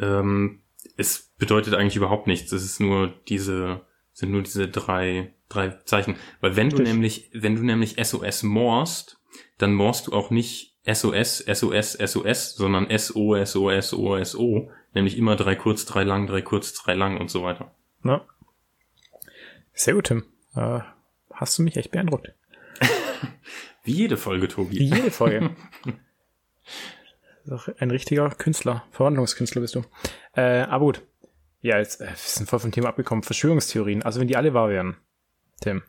ähm, 0.00 0.62
es 0.96 1.32
bedeutet 1.38 1.74
eigentlich 1.74 1.96
überhaupt 1.96 2.26
nichts. 2.26 2.52
Es 2.52 2.64
ist 2.64 2.80
nur 2.80 3.12
diese, 3.28 3.82
sind 4.12 4.32
nur 4.32 4.42
diese 4.42 4.68
drei, 4.68 5.34
drei 5.48 5.70
Zeichen. 5.84 6.16
Weil 6.40 6.56
wenn 6.56 6.70
du 6.70 6.82
nämlich, 6.82 7.30
wenn 7.32 7.56
du 7.56 7.62
nämlich 7.62 7.96
SOS 8.02 8.42
morst, 8.42 9.20
dann 9.58 9.74
morst 9.74 10.06
du 10.06 10.12
auch 10.12 10.30
nicht 10.30 10.76
SOS, 10.86 11.38
SOS, 11.38 11.92
SOS, 11.92 12.54
sondern 12.54 12.86
SO, 12.98 13.44
SO, 13.44 13.80
SO, 13.80 14.24
SO. 14.24 14.70
Nämlich 14.96 15.18
immer 15.18 15.36
drei 15.36 15.54
kurz, 15.56 15.84
drei 15.84 16.04
lang, 16.04 16.26
drei 16.26 16.40
kurz, 16.40 16.72
drei 16.72 16.94
lang 16.94 17.20
und 17.20 17.30
so 17.30 17.42
weiter. 17.42 17.70
Ja. 18.02 18.24
Sehr 19.74 19.92
gut, 19.92 20.06
Tim. 20.06 20.24
Äh, 20.54 20.80
hast 21.34 21.58
du 21.58 21.62
mich 21.64 21.76
echt 21.76 21.90
beeindruckt. 21.90 22.32
Wie 23.84 23.92
jede 23.92 24.16
Folge, 24.16 24.48
Tobi. 24.48 24.78
Wie 24.78 24.84
jede 24.86 25.10
Folge. 25.10 25.54
ein 27.78 27.90
richtiger 27.90 28.30
Künstler, 28.30 28.84
Verwandlungskünstler 28.90 29.60
bist 29.60 29.74
du. 29.74 29.82
Äh, 30.34 30.62
aber 30.62 30.86
gut. 30.86 31.02
Ja, 31.60 31.76
jetzt 31.76 32.00
äh, 32.00 32.06
wir 32.06 32.16
sind 32.16 32.48
voll 32.48 32.60
vom 32.60 32.72
Thema 32.72 32.88
abgekommen. 32.88 33.22
Verschwörungstheorien. 33.22 34.02
Also 34.02 34.18
wenn 34.18 34.28
die 34.28 34.36
alle 34.36 34.54
wahr 34.54 34.70
wären, 34.70 34.96
Tim. 35.60 35.82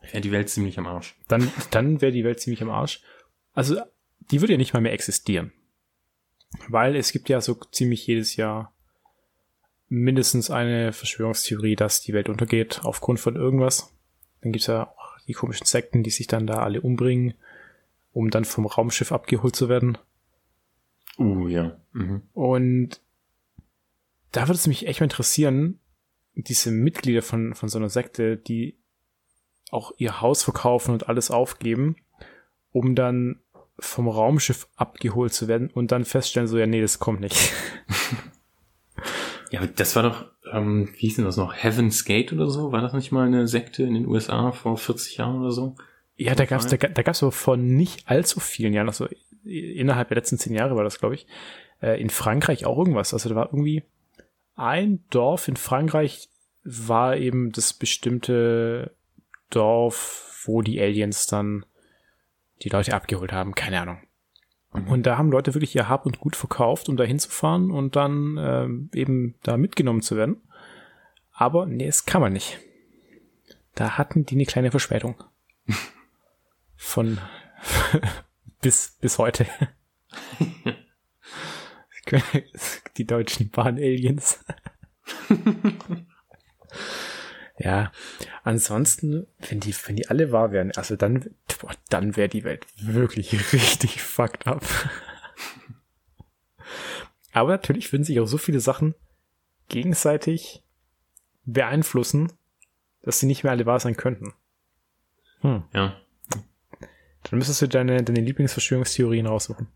Wäre 0.00 0.20
die 0.20 0.32
Welt 0.32 0.50
ziemlich 0.50 0.80
am 0.80 0.88
Arsch. 0.88 1.16
Dann, 1.28 1.52
dann 1.70 2.00
wäre 2.00 2.10
die 2.10 2.24
Welt 2.24 2.40
ziemlich 2.40 2.60
am 2.60 2.70
Arsch. 2.70 3.02
Also, 3.52 3.80
die 4.32 4.40
würde 4.40 4.54
ja 4.54 4.58
nicht 4.58 4.74
mal 4.74 4.80
mehr 4.80 4.92
existieren. 4.92 5.52
Weil 6.68 6.96
es 6.96 7.12
gibt 7.12 7.28
ja 7.28 7.40
so 7.40 7.54
ziemlich 7.54 8.06
jedes 8.06 8.36
Jahr 8.36 8.72
mindestens 9.88 10.50
eine 10.50 10.92
Verschwörungstheorie, 10.92 11.76
dass 11.76 12.00
die 12.00 12.12
Welt 12.12 12.28
untergeht 12.28 12.80
aufgrund 12.84 13.20
von 13.20 13.36
irgendwas. 13.36 13.92
Dann 14.40 14.52
gibt's 14.52 14.66
ja 14.66 14.88
auch 14.88 15.18
die 15.26 15.32
komischen 15.32 15.66
Sekten, 15.66 16.02
die 16.02 16.10
sich 16.10 16.26
dann 16.26 16.46
da 16.46 16.62
alle 16.62 16.80
umbringen, 16.80 17.34
um 18.12 18.30
dann 18.30 18.44
vom 18.44 18.66
Raumschiff 18.66 19.12
abgeholt 19.12 19.56
zu 19.56 19.68
werden. 19.68 19.98
Uh, 21.18 21.48
ja. 21.48 21.76
Mhm. 21.92 22.22
Und 22.32 23.00
da 24.32 24.42
würde 24.42 24.54
es 24.54 24.66
mich 24.66 24.86
echt 24.86 25.00
mal 25.00 25.04
interessieren, 25.04 25.80
diese 26.34 26.70
Mitglieder 26.70 27.22
von, 27.22 27.54
von 27.54 27.68
so 27.68 27.78
einer 27.78 27.88
Sekte, 27.88 28.36
die 28.36 28.76
auch 29.70 29.92
ihr 29.98 30.20
Haus 30.20 30.42
verkaufen 30.42 30.92
und 30.92 31.08
alles 31.08 31.30
aufgeben, 31.30 31.96
um 32.72 32.94
dann 32.94 33.40
vom 33.78 34.08
Raumschiff 34.08 34.68
abgeholt 34.76 35.32
zu 35.32 35.48
werden 35.48 35.70
und 35.70 35.92
dann 35.92 36.04
feststellen, 36.04 36.48
so, 36.48 36.58
ja, 36.58 36.66
nee, 36.66 36.80
das 36.80 36.98
kommt 36.98 37.20
nicht. 37.20 37.52
ja, 39.50 39.66
das 39.66 39.94
war 39.96 40.02
doch, 40.02 40.26
ähm, 40.52 40.90
wie 40.96 41.06
hieß 41.06 41.16
denn 41.16 41.24
das 41.24 41.36
noch? 41.36 41.54
Heaven's 41.54 42.04
Gate 42.04 42.32
oder 42.32 42.48
so? 42.48 42.72
War 42.72 42.82
das 42.82 42.92
nicht 42.92 43.12
mal 43.12 43.26
eine 43.26 43.46
Sekte 43.46 43.84
in 43.84 43.94
den 43.94 44.06
USA 44.06 44.52
vor 44.52 44.76
40 44.76 45.18
Jahren 45.18 45.40
oder 45.40 45.52
so? 45.52 45.76
Ja, 46.16 46.34
da 46.34 46.44
gab's, 46.44 46.66
da, 46.66 46.76
da 46.76 47.02
gab's 47.02 47.20
so 47.20 47.30
vor 47.30 47.56
nicht 47.56 48.08
allzu 48.08 48.40
vielen 48.40 48.74
Jahren, 48.74 48.88
also 48.88 49.08
innerhalb 49.44 50.08
der 50.08 50.16
letzten 50.16 50.38
zehn 50.38 50.54
Jahre 50.54 50.74
war 50.74 50.84
das, 50.84 50.98
glaube 50.98 51.14
ich, 51.14 51.26
äh, 51.80 52.00
in 52.00 52.10
Frankreich 52.10 52.66
auch 52.66 52.78
irgendwas. 52.78 53.14
Also 53.14 53.28
da 53.28 53.36
war 53.36 53.46
irgendwie 53.46 53.84
ein 54.56 55.04
Dorf 55.10 55.46
in 55.46 55.56
Frankreich 55.56 56.28
war 56.64 57.16
eben 57.16 57.52
das 57.52 57.72
bestimmte 57.72 58.92
Dorf, 59.50 60.42
wo 60.44 60.62
die 60.62 60.80
Aliens 60.80 61.26
dann 61.26 61.64
die 62.62 62.68
Leute 62.68 62.94
abgeholt 62.94 63.32
haben, 63.32 63.54
keine 63.54 63.80
Ahnung. 63.80 63.98
Mhm. 64.72 64.88
Und 64.88 65.02
da 65.04 65.18
haben 65.18 65.30
Leute 65.30 65.54
wirklich 65.54 65.74
ihr 65.74 65.88
Hab 65.88 66.06
und 66.06 66.20
Gut 66.20 66.36
verkauft, 66.36 66.88
um 66.88 66.96
da 66.96 67.04
hinzufahren 67.04 67.70
und 67.70 67.96
dann 67.96 68.36
ähm, 68.38 68.90
eben 68.94 69.34
da 69.42 69.56
mitgenommen 69.56 70.02
zu 70.02 70.16
werden. 70.16 70.42
Aber 71.32 71.66
nee, 71.66 71.86
es 71.86 72.04
kann 72.04 72.20
man 72.20 72.32
nicht. 72.32 72.58
Da 73.74 73.96
hatten 73.96 74.26
die 74.26 74.34
eine 74.34 74.46
kleine 74.46 74.70
Verspätung. 74.70 75.22
Von 76.76 77.18
bis, 78.60 78.96
bis 79.00 79.18
heute. 79.18 79.46
die 82.96 83.06
deutschen 83.06 83.50
Bahn-Aliens. 83.50 84.44
ja, 87.58 87.92
ansonsten, 88.42 89.26
wenn 89.48 89.60
die, 89.60 89.74
wenn 89.86 89.96
die 89.96 90.08
alle 90.08 90.32
wahr 90.32 90.52
wären, 90.52 90.72
also 90.72 90.96
dann, 90.96 91.34
boah, 91.60 91.74
dann 91.88 92.16
wäre 92.16 92.28
die 92.28 92.44
Welt 92.44 92.66
wirklich 92.80 93.32
richtig 93.52 94.02
fucked 94.02 94.46
up. 94.46 94.64
Aber 97.32 97.50
natürlich 97.50 97.92
würden 97.92 98.04
sich 98.04 98.18
auch 98.20 98.26
so 98.26 98.38
viele 98.38 98.60
Sachen 98.60 98.94
gegenseitig 99.68 100.64
beeinflussen, 101.44 102.32
dass 103.02 103.20
sie 103.20 103.26
nicht 103.26 103.44
mehr 103.44 103.52
alle 103.52 103.66
wahr 103.66 103.80
sein 103.80 103.96
könnten. 103.96 104.34
Hm. 105.40 105.64
Ja. 105.72 106.00
Dann 107.22 107.38
müsstest 107.38 107.62
du 107.62 107.68
deine, 107.68 108.02
deine 108.02 108.20
Lieblingsverschwörungstheorien 108.20 109.26
raussuchen. 109.26 109.68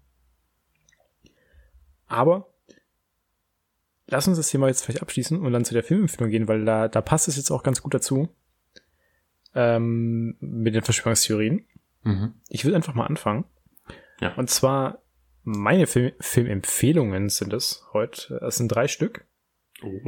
Aber 2.06 2.52
lass 4.06 4.28
uns 4.28 4.36
das 4.36 4.50
hier 4.50 4.60
mal 4.60 4.68
jetzt 4.68 4.84
vielleicht 4.84 5.02
abschließen 5.02 5.40
und 5.40 5.52
dann 5.52 5.64
zu 5.64 5.74
der 5.74 5.84
Filmempfehlung 5.84 6.30
gehen, 6.30 6.48
weil 6.48 6.64
da, 6.64 6.88
da 6.88 7.00
passt 7.00 7.28
es 7.28 7.36
jetzt 7.36 7.50
auch 7.50 7.62
ganz 7.62 7.82
gut 7.82 7.94
dazu. 7.94 8.28
Ähm, 9.54 10.36
mit 10.40 10.74
den 10.74 10.82
Verschwörungstheorien. 10.82 11.66
Mhm. 12.02 12.34
Ich 12.48 12.64
will 12.64 12.74
einfach 12.74 12.94
mal 12.94 13.06
anfangen. 13.06 13.44
Ja. 14.20 14.34
Und 14.34 14.50
zwar 14.50 15.02
meine 15.44 15.86
Film 15.86 16.12
Filmempfehlungen 16.20 17.28
sind 17.28 17.52
es 17.52 17.84
heute. 17.92 18.36
Es 18.46 18.56
sind 18.56 18.68
drei 18.68 18.88
Stück. 18.88 19.24
Oh. 19.82 20.00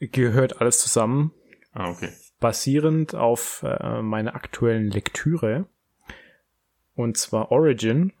Gehört 0.00 0.60
alles 0.60 0.78
zusammen. 0.78 1.32
Ah, 1.72 1.90
okay. 1.90 2.10
Basierend 2.40 3.14
auf 3.14 3.62
äh, 3.64 4.02
meiner 4.02 4.34
aktuellen 4.34 4.90
Lektüre. 4.90 5.66
Und 6.94 7.16
zwar 7.16 7.50
Origin 7.50 8.12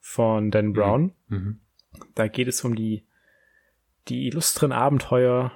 von 0.00 0.50
Dan 0.50 0.66
mhm. 0.66 0.72
Brown. 0.72 1.12
Mhm. 1.28 1.60
Da 2.14 2.28
geht 2.28 2.48
es 2.48 2.62
um 2.64 2.74
die, 2.74 3.04
die 4.08 4.26
illustren 4.26 4.72
Abenteuer 4.72 5.52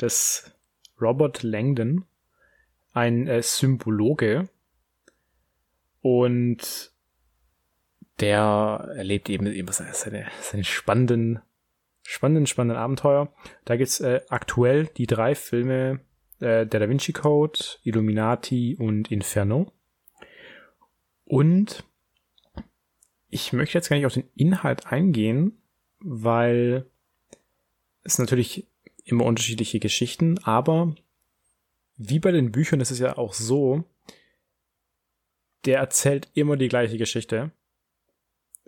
des 0.00 0.52
Robert 1.00 1.42
Langdon, 1.42 2.04
ein 2.92 3.26
äh, 3.26 3.42
Symbologe. 3.42 4.48
Und 6.02 6.92
der 8.20 8.92
erlebt 8.96 9.28
eben, 9.28 9.46
eben 9.46 9.72
seine, 9.72 10.26
seine 10.40 10.64
spannenden, 10.64 11.40
spannenden, 12.02 12.46
spannenden 12.46 12.78
Abenteuer. 12.78 13.32
Da 13.64 13.76
gibt's 13.76 14.00
äh, 14.00 14.20
aktuell 14.28 14.86
die 14.96 15.06
drei 15.06 15.34
Filme 15.34 16.00
äh, 16.40 16.66
Der 16.66 16.80
Da 16.80 16.88
Vinci 16.88 17.12
Code, 17.12 17.58
Illuminati 17.82 18.76
und 18.78 19.10
Inferno. 19.10 19.72
Und 21.24 21.84
ich 23.28 23.52
möchte 23.52 23.78
jetzt 23.78 23.88
gar 23.88 23.96
nicht 23.96 24.06
auf 24.06 24.14
den 24.14 24.28
Inhalt 24.34 24.86
eingehen, 24.86 25.62
weil 26.00 26.86
es 28.02 28.18
natürlich 28.18 28.66
immer 29.04 29.24
unterschiedliche 29.24 29.78
Geschichten, 29.80 30.38
aber 30.38 30.94
wie 31.96 32.18
bei 32.18 32.32
den 32.32 32.50
Büchern 32.50 32.80
ist 32.80 32.90
es 32.90 32.98
ja 32.98 33.16
auch 33.16 33.34
so, 33.34 33.84
der 35.64 35.78
erzählt 35.78 36.30
immer 36.34 36.56
die 36.56 36.68
gleiche 36.68 36.98
Geschichte, 36.98 37.52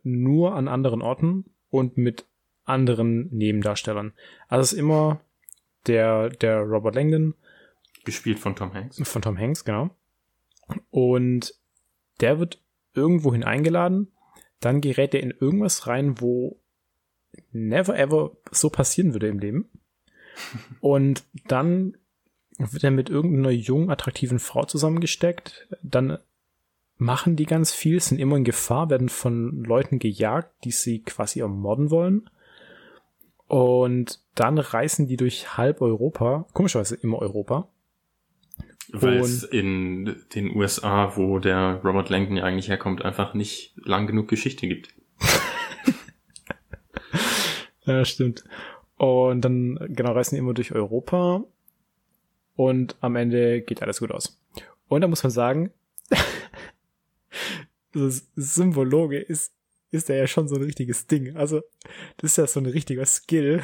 nur 0.03 0.55
an 0.55 0.69
anderen 0.69 1.03
Orten 1.03 1.45
und 1.71 1.97
mit 1.97 2.27
anderen 2.65 3.29
Nebendarstellern. 3.35 4.13
Also 4.49 4.63
es 4.63 4.73
ist 4.73 4.79
immer 4.79 5.21
der, 5.87 6.29
der 6.29 6.61
Robert 6.61 6.95
Langdon. 6.95 7.35
Gespielt 8.05 8.39
von 8.39 8.57
Tom 8.57 8.75
Hanks. 8.75 9.01
Von 9.09 9.23
Tom 9.23 9.39
Hanks, 9.39 9.65
genau. 9.65 9.91
Und 10.91 11.55
der 12.21 12.39
wird 12.39 12.63
irgendwohin 12.95 13.45
eingeladen, 13.45 14.13
dann 14.61 14.81
gerät 14.81 15.15
er 15.15 15.21
in 15.21 15.33
irgendwas 15.33 15.87
rein, 15.87 16.21
wo 16.21 16.61
never 17.51 17.99
ever 17.99 18.37
so 18.51 18.71
passieren 18.71 19.13
würde 19.13 19.29
im 19.29 19.39
Leben. 19.39 19.71
Und 20.81 21.25
dann 21.47 21.97
wird 22.59 22.85
er 22.85 22.91
mit 22.91 23.11
irgendeiner 23.11 23.51
jungen, 23.51 23.91
attraktiven 23.91 24.39
Frau 24.39 24.65
zusammengesteckt. 24.65 25.69
Dann 25.83 26.19
machen 27.03 27.37
die 27.37 27.47
ganz 27.47 27.75
viel, 27.75 28.01
sind 28.01 28.19
immer 28.19 28.37
in 28.37 28.45
Gefahr, 28.45 28.89
werden 28.89 29.09
von 29.09 29.65
Leuten 29.65 29.99
gejagt, 29.99 30.65
die 30.65 30.71
sie 30.71 31.01
quasi 31.01 31.41
ermorden 31.41 31.91
wollen. 31.91 32.31
Und 33.49 34.21
dann 34.35 34.59
reisen 34.59 35.09
die 35.09 35.17
durch 35.17 35.59
halb 35.59 35.83
Europa, 35.83 36.47
komischerweise 36.53 36.97
immer 36.97 37.19
Europa. 37.19 37.69
Weil 38.93 39.19
es 39.19 39.43
in 39.43 40.17
den 40.35 40.55
USA, 40.57 41.17
wo 41.17 41.39
der 41.39 41.81
Robert 41.85 42.09
Langdon 42.09 42.37
ja 42.37 42.45
eigentlich 42.45 42.69
herkommt, 42.69 43.05
einfach 43.05 43.35
nicht 43.35 43.75
lang 43.77 44.07
genug 44.07 44.29
Geschichte 44.29 44.69
gibt. 44.69 44.95
ja, 47.85 48.05
stimmt. 48.05 48.45
Und 48.97 49.45
dann, 49.45 49.79
genau, 49.89 50.13
reisen 50.13 50.35
die 50.35 50.39
immer 50.39 50.55
durch 50.55 50.73
Europa. 50.73 51.45
Und 52.55 52.97
am 53.01 53.17
Ende 53.17 53.63
geht 53.63 53.83
alles 53.83 54.01
gut 54.01 54.13
aus. 54.13 54.41
Und 54.89 55.01
da 55.01 55.09
muss 55.09 55.23
man 55.23 55.31
sagen, 55.31 55.71
Symbologe 57.95 59.19
ist, 59.19 59.53
ist 59.91 60.09
ja 60.09 60.27
schon 60.27 60.49
so 60.49 60.57
ein 60.57 60.63
richtiges 60.63 61.07
Ding. 61.07 61.37
Also, 61.37 61.63
das 62.17 62.33
ist 62.33 62.37
ja 62.39 62.47
so 62.47 62.61
ein 62.61 62.67
richtiger 62.67 63.05
Skill, 63.05 63.63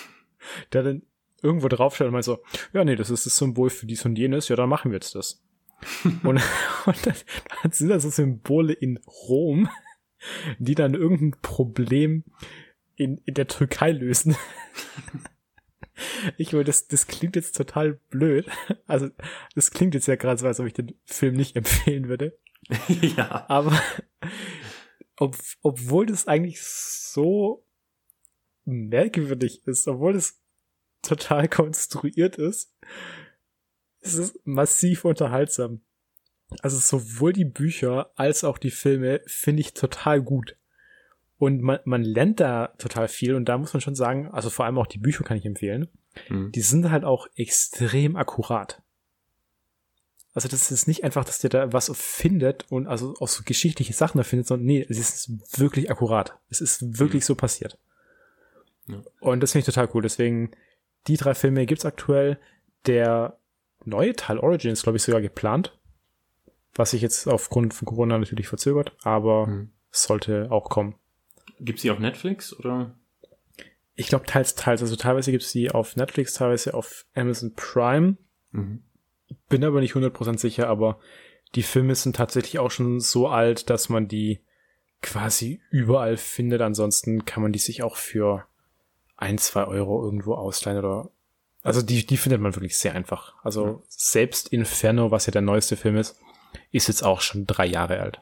der 0.72 0.82
dann 0.82 1.02
irgendwo 1.42 1.68
draufsteht 1.68 2.06
und 2.06 2.12
mal 2.12 2.22
so, 2.22 2.38
ja, 2.72 2.84
nee, 2.84 2.96
das 2.96 3.10
ist 3.10 3.26
das 3.26 3.36
Symbol 3.36 3.70
für 3.70 3.86
dies 3.86 4.04
und 4.04 4.16
jenes, 4.16 4.48
ja, 4.48 4.56
dann 4.56 4.68
machen 4.68 4.90
wir 4.90 4.96
jetzt 4.96 5.14
das. 5.14 5.42
und, 6.04 6.24
und 6.24 7.06
dann, 7.06 7.14
dann 7.62 7.72
sind 7.72 7.88
da 7.88 8.00
so 8.00 8.10
Symbole 8.10 8.72
in 8.72 8.98
Rom, 9.06 9.68
die 10.58 10.74
dann 10.74 10.94
irgendein 10.94 11.40
Problem 11.42 12.24
in, 12.96 13.18
in 13.18 13.34
der 13.34 13.46
Türkei 13.46 13.92
lösen. 13.92 14.36
Ich 16.36 16.52
meine, 16.52 16.64
das, 16.64 16.88
das 16.88 17.06
klingt 17.06 17.36
jetzt 17.36 17.56
total 17.56 17.94
blöd. 18.10 18.46
Also, 18.86 19.08
das 19.54 19.70
klingt 19.70 19.94
jetzt 19.94 20.06
ja 20.06 20.16
gerade 20.16 20.38
so, 20.38 20.46
als 20.46 20.60
ob 20.60 20.66
ich 20.66 20.74
den 20.74 20.94
Film 21.06 21.34
nicht 21.34 21.56
empfehlen 21.56 22.08
würde. 22.08 22.36
ja. 23.16 23.46
Aber 23.48 23.80
ob, 25.16 25.36
obwohl 25.62 26.06
das 26.06 26.26
eigentlich 26.26 26.62
so 26.62 27.64
merkwürdig 28.64 29.66
ist, 29.66 29.86
obwohl 29.88 30.14
das 30.14 30.40
total 31.02 31.48
konstruiert 31.48 32.36
ist, 32.36 32.74
ist 34.00 34.14
es 34.14 34.40
massiv 34.44 35.04
unterhaltsam. 35.04 35.80
Also 36.62 36.78
sowohl 36.78 37.32
die 37.32 37.44
Bücher 37.44 38.12
als 38.16 38.44
auch 38.44 38.58
die 38.58 38.70
Filme 38.70 39.20
finde 39.26 39.60
ich 39.60 39.74
total 39.74 40.22
gut. 40.22 40.56
Und 41.38 41.60
man, 41.60 41.80
man 41.84 42.02
lernt 42.02 42.40
da 42.40 42.68
total 42.78 43.08
viel 43.08 43.34
und 43.34 43.46
da 43.46 43.58
muss 43.58 43.74
man 43.74 43.80
schon 43.80 43.94
sagen, 43.94 44.28
also 44.30 44.48
vor 44.48 44.64
allem 44.64 44.78
auch 44.78 44.86
die 44.86 44.98
Bücher 44.98 45.22
kann 45.22 45.36
ich 45.36 45.44
empfehlen. 45.44 45.88
Mhm. 46.28 46.52
Die 46.52 46.60
sind 46.62 46.90
halt 46.90 47.04
auch 47.04 47.26
extrem 47.34 48.16
akkurat. 48.16 48.82
Also 50.36 50.48
das 50.48 50.70
ist 50.70 50.86
nicht 50.86 51.02
einfach, 51.02 51.24
dass 51.24 51.38
der 51.38 51.48
da 51.48 51.72
was 51.72 51.90
findet 51.94 52.70
und 52.70 52.86
also 52.88 53.14
auch 53.20 53.28
so 53.28 53.42
geschichtliche 53.42 53.94
Sachen 53.94 54.18
da 54.18 54.22
findet, 54.22 54.46
sondern 54.46 54.66
nee, 54.66 54.84
es 54.86 54.98
ist 54.98 55.58
wirklich 55.58 55.90
akkurat. 55.90 56.38
Es 56.50 56.60
ist 56.60 56.98
wirklich 56.98 57.22
mhm. 57.22 57.26
so 57.28 57.34
passiert. 57.36 57.78
Ja. 58.86 59.02
Und 59.20 59.42
das 59.42 59.52
finde 59.52 59.60
ich 59.60 59.74
total 59.74 59.88
cool. 59.94 60.02
Deswegen, 60.02 60.50
die 61.06 61.16
drei 61.16 61.32
Filme 61.32 61.64
gibt's 61.64 61.86
aktuell. 61.86 62.38
Der 62.84 63.38
neue 63.86 64.14
Teil 64.14 64.38
Origin 64.38 64.72
ist, 64.72 64.82
glaube 64.82 64.96
ich, 64.98 65.04
sogar 65.04 65.22
geplant. 65.22 65.74
Was 66.74 66.90
sich 66.90 67.00
jetzt 67.00 67.26
aufgrund 67.26 67.72
von 67.72 67.86
Corona 67.86 68.18
natürlich 68.18 68.48
verzögert, 68.48 68.94
aber 69.04 69.46
mhm. 69.46 69.70
sollte 69.90 70.48
auch 70.50 70.68
kommen. 70.68 70.96
Gibt's 71.60 71.80
die 71.80 71.90
auf 71.90 71.98
Netflix 71.98 72.52
oder? 72.52 72.94
Ich 73.94 74.08
glaube 74.08 74.26
teils, 74.26 74.54
teils. 74.54 74.82
Also 74.82 74.96
teilweise 74.96 75.30
gibt's 75.30 75.52
die 75.52 75.70
auf 75.70 75.96
Netflix, 75.96 76.34
teilweise 76.34 76.74
auf 76.74 77.06
Amazon 77.14 77.54
Prime. 77.54 78.18
Mhm. 78.50 78.82
Bin 79.48 79.64
aber 79.64 79.80
nicht 79.80 79.94
100% 79.94 80.38
sicher, 80.38 80.68
aber 80.68 80.98
die 81.54 81.62
Filme 81.62 81.94
sind 81.94 82.16
tatsächlich 82.16 82.58
auch 82.58 82.70
schon 82.70 83.00
so 83.00 83.28
alt, 83.28 83.70
dass 83.70 83.88
man 83.88 84.08
die 84.08 84.40
quasi 85.02 85.60
überall 85.70 86.16
findet. 86.16 86.60
Ansonsten 86.60 87.24
kann 87.24 87.42
man 87.42 87.52
die 87.52 87.58
sich 87.58 87.82
auch 87.82 87.96
für 87.96 88.46
ein, 89.16 89.38
zwei 89.38 89.64
Euro 89.64 90.04
irgendwo 90.04 90.34
ausleihen 90.34 90.78
oder 90.78 91.10
also 91.62 91.82
die, 91.82 92.06
die 92.06 92.16
findet 92.16 92.40
man 92.40 92.54
wirklich 92.54 92.78
sehr 92.78 92.94
einfach. 92.94 93.34
Also 93.42 93.66
ja. 93.66 93.82
selbst 93.88 94.52
Inferno, 94.52 95.10
was 95.10 95.26
ja 95.26 95.32
der 95.32 95.42
neueste 95.42 95.76
Film 95.76 95.96
ist, 95.96 96.16
ist 96.70 96.86
jetzt 96.86 97.02
auch 97.02 97.20
schon 97.20 97.44
drei 97.44 97.66
Jahre 97.66 97.98
alt. 97.98 98.20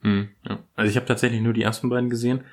Hm, 0.00 0.30
ja. 0.48 0.58
Also 0.74 0.90
ich 0.90 0.96
habe 0.96 1.04
tatsächlich 1.04 1.42
nur 1.42 1.52
die 1.52 1.62
ersten 1.62 1.90
beiden 1.90 2.08
gesehen 2.08 2.44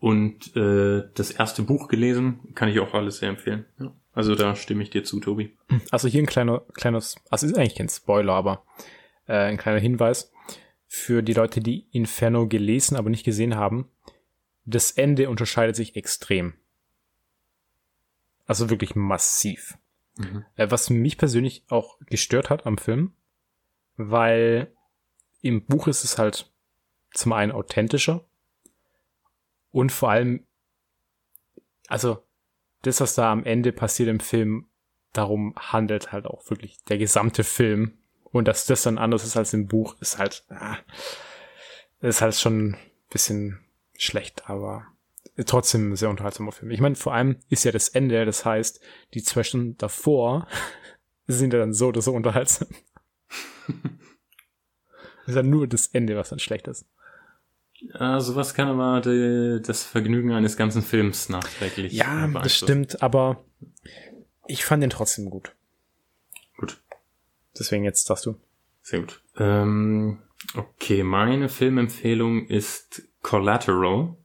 und 0.00 0.56
äh, 0.56 1.04
das 1.14 1.30
erste 1.30 1.62
Buch 1.62 1.88
gelesen, 1.88 2.54
kann 2.54 2.70
ich 2.70 2.80
auch 2.80 2.94
alles 2.94 3.18
sehr 3.18 3.28
empfehlen. 3.28 3.66
Ja. 3.78 3.92
Also 4.16 4.34
da 4.34 4.56
stimme 4.56 4.82
ich 4.82 4.88
dir 4.88 5.04
zu, 5.04 5.20
Tobi. 5.20 5.54
Also 5.90 6.08
hier 6.08 6.22
ein 6.22 6.26
kleiner, 6.26 6.60
kleines, 6.72 7.16
also 7.28 7.44
ist 7.44 7.56
eigentlich 7.56 7.74
kein 7.74 7.90
Spoiler, 7.90 8.32
aber 8.32 8.64
äh, 9.26 9.34
ein 9.34 9.58
kleiner 9.58 9.78
Hinweis 9.78 10.32
für 10.86 11.22
die 11.22 11.34
Leute, 11.34 11.60
die 11.60 11.86
Inferno 11.92 12.48
gelesen, 12.48 12.96
aber 12.96 13.10
nicht 13.10 13.24
gesehen 13.24 13.56
haben. 13.56 13.90
Das 14.64 14.90
Ende 14.90 15.28
unterscheidet 15.28 15.76
sich 15.76 15.96
extrem. 15.96 16.54
Also 18.46 18.70
wirklich 18.70 18.94
massiv. 18.94 19.76
Mhm. 20.16 20.46
Äh, 20.56 20.70
was 20.70 20.88
mich 20.88 21.18
persönlich 21.18 21.64
auch 21.68 21.98
gestört 22.06 22.48
hat 22.48 22.64
am 22.64 22.78
Film, 22.78 23.12
weil 23.98 24.72
im 25.42 25.66
Buch 25.66 25.88
ist 25.88 26.04
es 26.04 26.16
halt 26.16 26.50
zum 27.12 27.34
einen 27.34 27.52
authentischer 27.52 28.24
und 29.72 29.92
vor 29.92 30.08
allem, 30.08 30.46
also 31.88 32.25
das, 32.86 33.00
was 33.00 33.14
da 33.14 33.32
am 33.32 33.44
Ende 33.44 33.72
passiert 33.72 34.08
im 34.08 34.20
Film, 34.20 34.66
darum 35.12 35.54
handelt 35.56 36.12
halt 36.12 36.26
auch 36.26 36.48
wirklich 36.50 36.82
der 36.84 36.98
gesamte 36.98 37.44
Film. 37.44 37.98
Und 38.24 38.48
dass 38.48 38.66
das 38.66 38.82
dann 38.82 38.98
anders 38.98 39.24
ist 39.24 39.36
als 39.36 39.54
im 39.54 39.66
Buch, 39.66 39.96
ist 40.00 40.18
halt, 40.18 40.44
ah, 40.50 40.76
ist 42.00 42.20
halt 42.20 42.34
schon 42.34 42.70
ein 42.70 42.76
bisschen 43.10 43.60
schlecht, 43.96 44.48
aber 44.50 44.86
trotzdem 45.46 45.92
ein 45.92 45.96
sehr 45.96 46.10
unterhaltsamer 46.10 46.52
Film. 46.52 46.70
Ich 46.70 46.80
meine, 46.80 46.96
vor 46.96 47.14
allem 47.14 47.36
ist 47.48 47.64
ja 47.64 47.72
das 47.72 47.88
Ende, 47.88 48.24
das 48.24 48.44
heißt, 48.44 48.80
die 49.14 49.22
zwei 49.22 49.42
Stunden 49.42 49.76
davor 49.78 50.46
sind 51.26 51.52
ja 51.52 51.58
dann 51.58 51.72
so 51.72 51.88
oder 51.88 52.02
so 52.02 52.12
unterhaltsam. 52.12 52.68
ist 55.26 55.34
ja 55.34 55.42
nur 55.42 55.66
das 55.66 55.88
Ende, 55.88 56.16
was 56.16 56.28
dann 56.28 56.38
schlecht 56.38 56.68
ist. 56.68 56.86
Ja, 57.94 58.20
sowas 58.20 58.54
kann 58.54 58.68
aber 58.68 59.00
die, 59.00 59.62
das 59.62 59.84
Vergnügen 59.84 60.32
eines 60.32 60.56
ganzen 60.56 60.82
Films 60.82 61.28
nachträglich. 61.28 61.92
Ja, 61.92 62.26
das 62.28 62.54
stimmt, 62.54 63.02
aber 63.02 63.44
ich 64.46 64.64
fand 64.64 64.82
den 64.82 64.90
trotzdem 64.90 65.30
gut. 65.30 65.52
Gut. 66.56 66.80
Deswegen 67.58 67.84
jetzt 67.84 68.08
darfst 68.10 68.26
du. 68.26 68.36
Sehr 68.82 69.00
gut. 69.00 69.22
Ähm, 69.36 70.22
okay, 70.54 71.02
meine 71.02 71.48
Filmempfehlung 71.48 72.46
ist 72.46 73.02
Collateral 73.22 74.16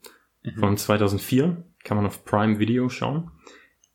mhm. 0.44 0.60
von 0.60 0.78
2004. 0.78 1.64
Kann 1.84 1.98
man 1.98 2.06
auf 2.06 2.24
Prime 2.26 2.60
Video 2.60 2.90
schauen. 2.90 3.32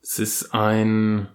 Es 0.02 0.18
ist 0.18 0.52
ein 0.52 1.28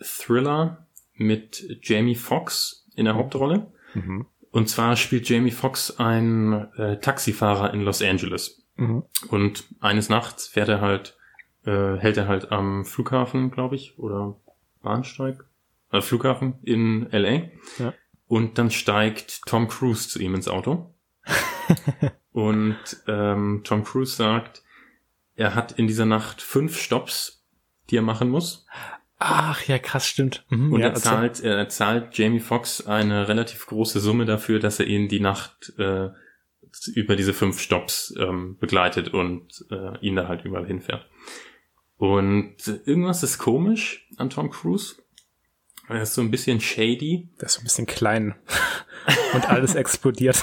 Thriller 0.00 0.86
mit 1.14 1.80
Jamie 1.82 2.14
Foxx 2.14 2.86
in 2.94 3.04
der 3.04 3.14
mhm. 3.14 3.18
Hauptrolle. 3.18 3.72
Mhm. 3.94 4.26
Und 4.56 4.70
zwar 4.70 4.96
spielt 4.96 5.28
Jamie 5.28 5.50
Foxx 5.50 5.98
ein 5.98 6.72
äh, 6.78 6.98
Taxifahrer 6.98 7.74
in 7.74 7.82
Los 7.82 8.00
Angeles. 8.00 8.66
Mhm. 8.76 9.02
Und 9.28 9.64
eines 9.80 10.08
Nachts 10.08 10.48
fährt 10.48 10.70
er 10.70 10.80
halt, 10.80 11.18
äh, 11.66 11.96
hält 11.98 12.16
er 12.16 12.26
halt 12.26 12.52
am 12.52 12.86
Flughafen, 12.86 13.50
glaube 13.50 13.76
ich, 13.76 13.98
oder 13.98 14.40
Bahnsteig, 14.80 15.44
äh, 15.92 16.00
Flughafen 16.00 16.54
in 16.62 17.06
LA. 17.10 17.50
Ja. 17.78 17.92
Und 18.28 18.56
dann 18.56 18.70
steigt 18.70 19.42
Tom 19.44 19.68
Cruise 19.68 20.08
zu 20.08 20.20
ihm 20.20 20.34
ins 20.34 20.48
Auto. 20.48 20.94
und 22.32 22.78
ähm, 23.08 23.60
Tom 23.62 23.84
Cruise 23.84 24.16
sagt, 24.16 24.62
er 25.34 25.54
hat 25.54 25.72
in 25.72 25.86
dieser 25.86 26.06
Nacht 26.06 26.40
fünf 26.40 26.80
Stops, 26.80 27.44
die 27.90 27.98
er 27.98 28.02
machen 28.02 28.30
muss. 28.30 28.66
Ach 29.18 29.62
ja, 29.66 29.78
krass, 29.78 30.06
stimmt. 30.06 30.44
Mhm, 30.50 30.72
und 30.74 30.80
ja, 30.80 30.88
er 30.88 30.94
zahlt, 30.94 31.40
er 31.40 31.68
zahlt 31.68 32.16
Jamie 32.18 32.40
Foxx 32.40 32.86
eine 32.86 33.28
relativ 33.28 33.66
große 33.66 34.00
Summe 34.00 34.26
dafür, 34.26 34.58
dass 34.58 34.78
er 34.78 34.86
ihn 34.86 35.08
die 35.08 35.20
Nacht 35.20 35.72
äh, 35.78 36.10
über 36.94 37.16
diese 37.16 37.32
fünf 37.32 37.60
Stops 37.60 38.14
ähm, 38.18 38.58
begleitet 38.58 39.08
und 39.08 39.64
äh, 39.70 39.98
ihn 40.00 40.16
da 40.16 40.28
halt 40.28 40.44
überall 40.44 40.66
hinfährt. 40.66 41.08
Und 41.96 42.56
irgendwas 42.84 43.22
ist 43.22 43.38
komisch 43.38 44.06
an 44.18 44.28
Tom 44.28 44.50
Cruise. 44.50 44.96
Er 45.88 46.02
ist 46.02 46.14
so 46.14 46.20
ein 46.20 46.30
bisschen 46.30 46.60
shady. 46.60 47.30
Der 47.40 47.46
ist 47.46 47.54
so 47.54 47.60
ein 47.60 47.64
bisschen 47.64 47.86
klein 47.86 48.34
und 49.34 49.48
alles 49.48 49.74
explodiert. 49.74 50.42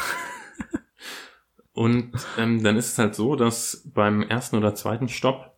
Und 1.73 2.13
ähm, 2.37 2.63
dann 2.63 2.77
ist 2.77 2.93
es 2.93 2.97
halt 2.97 3.15
so, 3.15 3.35
dass 3.35 3.83
beim 3.93 4.21
ersten 4.21 4.57
oder 4.57 4.75
zweiten 4.75 5.09
Stopp 5.09 5.57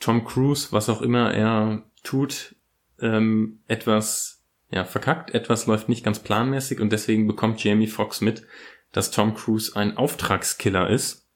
Tom 0.00 0.24
Cruise, 0.24 0.68
was 0.72 0.88
auch 0.88 1.02
immer 1.02 1.32
er 1.32 1.84
tut, 2.08 2.56
ähm, 3.00 3.60
etwas 3.66 4.42
ja, 4.70 4.84
verkackt, 4.84 5.34
etwas 5.34 5.66
läuft 5.66 5.88
nicht 5.88 6.04
ganz 6.04 6.18
planmäßig 6.18 6.80
und 6.80 6.90
deswegen 6.90 7.26
bekommt 7.26 7.62
Jamie 7.62 7.86
Foxx 7.86 8.20
mit, 8.20 8.46
dass 8.92 9.10
Tom 9.10 9.34
Cruise 9.34 9.76
ein 9.76 9.96
Auftragskiller 9.96 10.88
ist, 10.88 11.28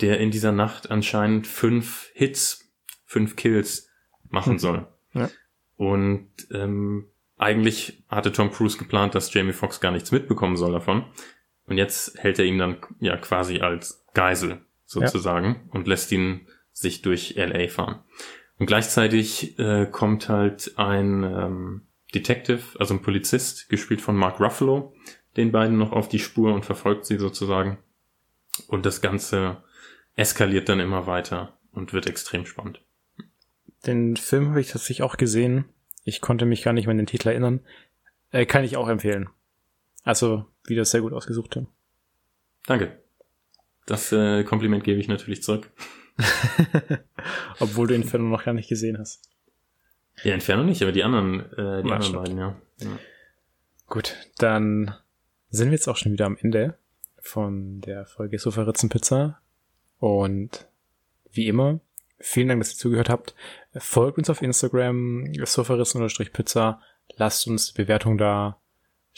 der 0.00 0.18
in 0.18 0.30
dieser 0.30 0.52
Nacht 0.52 0.90
anscheinend 0.90 1.46
fünf 1.46 2.10
Hits, 2.14 2.72
fünf 3.04 3.36
Kills 3.36 3.88
machen 4.28 4.54
hm. 4.54 4.58
soll. 4.58 4.88
Ja. 5.12 5.30
Und 5.76 6.30
ähm, 6.52 7.08
eigentlich 7.36 8.04
hatte 8.08 8.32
Tom 8.32 8.50
Cruise 8.50 8.78
geplant, 8.78 9.14
dass 9.14 9.32
Jamie 9.32 9.52
Foxx 9.52 9.80
gar 9.80 9.92
nichts 9.92 10.10
mitbekommen 10.10 10.56
soll 10.56 10.72
davon. 10.72 11.04
Und 11.66 11.78
jetzt 11.78 12.18
hält 12.18 12.38
er 12.38 12.44
ihn 12.44 12.58
dann 12.58 12.78
ja 13.00 13.16
quasi 13.16 13.60
als 13.60 14.04
Geisel 14.14 14.64
sozusagen 14.84 15.46
ja. 15.46 15.60
und 15.72 15.86
lässt 15.86 16.10
ihn 16.12 16.48
sich 16.72 17.02
durch 17.02 17.34
LA 17.36 17.68
fahren. 17.68 18.04
Und 18.58 18.66
gleichzeitig 18.66 19.58
äh, 19.58 19.86
kommt 19.86 20.28
halt 20.28 20.72
ein 20.76 21.22
ähm, 21.24 21.82
Detective, 22.14 22.62
also 22.78 22.94
ein 22.94 23.02
Polizist, 23.02 23.68
gespielt 23.68 24.00
von 24.00 24.16
Mark 24.16 24.40
Ruffalo, 24.40 24.94
den 25.36 25.52
beiden 25.52 25.76
noch 25.76 25.92
auf 25.92 26.08
die 26.08 26.18
Spur 26.18 26.54
und 26.54 26.64
verfolgt 26.64 27.04
sie 27.04 27.18
sozusagen. 27.18 27.78
Und 28.68 28.86
das 28.86 29.02
Ganze 29.02 29.62
eskaliert 30.14 30.68
dann 30.68 30.80
immer 30.80 31.06
weiter 31.06 31.58
und 31.72 31.92
wird 31.92 32.06
extrem 32.06 32.46
spannend. 32.46 32.80
Den 33.84 34.16
Film 34.16 34.48
habe 34.48 34.60
ich 34.60 34.68
tatsächlich 34.68 35.02
auch 35.02 35.18
gesehen. 35.18 35.66
Ich 36.04 36.20
konnte 36.20 36.46
mich 36.46 36.62
gar 36.62 36.72
nicht 36.72 36.86
mehr 36.86 36.92
an 36.92 36.98
den 36.98 37.06
Titel 37.06 37.28
erinnern. 37.28 37.60
Äh, 38.30 38.46
kann 38.46 38.64
ich 38.64 38.76
auch 38.76 38.88
empfehlen. 38.88 39.28
Also, 40.02 40.46
wieder 40.64 40.84
sehr 40.84 41.02
gut 41.02 41.12
ausgesucht. 41.12 41.60
Danke. 42.66 43.02
Das 43.84 44.12
äh, 44.12 44.44
Kompliment 44.44 44.84
gebe 44.84 44.98
ich 44.98 45.08
natürlich 45.08 45.42
zurück. 45.42 45.70
Obwohl 47.60 47.88
du 47.88 47.94
Inferno 47.94 48.28
noch 48.28 48.44
gar 48.44 48.54
nicht 48.54 48.68
gesehen 48.68 48.98
hast. 48.98 49.28
Ja, 50.22 50.34
Inferno 50.34 50.64
nicht, 50.64 50.82
aber 50.82 50.92
die 50.92 51.04
anderen, 51.04 51.40
äh, 51.52 51.82
die 51.82 51.90
anderen 51.90 52.12
beiden, 52.12 52.38
ja. 52.38 52.56
ja. 52.80 52.98
Gut, 53.86 54.16
dann 54.38 54.94
sind 55.50 55.68
wir 55.68 55.74
jetzt 55.74 55.88
auch 55.88 55.96
schon 55.96 56.12
wieder 56.12 56.26
am 56.26 56.36
Ende 56.40 56.78
von 57.20 57.80
der 57.80 58.06
Folge 58.06 58.38
Sofa 58.38 58.62
Ritzen 58.62 58.88
Pizza. 58.88 59.40
Und 59.98 60.66
wie 61.32 61.48
immer, 61.48 61.80
vielen 62.18 62.48
Dank, 62.48 62.60
dass 62.60 62.72
ihr 62.72 62.78
zugehört 62.78 63.10
habt. 63.10 63.34
Folgt 63.74 64.18
uns 64.18 64.30
auf 64.30 64.42
Instagram, 64.42 65.32
sofaritzen-pizza. 65.44 66.80
Lasst 67.16 67.46
uns 67.46 67.72
Bewertung 67.72 68.18
da. 68.18 68.58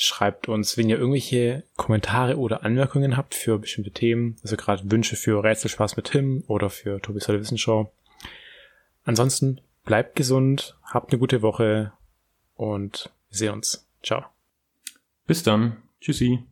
Schreibt 0.00 0.48
uns, 0.48 0.76
wenn 0.76 0.88
ihr 0.88 0.96
irgendwelche 0.96 1.64
Kommentare 1.74 2.38
oder 2.38 2.62
Anmerkungen 2.62 3.16
habt 3.16 3.34
für 3.34 3.58
bestimmte 3.58 3.90
Themen, 3.90 4.36
also 4.44 4.56
gerade 4.56 4.88
Wünsche 4.92 5.16
für 5.16 5.42
Rätselspaß 5.42 5.96
mit 5.96 6.12
Tim 6.12 6.44
oder 6.46 6.70
für 6.70 7.02
Tobi 7.02 7.18
Solle 7.18 7.40
Wissenshow. 7.40 7.90
Ansonsten 9.04 9.60
bleibt 9.84 10.14
gesund, 10.14 10.76
habt 10.84 11.10
eine 11.10 11.18
gute 11.18 11.42
Woche 11.42 11.92
und 12.54 13.10
wir 13.30 13.38
sehen 13.38 13.52
uns. 13.54 13.88
Ciao. 14.04 14.24
Bis 15.26 15.42
dann. 15.42 15.78
Tschüssi. 16.00 16.44